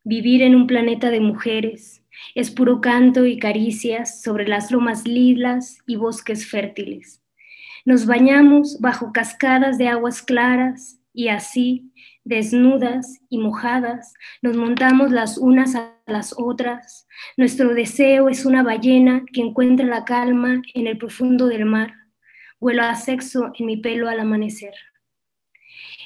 vivir 0.03 0.43
en 0.43 0.55
un 0.55 0.67
planeta 0.67 1.11
de 1.11 1.21
mujeres, 1.21 2.03
es 2.35 2.51
puro 2.51 2.81
canto 2.81 3.27
y 3.27 3.39
caricias 3.39 4.23
sobre 4.23 4.47
las 4.47 4.71
lomas 4.71 5.07
lilas 5.07 5.79
y 5.87 5.97
bosques 5.97 6.49
fértiles. 6.49 7.23
Nos 7.85 8.07
bañamos 8.07 8.81
bajo 8.81 9.13
cascadas 9.13 9.79
de 9.79 9.89
aguas 9.89 10.23
claras 10.23 11.01
y 11.13 11.29
así, 11.29 11.93
desnudas 12.25 13.21
y 13.29 13.39
mojadas, 13.39 14.15
nos 14.43 14.57
montamos 14.57 15.11
las 15.11 15.39
unas 15.39 15.75
a 15.75 15.97
las 16.07 16.35
otras. 16.37 17.07
Nuestro 17.37 17.75
deseo 17.75 18.29
es 18.29 18.45
una 18.45 18.63
ballena 18.63 19.25
que 19.33 19.41
encuentra 19.41 19.87
la 19.87 20.05
calma 20.05 20.63
en 20.75 20.87
el 20.87 20.99
profundo 20.99 21.47
del 21.47 21.65
mar. 21.65 21.95
Huelo 22.61 22.83
a 22.83 22.95
sexo 22.95 23.53
en 23.59 23.67
mi 23.67 23.77
pelo 23.77 24.09
al 24.09 24.21
amanecer. 24.21 24.75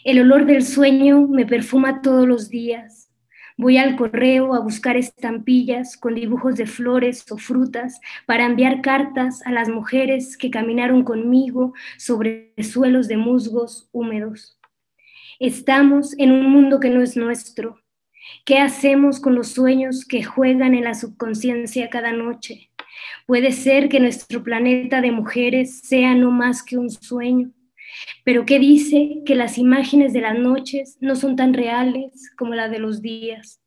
El 0.04 0.20
olor 0.20 0.46
del 0.46 0.62
sueño 0.62 1.26
me 1.26 1.46
perfuma 1.46 2.00
todos 2.00 2.26
los 2.26 2.48
días. 2.48 3.10
Voy 3.58 3.78
al 3.78 3.96
correo 3.96 4.54
a 4.54 4.60
buscar 4.60 4.96
estampillas 4.96 5.96
con 5.96 6.14
dibujos 6.14 6.56
de 6.56 6.66
flores 6.66 7.24
o 7.32 7.38
frutas 7.38 8.00
para 8.26 8.44
enviar 8.44 8.82
cartas 8.82 9.40
a 9.46 9.50
las 9.50 9.70
mujeres 9.70 10.36
que 10.36 10.50
caminaron 10.50 11.04
conmigo 11.04 11.72
sobre 11.96 12.52
suelos 12.62 13.08
de 13.08 13.16
musgos 13.16 13.88
húmedos. 13.92 14.55
Estamos 15.38 16.18
en 16.18 16.32
un 16.32 16.50
mundo 16.50 16.80
que 16.80 16.88
no 16.88 17.02
es 17.02 17.14
nuestro. 17.14 17.82
¿Qué 18.46 18.58
hacemos 18.58 19.20
con 19.20 19.34
los 19.34 19.48
sueños 19.48 20.06
que 20.06 20.24
juegan 20.24 20.74
en 20.74 20.84
la 20.84 20.94
subconsciencia 20.94 21.90
cada 21.90 22.10
noche? 22.12 22.70
Puede 23.26 23.52
ser 23.52 23.90
que 23.90 24.00
nuestro 24.00 24.42
planeta 24.42 25.02
de 25.02 25.12
mujeres 25.12 25.80
sea 25.80 26.14
no 26.14 26.30
más 26.30 26.62
que 26.62 26.78
un 26.78 26.88
sueño, 26.88 27.50
pero 28.24 28.46
¿qué 28.46 28.58
dice 28.58 29.18
que 29.26 29.34
las 29.34 29.58
imágenes 29.58 30.14
de 30.14 30.22
las 30.22 30.38
noches 30.38 30.96
no 31.00 31.14
son 31.16 31.36
tan 31.36 31.52
reales 31.52 32.32
como 32.38 32.54
las 32.54 32.70
de 32.70 32.78
los 32.78 33.02
días? 33.02 33.60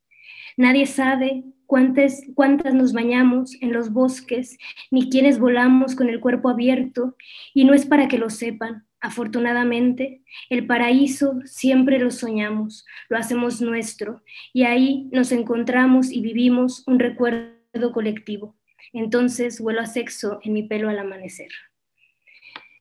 Nadie 0.57 0.87
sabe 0.87 1.43
cuántas, 1.67 2.23
cuántas 2.33 2.73
nos 2.73 2.93
bañamos 2.93 3.55
en 3.61 3.73
los 3.73 3.93
bosques, 3.93 4.57
ni 4.89 5.07
quiénes 5.11 5.37
volamos 5.37 5.95
con 5.95 6.09
el 6.09 6.19
cuerpo 6.19 6.49
abierto, 6.49 7.15
y 7.53 7.65
no 7.65 7.75
es 7.75 7.85
para 7.85 8.07
que 8.07 8.17
lo 8.17 8.31
sepan. 8.31 8.88
Afortunadamente, 9.01 10.21
el 10.49 10.67
paraíso 10.67 11.39
siempre 11.45 11.99
lo 11.99 12.11
soñamos, 12.11 12.85
lo 13.07 13.17
hacemos 13.17 13.61
nuestro, 13.61 14.23
y 14.53 14.63
ahí 14.63 15.07
nos 15.11 15.31
encontramos 15.31 16.11
y 16.11 16.21
vivimos 16.21 16.83
un 16.87 16.99
recuerdo 16.99 17.91
colectivo. 17.93 18.55
Entonces 18.93 19.61
vuelo 19.61 19.81
a 19.81 19.85
sexo 19.85 20.39
en 20.43 20.53
mi 20.53 20.63
pelo 20.63 20.89
al 20.89 20.99
amanecer. 20.99 21.49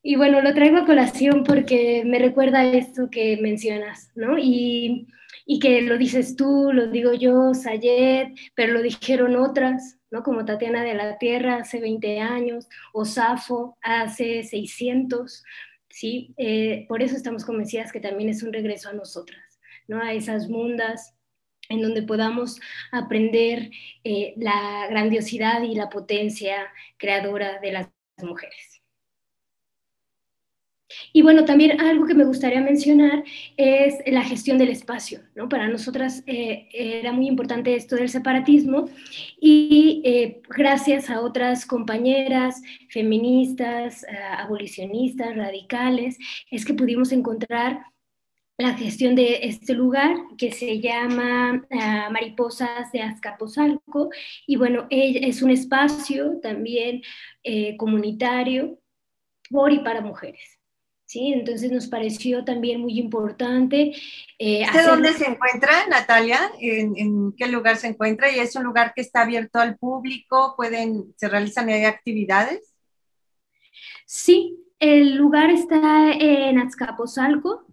Y 0.02 0.16
bueno, 0.16 0.40
lo 0.40 0.54
traigo 0.54 0.78
a 0.78 0.86
colación 0.86 1.44
porque 1.44 2.02
me 2.06 2.18
recuerda 2.18 2.64
esto 2.64 3.10
que 3.10 3.36
mencionas, 3.36 4.10
¿no? 4.14 4.38
Y, 4.38 5.06
y 5.44 5.58
que 5.58 5.82
lo 5.82 5.98
dices 5.98 6.36
tú, 6.36 6.70
lo 6.72 6.86
digo 6.86 7.12
yo, 7.12 7.52
Sayed, 7.52 8.28
pero 8.54 8.72
lo 8.72 8.82
dijeron 8.82 9.36
otras, 9.36 9.98
¿no? 10.10 10.22
Como 10.22 10.44
Tatiana 10.44 10.82
de 10.82 10.94
la 10.94 11.18
Tierra 11.18 11.56
hace 11.56 11.80
20 11.80 12.20
años, 12.20 12.68
o 12.92 13.04
Safo 13.04 13.76
hace 13.82 14.44
600, 14.44 15.42
¿sí? 15.88 16.34
Eh, 16.36 16.86
por 16.88 17.02
eso 17.02 17.16
estamos 17.16 17.44
convencidas 17.44 17.92
que 17.92 18.00
también 18.00 18.28
es 18.28 18.42
un 18.42 18.52
regreso 18.52 18.88
a 18.88 18.92
nosotras, 18.94 19.60
¿no? 19.86 20.02
A 20.02 20.12
esas 20.12 20.48
mundas 20.48 21.14
en 21.68 21.82
donde 21.82 22.02
podamos 22.02 22.60
aprender 22.92 23.70
eh, 24.04 24.34
la 24.36 24.86
grandiosidad 24.88 25.62
y 25.62 25.74
la 25.74 25.88
potencia 25.88 26.68
creadora 26.96 27.60
de 27.60 27.72
las 27.72 27.88
mujeres. 28.22 28.77
Y 31.12 31.22
bueno, 31.22 31.44
también 31.44 31.80
algo 31.80 32.06
que 32.06 32.14
me 32.14 32.24
gustaría 32.24 32.60
mencionar 32.60 33.24
es 33.56 33.96
la 34.06 34.22
gestión 34.22 34.58
del 34.58 34.70
espacio, 34.70 35.20
¿no? 35.34 35.48
Para 35.48 35.68
nosotras 35.68 36.22
eh, 36.26 36.68
era 36.72 37.12
muy 37.12 37.26
importante 37.28 37.74
esto 37.74 37.96
del 37.96 38.08
separatismo 38.08 38.88
y 39.40 40.02
eh, 40.04 40.40
gracias 40.48 41.10
a 41.10 41.20
otras 41.20 41.66
compañeras 41.66 42.62
feministas, 42.90 44.04
eh, 44.04 44.16
abolicionistas, 44.38 45.36
radicales, 45.36 46.18
es 46.50 46.64
que 46.64 46.74
pudimos 46.74 47.12
encontrar 47.12 47.82
la 48.56 48.74
gestión 48.74 49.14
de 49.14 49.40
este 49.42 49.72
lugar 49.74 50.16
que 50.36 50.50
se 50.50 50.80
llama 50.80 51.64
Mariposas 52.10 52.90
de 52.90 53.02
Azcapotzalco 53.02 54.10
y 54.48 54.56
bueno, 54.56 54.88
es 54.90 55.42
un 55.42 55.50
espacio 55.50 56.40
también 56.42 57.02
comunitario 57.76 58.80
por 59.48 59.72
y 59.72 59.78
para 59.78 60.00
mujeres. 60.00 60.57
¿Sí? 61.08 61.32
Entonces 61.32 61.72
nos 61.72 61.86
pareció 61.86 62.44
también 62.44 62.82
muy 62.82 62.98
importante. 62.98 63.94
Eh, 64.38 64.62
hacer... 64.62 64.84
dónde 64.84 65.14
se 65.14 65.26
encuentra, 65.26 65.86
Natalia? 65.88 66.38
¿En, 66.60 66.98
¿En, 66.98 67.32
qué 67.32 67.46
lugar 67.46 67.78
se 67.78 67.86
encuentra? 67.86 68.30
¿Y 68.30 68.38
es 68.38 68.54
un 68.56 68.64
lugar 68.64 68.92
que 68.94 69.00
está 69.00 69.22
abierto 69.22 69.58
al 69.58 69.78
público? 69.78 70.52
¿Pueden, 70.54 71.14
se 71.16 71.30
realizan 71.30 71.70
ahí 71.70 71.86
actividades? 71.86 72.74
Sí, 74.04 74.58
el 74.80 75.16
lugar 75.16 75.48
está 75.48 76.12
en 76.12 76.58
Azcapotzalco, 76.58 77.64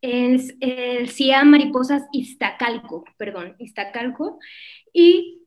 es 0.00 0.54
el 0.60 1.10
CIA 1.10 1.42
Mariposas 1.42 2.04
Iztacalco, 2.12 3.04
perdón, 3.16 3.56
Iztacalco, 3.58 4.38
y 4.92 5.42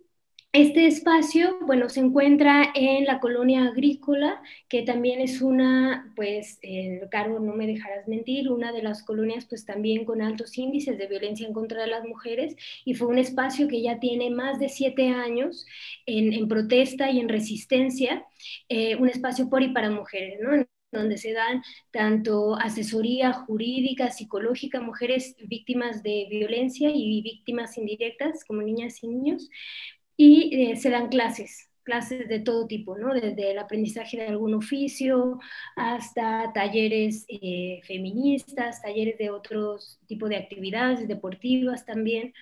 este 0.51 0.87
espacio, 0.87 1.57
bueno, 1.61 1.89
se 1.89 1.99
encuentra 1.99 2.71
en 2.73 3.05
la 3.05 3.19
colonia 3.19 3.65
agrícola, 3.65 4.41
que 4.67 4.81
también 4.81 5.21
es 5.21 5.41
una, 5.41 6.11
pues, 6.15 6.57
eh, 6.63 7.01
Caro, 7.11 7.39
no 7.39 7.53
me 7.55 7.67
dejarás 7.67 8.07
mentir, 8.07 8.49
una 8.51 8.71
de 8.71 8.81
las 8.81 9.03
colonias, 9.03 9.45
pues, 9.45 9.65
también 9.65 10.05
con 10.05 10.23
altos 10.23 10.57
índices 10.57 10.97
de 10.97 11.05
violencia 11.07 11.45
en 11.47 11.53
contra 11.53 11.81
de 11.81 11.87
las 11.87 12.03
mujeres, 12.03 12.55
y 12.83 12.95
fue 12.95 13.07
un 13.09 13.19
espacio 13.19 13.67
que 13.67 13.81
ya 13.83 13.99
tiene 13.99 14.31
más 14.31 14.59
de 14.59 14.69
siete 14.69 15.09
años 15.09 15.67
en, 16.07 16.33
en 16.33 16.47
protesta 16.47 17.11
y 17.11 17.19
en 17.19 17.29
resistencia, 17.29 18.25
eh, 18.69 18.95
un 18.95 19.07
espacio 19.09 19.49
por 19.49 19.61
y 19.61 19.69
para 19.73 19.91
mujeres, 19.91 20.39
¿no? 20.41 20.65
donde 20.91 21.17
se 21.17 21.33
dan 21.33 21.61
tanto 21.91 22.55
asesoría 22.55 23.31
jurídica, 23.31 24.09
psicológica 24.09 24.81
mujeres 24.81 25.35
víctimas 25.47 26.01
de 26.01 26.25
violencia 26.31 26.89
y 26.91 27.21
víctimas 27.21 27.77
indirectas 27.77 28.43
como 28.43 28.63
niñas 28.63 29.03
y 29.03 29.07
niños, 29.07 29.49
y 30.19 30.71
eh, 30.71 30.75
se 30.75 30.89
dan 30.89 31.07
clases, 31.07 31.69
clases 31.83 32.27
de 32.27 32.41
todo 32.41 32.67
tipo, 32.67 32.97
¿no? 32.97 33.13
Desde 33.13 33.51
el 33.51 33.57
aprendizaje 33.57 34.17
de 34.17 34.27
algún 34.27 34.53
oficio 34.53 35.39
hasta 35.77 36.51
talleres 36.53 37.25
eh, 37.29 37.79
feministas, 37.85 38.81
talleres 38.81 39.17
de 39.17 39.29
otros 39.29 39.97
tipos 40.07 40.27
de 40.29 40.35
actividades 40.35 41.07
deportivas 41.07 41.85
también. 41.85 42.33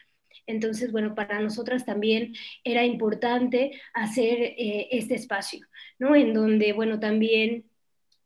Entonces, 0.47 0.91
bueno, 0.91 1.13
para 1.13 1.39
nosotras 1.39 1.85
también 1.85 2.33
era 2.63 2.83
importante 2.83 3.79
hacer 3.93 4.39
eh, 4.57 4.87
este 4.91 5.13
espacio, 5.13 5.67
¿no? 5.99 6.15
En 6.15 6.33
donde, 6.33 6.73
bueno, 6.73 6.99
también 6.99 7.65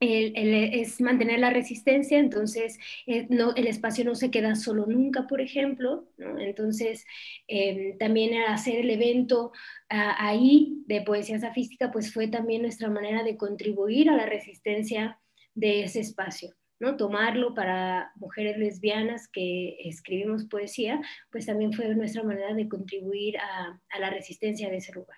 el, 0.02 0.54
es 0.74 1.00
mantener 1.00 1.40
la 1.40 1.52
resistencia, 1.52 2.18
entonces 2.18 2.80
eh, 3.06 3.28
no, 3.30 3.56
el 3.56 3.68
espacio 3.68 4.04
no 4.04 4.16
se 4.16 4.32
queda 4.32 4.56
solo 4.56 4.86
nunca, 4.88 5.28
por 5.28 5.42
ejemplo, 5.42 6.08
¿no? 6.18 6.40
entonces 6.40 7.06
eh, 7.48 7.96
también 8.00 8.34
hacer 8.44 8.80
el 8.80 8.90
evento 8.90 9.52
ahí 9.90 10.84
de 10.88 11.02
poesía 11.02 11.40
safística, 11.40 11.92
pues 11.92 12.14
fue 12.14 12.28
también 12.28 12.62
nuestra 12.62 12.90
manera 12.90 13.24
de 13.24 13.38
contribuir 13.38 14.10
a 14.10 14.18
la 14.18 14.26
resistencia 14.26 15.20
de 15.54 15.84
ese 15.84 16.00
espacio. 16.00 16.56
¿no? 16.80 16.98
Tomarlo 16.98 17.54
para 17.54 18.12
mujeres 18.16 18.58
lesbianas 18.58 19.28
que 19.28 19.78
escribimos 19.84 20.46
poesía, 20.46 21.00
pues 21.30 21.46
también 21.46 21.74
fue 21.74 21.94
nuestra 21.94 22.24
manera 22.24 22.56
de 22.56 22.68
contribuir 22.68 23.38
a 23.38 24.00
la 24.00 24.10
resistencia 24.10 24.70
de 24.70 24.78
ese 24.78 24.94
lugar. 24.94 25.18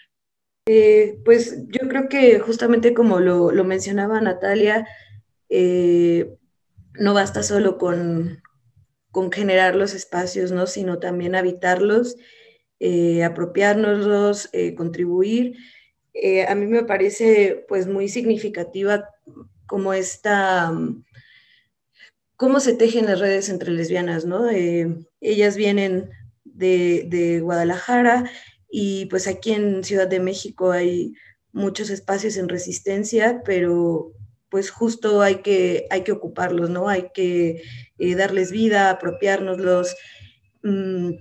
Eh, 0.65 1.19
pues 1.25 1.65
yo 1.67 1.89
creo 1.89 2.07
que 2.07 2.39
justamente 2.39 2.93
como 2.93 3.19
lo, 3.19 3.51
lo 3.51 3.63
mencionaba 3.65 4.21
Natalia, 4.21 4.87
eh, 5.55 6.35
no 6.95 7.13
basta 7.13 7.43
solo 7.43 7.77
con, 7.77 8.41
con, 9.11 9.31
generar 9.31 9.75
los 9.75 9.93
espacios, 9.93 10.51
¿no? 10.51 10.65
sino 10.65 10.97
también 10.97 11.35
habitarlos, 11.35 12.15
eh, 12.79 13.21
eh, 13.21 14.75
contribuir. 14.75 15.57
A 16.47 16.55
mí 16.55 16.65
me 16.65 16.83
parece 16.83 17.65
pues 17.67 17.85
muy 17.85 18.09
significativa 18.09 19.09
como 19.67 19.93
esta, 19.93 20.71
cómo 22.35 22.59
se 22.59 22.73
tejen 22.73 23.05
las 23.05 23.19
redes 23.19 23.49
entre 23.49 23.71
lesbianas, 23.71 24.25
¿no? 24.25 24.49
ellas 25.21 25.55
vienen 25.55 26.09
de, 26.45 27.05
de 27.07 27.41
Guadalajara, 27.41 28.29
y 28.75 29.05
pues 29.05 29.27
aquí 29.27 29.51
en 29.51 29.83
Ciudad 29.83 30.07
de 30.07 30.19
México 30.19 30.71
hay 30.71 31.13
muchos 31.51 31.91
espacios 31.91 32.37
en 32.37 32.49
resistencia, 32.49 33.43
pero 33.45 34.13
pues 34.49 34.71
justo 34.71 35.21
hay 35.21 35.43
que, 35.43 35.85
hay 35.91 36.01
que 36.01 36.11
ocuparlos, 36.11 36.71
¿no? 36.71 36.89
Hay 36.89 37.11
que 37.13 37.61
eh, 37.99 38.15
darles 38.15 38.51
vida, 38.51 38.89
apropiárnoslos. 38.89 39.95
Mm, 40.63 41.11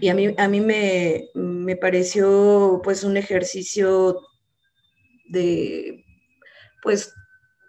y 0.00 0.08
a 0.08 0.14
mí, 0.14 0.34
a 0.38 0.48
mí 0.48 0.62
me, 0.62 1.28
me, 1.34 1.76
pareció 1.76 2.80
pues 2.82 3.04
un 3.04 3.18
ejercicio 3.18 4.18
de, 5.28 6.02
pues, 6.82 7.12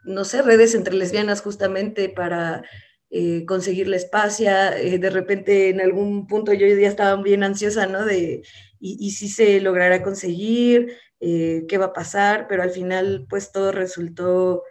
no 0.06 0.24
sé, 0.24 0.42
redes 0.42 0.74
entre 0.74 0.96
lesbianas 0.96 1.42
justamente 1.42 2.08
para 2.08 2.64
eh, 3.10 3.46
conseguir 3.46 3.88
la 3.88 3.96
espacio. 3.98 4.50
Eh, 4.50 4.98
de 5.00 5.10
repente 5.10 5.70
en 5.70 5.82
algún 5.82 6.28
punto 6.28 6.54
yo 6.54 6.68
ya 6.68 6.88
estaba 6.88 7.22
bien 7.22 7.44
ansiosa, 7.44 7.88
¿no? 7.88 8.06
De 8.06 8.44
y, 8.80 9.12
si 9.12 9.28
se 9.30 9.60
logrará 9.62 10.04
conseguir, 10.04 10.94
eh, 11.20 11.66
qué 11.68 11.78
va 11.78 11.86
a 11.88 11.94
pasar, 11.94 12.48
pero 12.48 12.64
al 12.64 12.72
final 12.72 13.26
pues 13.30 13.52
todo 13.52 13.72
resultó 13.72 14.64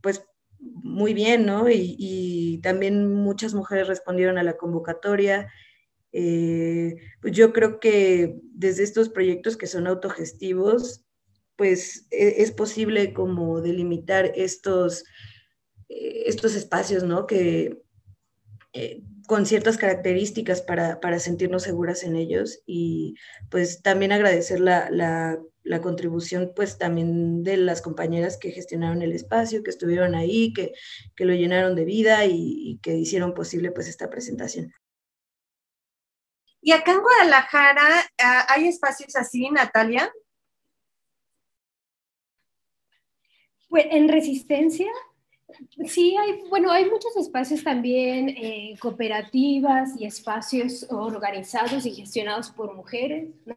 pues 0.00 0.24
muy 0.60 1.14
bien, 1.14 1.46
¿no? 1.46 1.68
Y, 1.70 2.60
también 2.62 3.12
muchas 3.12 3.54
mujeres 3.54 3.88
respondieron 3.88 4.38
a 4.38 4.42
la 4.42 4.56
convocatoria. 4.56 5.52
Eh, 6.12 6.96
pues 7.20 7.34
yo 7.34 7.52
creo 7.52 7.80
que 7.80 8.40
desde 8.52 8.84
estos 8.84 9.08
proyectos 9.10 9.56
que 9.56 9.66
son 9.66 9.86
autogestivos, 9.86 11.04
pues 11.56 12.06
e, 12.10 12.42
es 12.42 12.52
posible 12.52 13.12
como 13.12 13.60
delimitar 13.60 14.32
estos, 14.36 15.04
estos 15.94 16.54
espacios, 16.54 17.04
¿no? 17.04 17.26
Que, 17.26 17.82
eh, 18.72 19.02
con 19.26 19.46
ciertas 19.46 19.78
características 19.78 20.60
para, 20.60 21.00
para, 21.00 21.18
sentirnos 21.18 21.62
seguras 21.62 22.02
en 22.02 22.16
ellos 22.16 22.60
y 22.66 23.14
pues 23.50 23.82
también 23.82 24.12
agradecer 24.12 24.60
la, 24.60 24.90
la, 24.90 25.38
la, 25.62 25.80
contribución 25.80 26.52
pues 26.54 26.76
también 26.76 27.42
de 27.42 27.56
las 27.56 27.80
compañeras 27.80 28.36
que 28.36 28.50
gestionaron 28.50 29.00
el 29.00 29.12
espacio, 29.12 29.62
que 29.62 29.70
estuvieron 29.70 30.14
ahí, 30.14 30.52
que, 30.52 30.74
que 31.16 31.24
lo 31.24 31.32
llenaron 31.32 31.74
de 31.74 31.84
vida 31.84 32.26
y, 32.26 32.34
y, 32.36 32.78
que 32.82 32.96
hicieron 32.96 33.32
posible 33.32 33.70
pues 33.70 33.88
esta 33.88 34.10
presentación. 34.10 34.74
Y 36.60 36.72
acá 36.72 36.92
en 36.92 37.00
Guadalajara, 37.00 38.00
uh, 38.00 38.44
¿hay 38.48 38.68
espacios 38.68 39.14
así, 39.16 39.48
Natalia? 39.50 40.12
Pues 43.68 43.86
en 43.90 44.08
Resistencia 44.08 44.90
Sí, 45.86 46.16
hay, 46.16 46.42
bueno, 46.48 46.70
hay 46.70 46.84
muchos 46.86 47.16
espacios 47.16 47.62
también, 47.62 48.28
eh, 48.30 48.76
cooperativas 48.80 49.98
y 49.98 50.04
espacios 50.04 50.86
organizados 50.90 51.86
y 51.86 51.94
gestionados 51.94 52.50
por 52.50 52.74
mujeres, 52.74 53.28
¿no? 53.44 53.56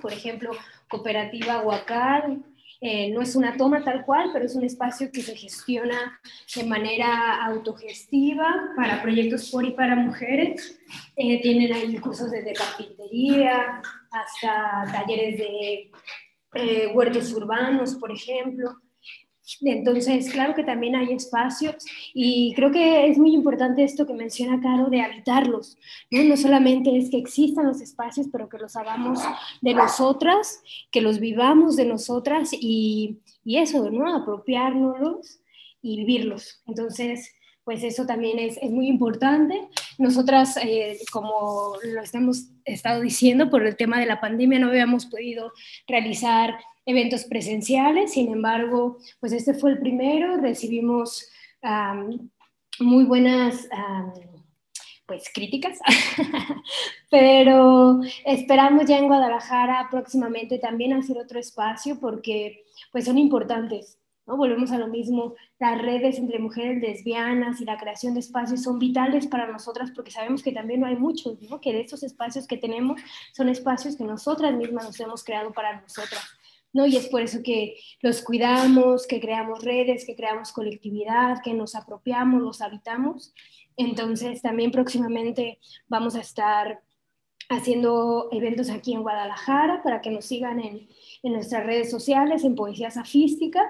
Por 0.00 0.12
ejemplo, 0.12 0.50
Cooperativa 0.88 1.60
Huacal, 1.62 2.42
eh, 2.86 3.10
no 3.10 3.22
es 3.22 3.34
una 3.34 3.56
toma 3.56 3.82
tal 3.82 4.04
cual, 4.04 4.28
pero 4.30 4.44
es 4.44 4.54
un 4.54 4.64
espacio 4.64 5.10
que 5.10 5.22
se 5.22 5.34
gestiona 5.34 6.20
de 6.54 6.64
manera 6.64 7.42
autogestiva 7.46 8.72
para 8.76 9.00
proyectos 9.00 9.50
por 9.50 9.64
y 9.64 9.70
para 9.70 9.96
mujeres. 9.96 10.78
Eh, 11.16 11.40
tienen 11.40 11.72
ahí 11.72 11.96
cursos 11.96 12.30
desde 12.30 12.52
carpintería 12.52 13.80
hasta 14.10 14.92
talleres 14.92 15.38
de 15.38 15.90
eh, 16.56 16.90
huertos 16.92 17.32
urbanos, 17.32 17.94
por 17.94 18.12
ejemplo. 18.12 18.76
Entonces, 19.60 20.30
claro 20.32 20.54
que 20.54 20.64
también 20.64 20.96
hay 20.96 21.12
espacios 21.12 21.76
y 22.14 22.54
creo 22.54 22.70
que 22.70 23.06
es 23.08 23.18
muy 23.18 23.34
importante 23.34 23.84
esto 23.84 24.06
que 24.06 24.14
menciona 24.14 24.60
Caro 24.60 24.88
de 24.88 25.02
habitarlos. 25.02 25.76
¿no? 26.10 26.24
no 26.24 26.36
solamente 26.36 26.96
es 26.96 27.10
que 27.10 27.18
existan 27.18 27.66
los 27.66 27.80
espacios, 27.80 28.28
pero 28.32 28.48
que 28.48 28.58
los 28.58 28.76
hagamos 28.76 29.20
de 29.60 29.74
nosotras, 29.74 30.62
que 30.90 31.02
los 31.02 31.20
vivamos 31.20 31.76
de 31.76 31.84
nosotras 31.84 32.50
y, 32.52 33.18
y 33.44 33.58
eso, 33.58 33.90
¿no? 33.90 34.14
Apropiárnoslos 34.14 35.40
y 35.82 35.98
vivirlos. 35.98 36.62
Entonces, 36.66 37.30
pues 37.64 37.82
eso 37.82 38.06
también 38.06 38.38
es, 38.38 38.58
es 38.58 38.70
muy 38.70 38.88
importante. 38.88 39.68
Nosotras, 39.98 40.56
eh, 40.58 40.98
como 41.12 41.74
lo 41.82 42.02
hemos 42.12 42.48
estado 42.64 43.00
diciendo, 43.00 43.50
por 43.50 43.66
el 43.66 43.76
tema 43.76 43.98
de 43.98 44.06
la 44.06 44.20
pandemia 44.20 44.58
no 44.58 44.68
habíamos 44.68 45.06
podido 45.06 45.52
realizar 45.86 46.58
eventos 46.86 47.24
presenciales, 47.24 48.12
sin 48.12 48.32
embargo, 48.32 48.98
pues 49.20 49.32
este 49.32 49.54
fue 49.54 49.72
el 49.72 49.78
primero, 49.78 50.36
recibimos 50.36 51.28
muy 52.80 53.04
buenas... 53.04 53.68
Pues 55.06 55.30
críticas, 55.34 55.78
pero 57.10 58.00
esperamos 58.24 58.86
ya 58.86 58.96
en 58.96 59.06
Guadalajara 59.06 59.88
próximamente 59.90 60.58
también 60.58 60.94
hacer 60.94 61.18
otro 61.18 61.38
espacio 61.38 62.00
porque 62.00 62.64
pues 62.90 63.04
son 63.04 63.18
importantes, 63.18 63.98
¿no? 64.26 64.38
Volvemos 64.38 64.72
a 64.72 64.78
lo 64.78 64.88
mismo, 64.88 65.34
las 65.58 65.80
redes 65.80 66.18
entre 66.18 66.38
mujeres 66.38 66.80
lesbianas 66.80 67.60
y 67.60 67.66
la 67.66 67.76
creación 67.76 68.14
de 68.14 68.20
espacios 68.20 68.62
son 68.62 68.78
vitales 68.78 69.26
para 69.26 69.46
nosotras 69.46 69.90
porque 69.94 70.10
sabemos 70.10 70.42
que 70.42 70.52
también 70.52 70.80
no 70.80 70.86
hay 70.86 70.96
muchos, 70.96 71.38
¿no? 71.42 71.60
que 71.60 71.74
de 71.74 71.82
estos 71.82 72.02
espacios 72.02 72.46
que 72.46 72.56
tenemos 72.56 72.98
son 73.34 73.50
espacios 73.50 73.96
que 73.96 74.04
nosotras 74.04 74.54
mismas 74.54 74.86
nos 74.86 75.00
hemos 75.00 75.22
creado 75.22 75.52
para 75.52 75.82
nosotras. 75.82 76.24
¿No? 76.74 76.86
Y 76.86 76.96
es 76.96 77.08
por 77.08 77.22
eso 77.22 77.38
que 77.42 77.76
los 78.02 78.20
cuidamos, 78.20 79.06
que 79.06 79.20
creamos 79.20 79.64
redes, 79.64 80.04
que 80.04 80.14
creamos 80.14 80.52
colectividad, 80.52 81.40
que 81.42 81.54
nos 81.54 81.74
apropiamos, 81.74 82.42
los 82.42 82.60
habitamos. 82.60 83.32
Entonces, 83.76 84.42
también 84.42 84.70
próximamente 84.70 85.58
vamos 85.88 86.14
a 86.16 86.20
estar 86.20 86.82
haciendo 87.48 88.28
eventos 88.32 88.70
aquí 88.70 88.94
en 88.94 89.02
Guadalajara 89.02 89.82
para 89.82 90.00
que 90.00 90.10
nos 90.10 90.24
sigan 90.24 90.60
en, 90.60 90.88
en 91.22 91.32
nuestras 91.32 91.64
redes 91.64 91.90
sociales, 91.90 92.42
en 92.42 92.54
Poesía 92.54 92.90
Safística. 92.90 93.60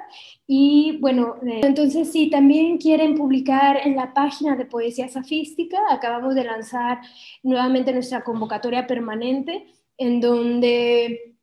Y 0.46 0.98
bueno, 1.00 1.36
eh, 1.46 1.60
entonces 1.62 2.10
si 2.12 2.30
también 2.30 2.78
quieren 2.78 3.16
publicar 3.16 3.78
en 3.84 3.96
la 3.96 4.14
página 4.14 4.56
de 4.56 4.66
Poesía 4.66 5.08
Safística, 5.08 5.78
acabamos 5.90 6.34
de 6.34 6.44
lanzar 6.44 7.00
nuevamente 7.42 7.92
nuestra 7.92 8.22
convocatoria 8.22 8.86
permanente 8.86 9.66
en 9.98 10.20
donde 10.20 11.33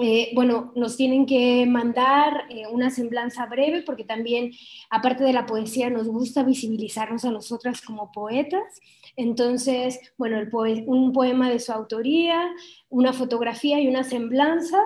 eh, 0.00 0.30
bueno, 0.34 0.72
nos 0.74 0.96
tienen 0.96 1.26
que 1.26 1.66
mandar 1.66 2.44
eh, 2.48 2.66
una 2.70 2.90
semblanza 2.90 3.46
breve 3.46 3.82
porque 3.82 4.04
también, 4.04 4.52
aparte 4.90 5.24
de 5.24 5.32
la 5.32 5.46
poesía, 5.46 5.90
nos 5.90 6.08
gusta 6.08 6.42
visibilizarnos 6.42 7.24
a 7.24 7.30
nosotras 7.30 7.82
como 7.82 8.10
poetas. 8.12 8.80
Entonces, 9.16 10.00
bueno, 10.16 10.38
un 10.86 11.12
poema 11.12 11.50
de 11.50 11.58
su 11.58 11.72
autoría, 11.72 12.50
una 12.88 13.12
fotografía 13.12 13.80
y 13.80 13.88
una 13.88 14.04
semblanza 14.04 14.78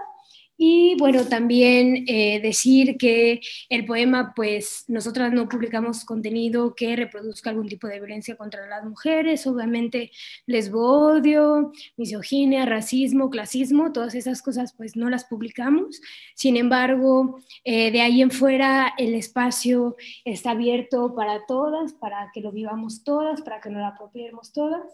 y 0.59 0.96
bueno, 0.98 1.26
también 1.26 2.04
eh, 2.09 2.40
decir 2.40 2.96
que 2.96 3.40
el 3.68 3.84
poema, 3.84 4.32
pues 4.34 4.84
nosotras 4.88 5.32
no 5.32 5.48
publicamos 5.48 6.04
contenido 6.04 6.74
que 6.74 6.96
reproduzca 6.96 7.50
algún 7.50 7.68
tipo 7.68 7.86
de 7.86 7.98
violencia 7.98 8.36
contra 8.36 8.66
las 8.66 8.84
mujeres, 8.84 9.46
obviamente 9.46 10.11
lesbodio, 10.46 11.72
misoginia, 11.96 12.64
racismo, 12.64 13.28
clasismo, 13.28 13.92
todas 13.92 14.14
esas 14.14 14.40
cosas 14.40 14.72
pues 14.74 14.96
no 14.96 15.11
las 15.11 15.24
publicamos. 15.24 16.00
Sin 16.34 16.57
embargo, 16.57 17.38
eh, 17.64 17.90
de 17.90 18.00
ahí 18.00 18.22
en 18.22 18.30
fuera 18.30 18.94
el 18.96 19.14
espacio 19.14 19.96
está 20.24 20.52
abierto 20.52 21.14
para 21.14 21.44
todas, 21.46 21.92
para 21.92 22.30
que 22.32 22.40
lo 22.40 22.50
vivamos 22.50 23.04
todas, 23.04 23.42
para 23.42 23.61
que 23.61 23.68
nos 23.68 23.80
lo 23.80 23.86
apropiemos 23.86 24.52
todas. 24.52 24.84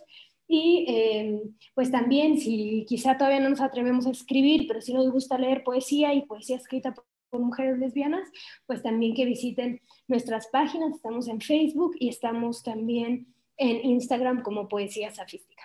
Y 0.55 0.85
eh, 0.87 1.43
pues 1.75 1.91
también, 1.91 2.39
si 2.39 2.85
quizá 2.87 3.17
todavía 3.17 3.41
no 3.41 3.49
nos 3.49 3.63
atrevemos 3.63 4.07
a 4.07 4.11
escribir, 4.11 4.67
pero 4.69 4.83
si 4.83 4.93
nos 4.93 5.11
gusta 5.11 5.39
leer 5.39 5.65
poesía 5.65 6.13
y 6.13 6.27
poesía 6.27 6.59
escrita 6.59 6.93
por, 6.93 7.07
mujeres 7.41 7.79
lesbianas, 7.79 8.29
pues 8.67 8.83
también 8.83 9.15
que 9.15 9.25
visiten 9.25 9.81
nuestras 10.09 10.49
páginas. 10.49 10.95
Estamos 10.95 11.27
en 11.29 11.41
Facebook 11.41 11.97
y 11.99 12.11
estamos 12.11 12.63
también 12.63 13.35
en 13.57 13.83
Instagram 13.83 14.43
como 14.43 14.69
Poesía 14.69 15.11
Safística. 15.11 15.63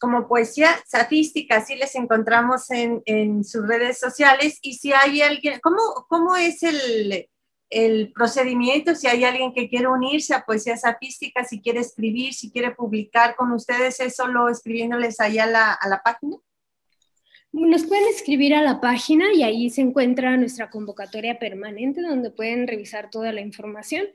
Como 0.00 0.26
Poesía 0.26 0.70
Safística, 0.84 1.58
así 1.58 1.76
les 1.76 1.94
encontramos 1.94 2.68
en, 2.72 3.04
en 3.06 3.44
sus 3.44 3.68
redes 3.68 4.00
sociales. 4.00 4.58
Y 4.62 4.74
si 4.74 4.92
hay 4.92 5.22
alguien, 5.22 5.60
¿cómo, 5.62 5.78
cómo 6.08 6.34
es 6.34 6.64
el, 6.64 7.28
el 7.70 8.12
procedimiento, 8.12 8.94
si 8.94 9.06
hay 9.06 9.24
alguien 9.24 9.52
que 9.52 9.68
quiere 9.68 9.88
unirse 9.88 10.34
a 10.34 10.44
Poesía 10.44 10.76
Safística, 10.76 11.44
si 11.44 11.60
quiere 11.60 11.80
escribir, 11.80 12.34
si 12.34 12.50
quiere 12.50 12.72
publicar 12.72 13.36
con 13.36 13.52
ustedes, 13.52 14.00
¿es 14.00 14.16
solo 14.16 14.48
escribiéndoles 14.48 15.20
ahí 15.20 15.38
a 15.38 15.46
la, 15.46 16.00
página? 16.04 16.36
Nos 17.52 17.84
pueden 17.84 18.08
escribir 18.08 18.54
a 18.54 18.62
la 18.62 18.80
página 18.80 19.32
y 19.32 19.42
ahí 19.42 19.70
se 19.70 19.80
encuentra 19.80 20.36
nuestra 20.36 20.70
convocatoria 20.70 21.38
permanente 21.38 22.02
donde 22.02 22.30
pueden 22.30 22.66
revisar 22.66 23.10
toda 23.10 23.32
la 23.32 23.40
información 23.40 24.06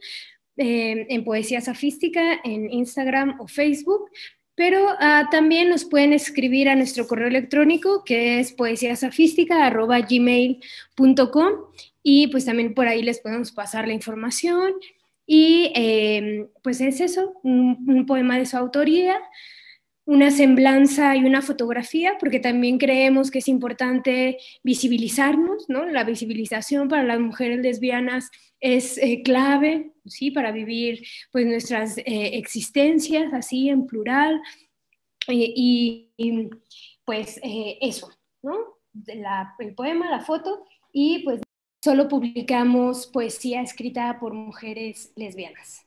eh, 0.58 1.08
en 1.10 1.24
Poesía 1.24 1.62
Safística, 1.62 2.40
en 2.44 2.72
Instagram 2.72 3.40
o 3.40 3.48
Facebook. 3.48 4.10
Pero 4.56 4.92
uh, 4.92 5.30
también 5.32 5.70
nos 5.70 5.86
pueden 5.86 6.12
escribir 6.12 6.68
a 6.68 6.76
nuestro 6.76 7.08
correo 7.08 7.30
electrónico 7.30 8.04
que 8.04 8.42
es 8.42 8.52
poesiasafística.gmail.com 8.52 11.52
y 12.04 12.28
pues 12.28 12.46
también 12.46 12.74
por 12.74 12.88
ahí 12.88 13.02
les 13.02 13.20
podemos 13.20 13.52
pasar 13.52 13.88
la 13.88 13.94
información. 13.94 14.74
Y 15.26 15.72
eh, 15.76 16.48
pues 16.64 16.82
es 16.82 17.02
eso, 17.02 17.40
un, 17.44 17.86
un, 17.88 18.06
poema 18.08 18.40
de 18.40 18.48
su 18.48 18.58
autoría, 18.58 19.16
una 20.06 20.32
semblanza 20.32 21.16
y 21.16 21.24
una 21.24 21.44
fotografía, 21.44 22.18
porque 22.20 22.40
también 22.40 22.80
creemos 22.80 23.30
que 23.30 23.40
es 23.40 23.48
importante 23.48 24.40
visibilizarnos, 24.64 25.70
¿no? 25.70 25.86
La 25.86 26.04
visibilización 26.04 26.88
para 26.88 27.04
las 27.04 27.20
mujeres 27.20 27.60
lesbianas 27.60 28.32
es 28.60 28.98
eh, 28.98 29.22
clave, 29.24 29.92
¿sí? 30.06 30.32
Para 30.32 30.52
vivir 30.52 31.06
pues 31.32 31.46
nuestras 31.46 32.00
eh, 32.00 32.32
existencias 32.34 33.32
así 33.32 33.70
en 33.70 33.86
plural. 33.86 34.42
y, 35.28 36.10
y, 36.18 36.50
pues 37.06 37.40
eso, 37.44 38.10
¿no? 38.42 38.56
La, 39.06 39.54
el 39.60 39.74
poema, 39.76 40.10
la 40.10 40.22
foto 40.22 40.66
y 40.92 41.20
pues 41.24 41.42
solo 41.82 42.08
publicamos 42.08 43.08
poesía 43.08 43.62
escrita 43.62 44.18
por 44.20 44.34
mujeres 44.34 45.12
lesbianas. 45.16 45.86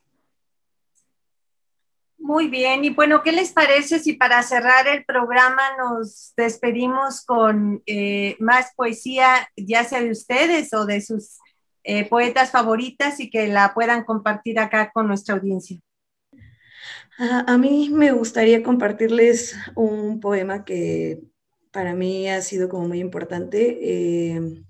Muy 2.19 2.47
bien, 2.47 2.85
y 2.85 2.91
bueno, 2.91 3.23
¿qué 3.25 3.33
les 3.33 3.53
parece 3.53 3.99
si 3.99 4.13
para 4.13 4.43
cerrar 4.45 4.87
el 4.87 5.05
programa 5.05 5.63
nos 5.77 6.33
despedimos 6.37 7.25
con 7.25 7.83
eh, 7.85 8.37
más 8.39 8.73
poesía, 8.77 9.51
ya 9.57 9.83
sea 9.83 10.01
de 10.01 10.13
ustedes 10.13 10.73
o 10.73 10.87
de 10.87 11.01
sus 11.01 11.39
eh, 11.83 12.09
poetas 12.09 12.53
favoritas 12.53 13.19
y 13.19 13.29
que 13.29 13.49
la 13.49 13.75
puedan 13.75 14.05
compartir 14.05 14.61
acá 14.61 14.93
con 14.95 15.09
nuestra 15.09 15.35
audiencia? 15.35 15.81
A, 17.19 17.53
a 17.53 17.59
mí 17.59 17.91
me 17.91 18.13
gustaría 18.13 18.63
compartirles 18.63 19.57
un 19.75 20.21
poema 20.21 20.65
que 20.65 21.21
para 21.73 21.95
mí 21.95 22.29
ha 22.29 22.41
sido 22.41 22.69
como 22.69 22.87
muy 22.87 23.01
importante. 23.01 23.79
Eh, 23.83 24.63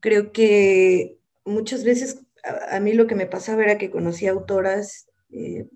creo 0.00 0.32
que 0.32 1.18
muchas 1.44 1.84
veces 1.84 2.20
a, 2.70 2.80
mí 2.80 2.92
lo 2.94 3.06
que 3.06 3.14
me 3.14 3.26
pasaba 3.26 3.62
era 3.62 3.78
que 3.78 3.90
conocía 3.90 4.30
autoras 4.30 5.08
eh, 5.30 5.66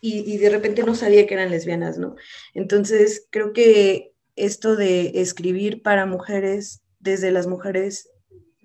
y, 0.00 0.36
de 0.36 0.50
repente 0.50 0.84
no 0.84 0.94
sabía 0.94 1.26
que 1.26 1.34
eran 1.34 1.50
lesbianas, 1.50 1.98
¿no? 1.98 2.14
Entonces, 2.54 3.26
creo 3.30 3.52
que 3.52 4.12
esto 4.36 4.76
de 4.76 5.20
escribir 5.20 5.82
para 5.82 6.06
mujeres, 6.06 6.82
desde 7.00 7.32
las 7.32 7.48
mujeres, 7.48 8.08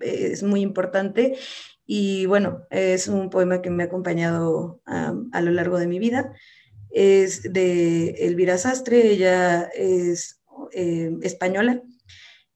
eh, 0.00 0.28
es 0.30 0.44
muy 0.44 0.60
importante. 0.60 1.36
Y 1.84 2.26
bueno, 2.26 2.64
es 2.70 3.08
un 3.08 3.28
poema 3.28 3.60
que 3.60 3.70
me 3.70 3.82
ha 3.82 3.86
acompañado 3.86 4.80
um, 4.86 5.30
a 5.32 5.40
lo 5.40 5.50
largo 5.50 5.78
de 5.78 5.88
mi 5.88 5.98
vida. 5.98 6.32
Es 6.90 7.42
de 7.52 8.10
Elvira 8.18 8.56
Sastre, 8.56 9.10
ella 9.10 9.68
es 9.74 10.40
eh, 10.72 11.10
española 11.22 11.82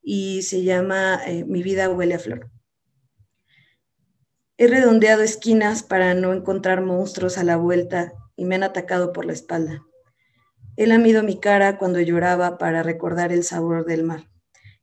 y 0.09 0.43
se 0.43 0.63
llama 0.63 1.21
eh, 1.27 1.45
Mi 1.45 1.65
vida 1.65 1.91
huele 1.91 2.15
a 2.15 2.21
flor. 2.21 2.49
He 4.57 4.69
redondeado 4.69 5.23
esquinas 5.23 5.83
para 5.83 6.15
no 6.15 6.33
encontrar 6.33 6.81
monstruos 6.81 7.39
a 7.39 7.45
la 7.45 7.57
vuelta 7.57 8.13
y 8.37 8.45
me 8.45 8.55
han 8.55 8.63
atacado 8.63 9.13
por 9.13 9.25
la 9.25 9.33
espalda. 9.33 9.85
He 10.77 10.87
lamido 10.87 11.25
mi 11.25 11.41
cara 11.41 11.77
cuando 11.77 12.01
lloraba 12.01 12.57
para 12.57 12.85
recordar 12.85 13.33
el 13.33 13.43
sabor 13.43 13.85
del 13.85 14.05
mar 14.05 14.31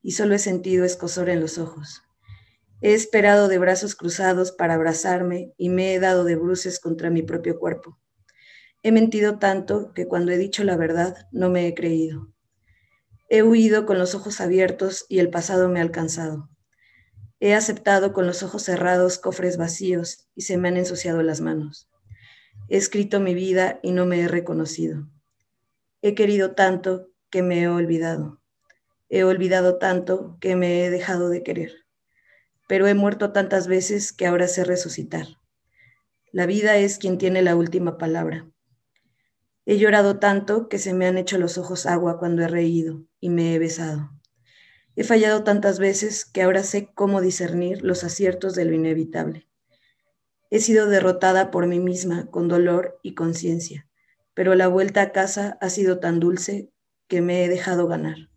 y 0.01 0.11
solo 0.11 0.35
he 0.35 0.39
sentido 0.39 0.83
escosor 0.83 1.29
en 1.29 1.39
los 1.39 1.57
ojos. 1.57 2.03
He 2.81 2.93
esperado 2.93 3.47
de 3.47 3.59
brazos 3.59 3.95
cruzados 3.95 4.51
para 4.51 4.73
abrazarme 4.73 5.53
y 5.55 5.69
me 5.69 5.95
he 5.95 6.01
dado 6.01 6.25
de 6.25 6.35
bruces 6.35 6.81
contra 6.81 7.09
mi 7.09 7.21
propio 7.21 7.59
cuerpo. 7.59 7.97
He 8.83 8.91
mentido 8.91 9.39
tanto 9.39 9.93
que 9.93 10.05
cuando 10.05 10.33
he 10.33 10.37
dicho 10.37 10.65
la 10.65 10.75
verdad 10.75 11.15
no 11.31 11.49
me 11.49 11.65
he 11.65 11.73
creído. 11.73 12.32
He 13.35 13.41
huido 13.41 13.87
con 13.87 13.97
los 13.97 14.13
ojos 14.13 14.39
abiertos 14.41 15.07
y 15.09 15.17
el 15.17 15.31
pasado 15.31 15.67
me 15.67 15.79
ha 15.79 15.81
alcanzado. 15.81 16.51
He 17.39 17.55
aceptado 17.55 18.13
con 18.13 18.27
los 18.27 18.43
ojos 18.43 18.61
cerrados 18.61 19.17
cofres 19.17 19.57
vacíos 19.57 20.27
y 20.35 20.43
se 20.43 20.55
me 20.57 20.67
han 20.67 20.77
ensuciado 20.77 21.23
las 21.23 21.41
manos. 21.41 21.89
He 22.69 22.77
escrito 22.77 23.19
mi 23.19 23.33
vida 23.33 23.79
y 23.81 23.91
no 23.91 24.05
me 24.05 24.21
he 24.21 24.27
reconocido. 24.27 25.07
He 26.03 26.13
querido 26.13 26.51
tanto 26.51 27.09
que 27.31 27.41
me 27.41 27.63
he 27.63 27.67
olvidado. 27.67 28.39
He 29.09 29.23
olvidado 29.23 29.79
tanto 29.79 30.37
que 30.39 30.55
me 30.55 30.85
he 30.85 30.91
dejado 30.91 31.29
de 31.29 31.41
querer. 31.41 31.71
Pero 32.67 32.85
he 32.85 32.93
muerto 32.93 33.31
tantas 33.31 33.67
veces 33.67 34.13
que 34.13 34.27
ahora 34.27 34.47
sé 34.47 34.63
resucitar. 34.63 35.25
La 36.31 36.45
vida 36.45 36.77
es 36.77 36.99
quien 36.99 37.17
tiene 37.17 37.41
la 37.41 37.55
última 37.55 37.97
palabra. 37.97 38.47
He 39.65 39.79
llorado 39.79 40.19
tanto 40.19 40.69
que 40.69 40.77
se 40.77 40.93
me 40.93 41.07
han 41.07 41.17
hecho 41.17 41.39
los 41.39 41.57
ojos 41.57 41.87
agua 41.87 42.19
cuando 42.19 42.43
he 42.43 42.47
reído 42.47 43.07
y 43.23 43.29
me 43.29 43.55
he 43.55 43.59
besado. 43.59 44.11
He 44.97 45.05
fallado 45.05 45.45
tantas 45.45 45.79
veces 45.79 46.25
que 46.25 46.41
ahora 46.41 46.61
sé 46.61 46.89
cómo 46.93 47.21
discernir 47.21 47.81
los 47.81 48.03
aciertos 48.03 48.53
de 48.53 48.65
lo 48.65 48.73
inevitable. 48.73 49.47
He 50.49 50.59
sido 50.59 50.87
derrotada 50.87 51.49
por 51.49 51.65
mí 51.65 51.79
misma 51.79 52.29
con 52.29 52.49
dolor 52.49 52.99
y 53.01 53.15
conciencia, 53.15 53.87
pero 54.33 54.55
la 54.55 54.67
vuelta 54.67 55.01
a 55.01 55.11
casa 55.13 55.57
ha 55.61 55.69
sido 55.69 56.01
tan 56.01 56.19
dulce 56.19 56.69
que 57.07 57.21
me 57.21 57.45
he 57.45 57.47
dejado 57.47 57.87
ganar. 57.87 58.29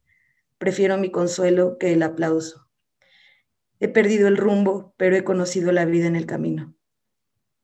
Prefiero 0.57 0.99
mi 0.99 1.11
consuelo 1.11 1.79
que 1.79 1.93
el 1.93 2.05
aplauso. 2.05 2.69
He 3.81 3.89
perdido 3.89 4.29
el 4.29 4.37
rumbo, 4.37 4.95
pero 4.97 5.17
he 5.17 5.25
conocido 5.25 5.73
la 5.73 5.85
vida 5.85 6.07
en 6.07 6.15
el 6.15 6.27
camino. 6.27 6.77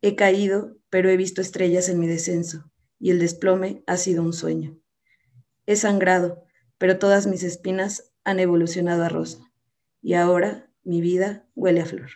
He 0.01 0.17
caído, 0.17 0.77
pero 0.91 1.09
he 1.09 1.17
visto 1.17 1.41
estrellas 1.41 1.89
en 1.89 2.01
mi 2.01 2.09
descenso, 2.09 2.73
y 2.99 3.13
el 3.13 3.21
desplome 3.21 3.85
ha 3.87 3.97
sido 3.97 4.25
un 4.25 4.33
sueño. 4.33 4.77
He 5.67 5.77
sangrado, 5.77 6.43
pero 6.83 6.99
todas 6.99 7.29
mis 7.29 7.45
espinas 7.45 8.11
han 8.25 8.41
evolucionado 8.41 9.05
a 9.05 9.09
rosa, 9.09 9.39
y 10.01 10.15
ahora 10.15 10.69
mi 10.83 11.01
vida 11.01 11.47
huele 11.55 11.81
a 11.81 11.87
flor. 11.87 12.11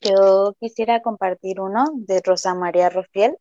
Yo 0.00 0.54
quisiera 0.60 1.02
compartir 1.02 1.60
uno 1.60 1.84
de 1.94 2.22
Rosa 2.24 2.54
María 2.54 2.90
Rofiel, 2.90 3.36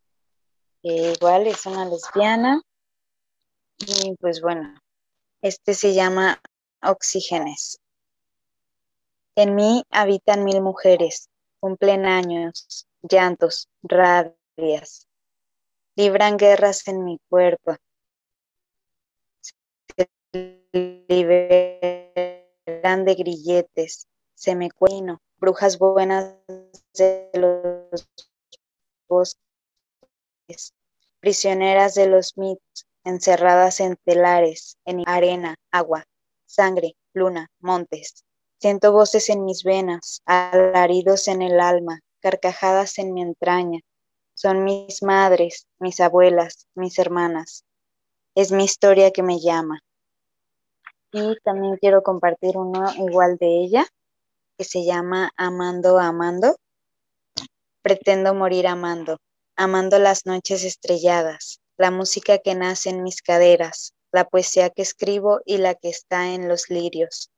que 0.81 1.13
igual 1.13 1.45
es 1.45 1.63
una 1.67 1.85
lesbiana. 1.85 2.63
Y 3.77 4.15
pues 4.15 4.41
bueno, 4.41 4.81
este 5.43 5.75
se 5.75 5.93
llama 5.93 6.41
Oxígenes. 6.81 7.79
En 9.35 9.53
mí 9.53 9.83
habitan 9.91 10.43
mil 10.43 10.59
mujeres, 10.59 11.29
cumplen 11.59 12.07
años, 12.07 12.87
llantos, 13.03 13.69
rabias, 13.83 15.07
libran 15.95 16.35
guerras 16.35 16.87
en 16.87 17.03
mi 17.03 17.19
cuerpo, 17.29 17.75
liberan 20.73 21.85
de 23.05 23.15
grilletes, 23.15 24.07
se 24.33 24.55
me 24.55 24.69
brujas 25.37 25.77
buenas 25.77 26.35
de 26.95 27.29
los 27.33 28.09
bosques, 29.07 30.73
prisioneras 31.19 31.93
de 31.93 32.07
los 32.07 32.37
mitos, 32.37 32.87
encerradas 33.03 33.79
en 33.79 33.97
telares, 34.03 34.77
en 34.85 35.03
arena, 35.07 35.55
agua, 35.71 36.05
sangre, 36.45 36.95
luna, 37.13 37.51
montes. 37.59 38.25
Siento 38.59 38.91
voces 38.91 39.29
en 39.29 39.45
mis 39.45 39.63
venas, 39.63 40.21
alaridos 40.25 41.27
en 41.27 41.41
el 41.43 41.59
alma, 41.59 41.99
carcajadas 42.19 42.97
en 42.97 43.13
mi 43.13 43.21
entraña. 43.21 43.81
Son 44.33 44.63
mis 44.63 45.03
madres, 45.03 45.67
mis 45.77 45.99
abuelas, 45.99 46.67
mis 46.73 46.97
hermanas. 46.97 47.63
Es 48.35 48.51
mi 48.51 48.63
historia 48.63 49.11
que 49.11 49.21
me 49.21 49.39
llama. 49.39 49.81
Y 51.13 51.37
también 51.43 51.77
quiero 51.77 52.01
compartir 52.01 52.57
uno 52.57 52.91
igual 52.95 53.37
de 53.37 53.63
ella, 53.63 53.85
que 54.57 54.63
se 54.63 54.83
llama 54.83 55.31
Amando, 55.37 55.99
Amando. 55.99 56.57
Pretendo 57.83 58.33
morir 58.33 58.65
amando, 58.65 59.19
amando 59.55 59.99
las 59.99 60.25
noches 60.25 60.63
estrelladas, 60.63 61.59
la 61.77 61.91
música 61.91 62.39
que 62.39 62.55
nace 62.55 62.89
en 62.89 63.03
mis 63.03 63.21
caderas, 63.21 63.93
la 64.11 64.27
poesía 64.27 64.71
que 64.71 64.81
escribo 64.81 65.41
y 65.45 65.57
la 65.57 65.75
que 65.75 65.89
está 65.89 66.33
en 66.33 66.47
los 66.47 66.71
lirios, 66.71 67.29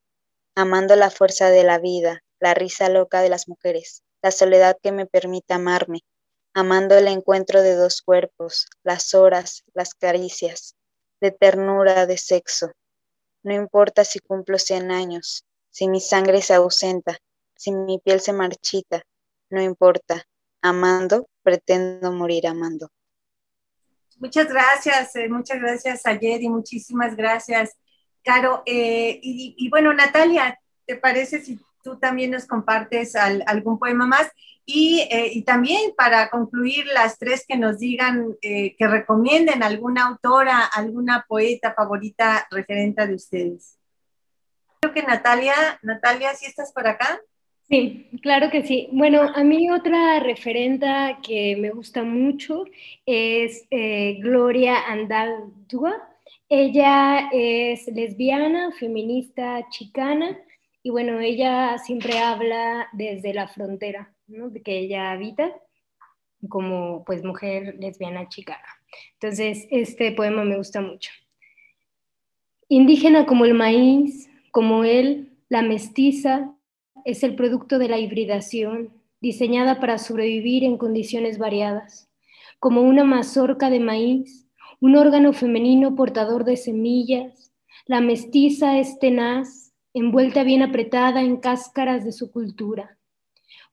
amando 0.56 0.96
la 0.96 1.10
fuerza 1.10 1.50
de 1.50 1.64
la 1.64 1.78
vida, 1.78 2.22
la 2.40 2.54
risa 2.54 2.88
loca 2.88 3.22
de 3.22 3.30
las 3.30 3.50
mujeres, 3.50 4.04
la 4.22 4.32
soledad 4.32 4.78
que 4.82 4.94
me 4.94 5.06
permite 5.06 5.54
amarme, 5.54 6.00
amando 6.54 6.96
el 6.96 7.08
encuentro 7.08 7.62
de 7.62 7.76
dos 7.76 8.02
cuerpos, 8.02 8.68
las 8.84 9.14
horas, 9.14 9.64
las 9.74 9.94
caricias, 9.94 10.76
de 11.20 11.32
ternura, 11.32 12.06
de 12.06 12.18
sexo. 12.18 12.72
No 13.46 13.54
importa 13.54 14.04
si 14.04 14.18
cumplo 14.18 14.58
cien 14.58 14.90
años, 14.90 15.46
si 15.70 15.88
mi 15.88 16.02
sangre 16.02 16.42
se 16.42 16.56
ausenta, 16.56 17.16
si 17.56 17.72
mi 17.72 18.00
piel 18.00 18.20
se 18.20 18.34
marchita, 18.34 19.04
no 19.52 19.62
importa. 19.62 20.24
Amando, 20.64 21.28
pretendo 21.44 22.12
morir 22.12 22.48
amando. 22.48 22.90
Muchas 24.18 24.50
gracias, 24.50 25.16
eh, 25.16 25.30
muchas 25.30 25.62
gracias 25.62 26.08
ayer 26.08 26.42
y 26.42 26.50
muchísimas 26.50 27.16
gracias, 27.16 27.78
Caro. 28.24 28.64
Eh, 28.66 29.20
y, 29.22 29.54
y, 29.56 29.70
bueno, 29.70 29.94
Natalia, 29.94 30.60
¿te 30.88 30.96
parece 30.96 31.40
si 31.40 31.60
tú 31.86 32.00
también 32.00 32.32
nos 32.32 32.48
compartes 32.48 33.16
al, 33.16 33.44
algún 33.46 33.80
poema 33.80 34.08
más? 34.08 34.30
Y, 34.66 35.08
eh, 35.12 35.30
y, 35.32 35.44
también 35.44 35.94
para 35.96 36.32
concluir, 36.32 36.88
las 36.88 37.20
tres 37.20 37.46
que 37.48 37.56
nos 37.56 37.78
digan, 37.78 38.36
que 38.42 38.76
recomienden 38.80 39.62
alguna 39.62 40.08
autora, 40.08 40.66
alguna 40.66 41.24
poeta 41.28 41.76
favorita 41.76 42.48
referente 42.50 43.06
de 43.06 43.14
ustedes. 43.14 43.78
Creo 44.82 44.92
que 44.92 45.04
Natalia, 45.04 45.54
Natalia, 45.84 46.34
¿sí 46.34 46.48
estás 46.48 46.74
por 46.74 46.88
acá? 46.88 47.22
Sí, 47.68 48.08
claro 48.22 48.52
que 48.52 48.64
sí. 48.64 48.90
Bueno, 48.92 49.22
a 49.22 49.44
mí 49.44 49.72
otra 49.72 50.20
referenta 50.20 51.20
que 51.24 51.56
me 51.58 51.72
gusta 51.72 52.04
mucho 52.04 52.66
es 53.06 53.66
eh, 53.72 54.20
Gloria 54.22 54.88
Andaldúa. 54.88 56.08
Ella 56.48 57.30
es 57.32 57.88
lesbiana, 57.88 58.72
feminista 58.72 59.68
chicana 59.72 60.38
y 60.86 60.92
bueno, 60.92 61.20
ella 61.20 61.80
siempre 61.80 62.20
habla 62.20 62.90
desde 62.94 63.34
la 63.34 63.48
frontera, 63.48 64.14
¿no? 64.28 64.52
De 64.52 64.62
que 64.62 64.78
ella 64.78 65.14
habita 65.14 65.52
como 66.48 67.04
pues 67.06 67.24
mujer 67.24 67.78
lesbiana 67.80 68.30
chicana. 68.30 68.68
Entonces, 69.14 69.66
este 69.72 70.12
poema 70.12 70.44
me 70.44 70.58
gusta 70.58 70.82
mucho. 70.82 71.10
Indígena 72.70 73.26
como 73.26 73.46
el 73.46 73.56
maíz, 73.56 74.30
como 74.52 74.84
él, 74.84 75.36
la 75.50 75.64
mestiza, 75.64 76.54
es 77.04 77.24
el 77.24 77.36
producto 77.36 77.80
de 77.80 77.90
la 77.90 77.98
hibridación, 77.98 78.94
diseñada 79.22 79.80
para 79.80 79.98
sobrevivir 79.98 80.64
en 80.64 80.78
condiciones 80.78 81.40
variadas, 81.40 82.12
como 82.60 82.82
una 82.82 83.04
mazorca 83.04 83.72
de 83.72 83.80
maíz, 83.80 84.48
un 84.80 84.96
órgano 84.96 85.34
femenino 85.34 85.96
portador 85.96 86.46
de 86.46 86.58
semillas, 86.58 87.52
la 87.88 88.02
mestiza 88.02 88.78
es 88.78 89.00
tenaz, 89.00 89.65
envuelta 89.96 90.44
bien 90.44 90.62
apretada 90.62 91.22
en 91.22 91.38
cáscaras 91.38 92.04
de 92.04 92.12
su 92.12 92.30
cultura. 92.30 92.98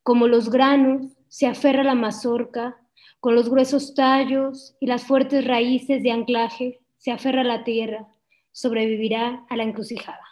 Como 0.03 0.29
los 0.29 0.51
granos, 0.51 1.13
se 1.29 1.47
aferra 1.47 1.83
la 1.83 1.97
mazorca, 1.97 2.79
con 3.19 3.35
los 3.35 3.51
gruesos 3.51 3.95
tallos 3.95 4.77
y 4.81 4.87
las 4.87 5.05
fuertes 5.05 5.45
raíces 5.45 6.03
de 6.03 6.13
anclaje, 6.13 6.81
se 6.97 7.11
aferra 7.11 7.43
la 7.43 7.65
tierra, 7.65 8.07
sobrevivirá 8.53 9.45
a 9.49 9.57
la 9.57 9.65
encrucijada. 9.65 10.23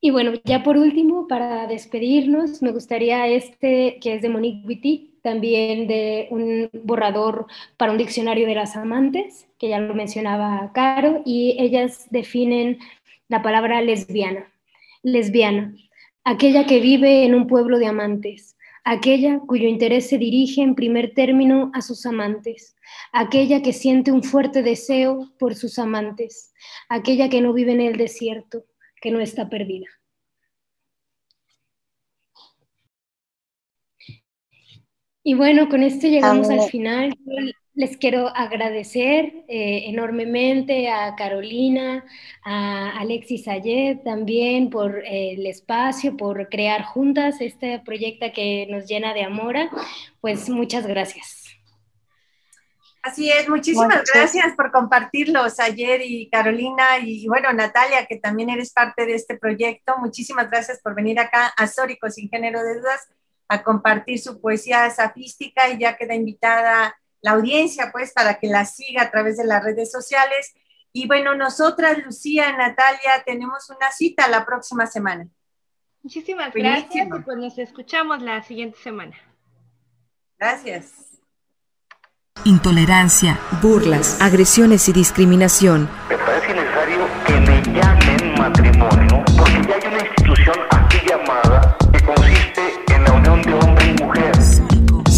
Y 0.00 0.10
bueno, 0.10 0.32
ya 0.44 0.62
por 0.62 0.76
último, 0.76 1.26
para 1.26 1.66
despedirnos, 1.66 2.62
me 2.62 2.70
gustaría 2.70 3.26
este 3.26 3.98
que 4.00 4.14
es 4.14 4.22
de 4.22 4.28
Monique 4.28 4.66
Witty, 4.66 5.13
también 5.24 5.88
de 5.88 6.28
un 6.30 6.68
borrador 6.84 7.46
para 7.78 7.92
un 7.92 7.98
diccionario 7.98 8.46
de 8.46 8.54
las 8.54 8.76
amantes, 8.76 9.48
que 9.58 9.70
ya 9.70 9.80
lo 9.80 9.94
mencionaba 9.94 10.70
Caro, 10.74 11.22
y 11.24 11.56
ellas 11.58 12.06
definen 12.10 12.78
la 13.28 13.40
palabra 13.42 13.80
lesbiana. 13.80 14.52
Lesbiana, 15.02 15.74
aquella 16.24 16.66
que 16.66 16.78
vive 16.78 17.24
en 17.24 17.34
un 17.34 17.46
pueblo 17.46 17.78
de 17.78 17.86
amantes, 17.86 18.58
aquella 18.84 19.38
cuyo 19.38 19.66
interés 19.66 20.10
se 20.10 20.18
dirige 20.18 20.60
en 20.60 20.74
primer 20.74 21.14
término 21.14 21.70
a 21.72 21.80
sus 21.80 22.04
amantes, 22.04 22.76
aquella 23.10 23.62
que 23.62 23.72
siente 23.72 24.12
un 24.12 24.22
fuerte 24.22 24.62
deseo 24.62 25.30
por 25.38 25.54
sus 25.54 25.78
amantes, 25.78 26.52
aquella 26.90 27.30
que 27.30 27.40
no 27.40 27.54
vive 27.54 27.72
en 27.72 27.80
el 27.80 27.96
desierto, 27.96 28.66
que 29.00 29.10
no 29.10 29.20
está 29.20 29.48
perdida. 29.48 29.86
Y 35.26 35.32
bueno, 35.32 35.70
con 35.70 35.82
esto 35.82 36.06
llegamos 36.06 36.50
al 36.50 36.68
final. 36.68 37.16
Yo 37.24 37.32
les 37.72 37.96
quiero 37.96 38.28
agradecer 38.28 39.32
eh, 39.48 39.84
enormemente 39.86 40.90
a 40.90 41.16
Carolina, 41.16 42.04
a 42.44 42.90
Alexis 42.98 43.48
Ayed 43.48 44.00
también 44.04 44.68
por 44.68 44.98
eh, 44.98 45.32
el 45.32 45.46
espacio, 45.46 46.14
por 46.14 46.50
crear 46.50 46.84
juntas 46.84 47.40
este 47.40 47.78
proyecto 47.78 48.26
que 48.34 48.66
nos 48.68 48.86
llena 48.86 49.14
de 49.14 49.24
amor. 49.24 49.56
Pues 50.20 50.50
muchas 50.50 50.86
gracias. 50.86 51.46
Así 53.02 53.30
es, 53.30 53.48
muchísimas 53.48 54.04
gracias 54.12 54.54
por 54.54 54.70
compartirlos 54.70 55.58
ayer 55.58 56.02
y 56.04 56.28
Carolina 56.28 56.98
y 57.02 57.26
bueno, 57.28 57.50
Natalia, 57.54 58.04
que 58.04 58.16
también 58.16 58.50
eres 58.50 58.74
parte 58.74 59.06
de 59.06 59.14
este 59.14 59.38
proyecto. 59.38 59.94
Muchísimas 59.98 60.50
gracias 60.50 60.82
por 60.82 60.94
venir 60.94 61.18
acá 61.18 61.46
a 61.56 61.66
Sórico 61.66 62.10
sin 62.10 62.28
género 62.28 62.62
de 62.62 62.78
dudas 62.78 63.08
a 63.48 63.62
compartir 63.62 64.18
su 64.18 64.40
poesía 64.40 64.88
safística 64.90 65.68
y 65.68 65.78
ya 65.78 65.96
queda 65.96 66.14
invitada 66.14 66.96
la 67.20 67.32
audiencia 67.32 67.90
pues 67.90 68.12
para 68.12 68.38
que 68.38 68.48
la 68.48 68.64
siga 68.64 69.02
a 69.02 69.10
través 69.10 69.36
de 69.36 69.44
las 69.44 69.64
redes 69.64 69.90
sociales. 69.90 70.54
Y 70.92 71.06
bueno, 71.06 71.34
nosotras, 71.34 71.98
Lucía, 72.04 72.56
Natalia, 72.56 73.22
tenemos 73.24 73.70
una 73.70 73.90
cita 73.90 74.28
la 74.28 74.44
próxima 74.44 74.86
semana. 74.86 75.26
Muchísimas 76.02 76.52
Buenísimo. 76.52 76.82
gracias 76.82 77.06
y 77.06 77.22
pues 77.22 77.38
nos 77.38 77.58
escuchamos 77.58 78.20
la 78.20 78.42
siguiente 78.42 78.78
semana. 78.78 79.16
Gracias. 80.38 80.92
Intolerancia, 82.44 83.38
burlas, 83.62 84.20
agresiones 84.20 84.86
y 84.90 84.92
discriminación. 84.92 85.88
Me 86.10 86.18
parece 86.18 86.52
necesario 86.52 87.06
que 87.26 87.32
me 87.40 87.62
llamen 87.62 88.34
matrimonio 88.38 89.24
porque 89.38 89.62
ya 89.66 89.76
hay 89.76 89.94
una 89.94 90.04
institución 90.04 90.56
así 90.70 90.98
llamada 91.08 91.78
que 91.90 92.04
consiste 92.04 92.53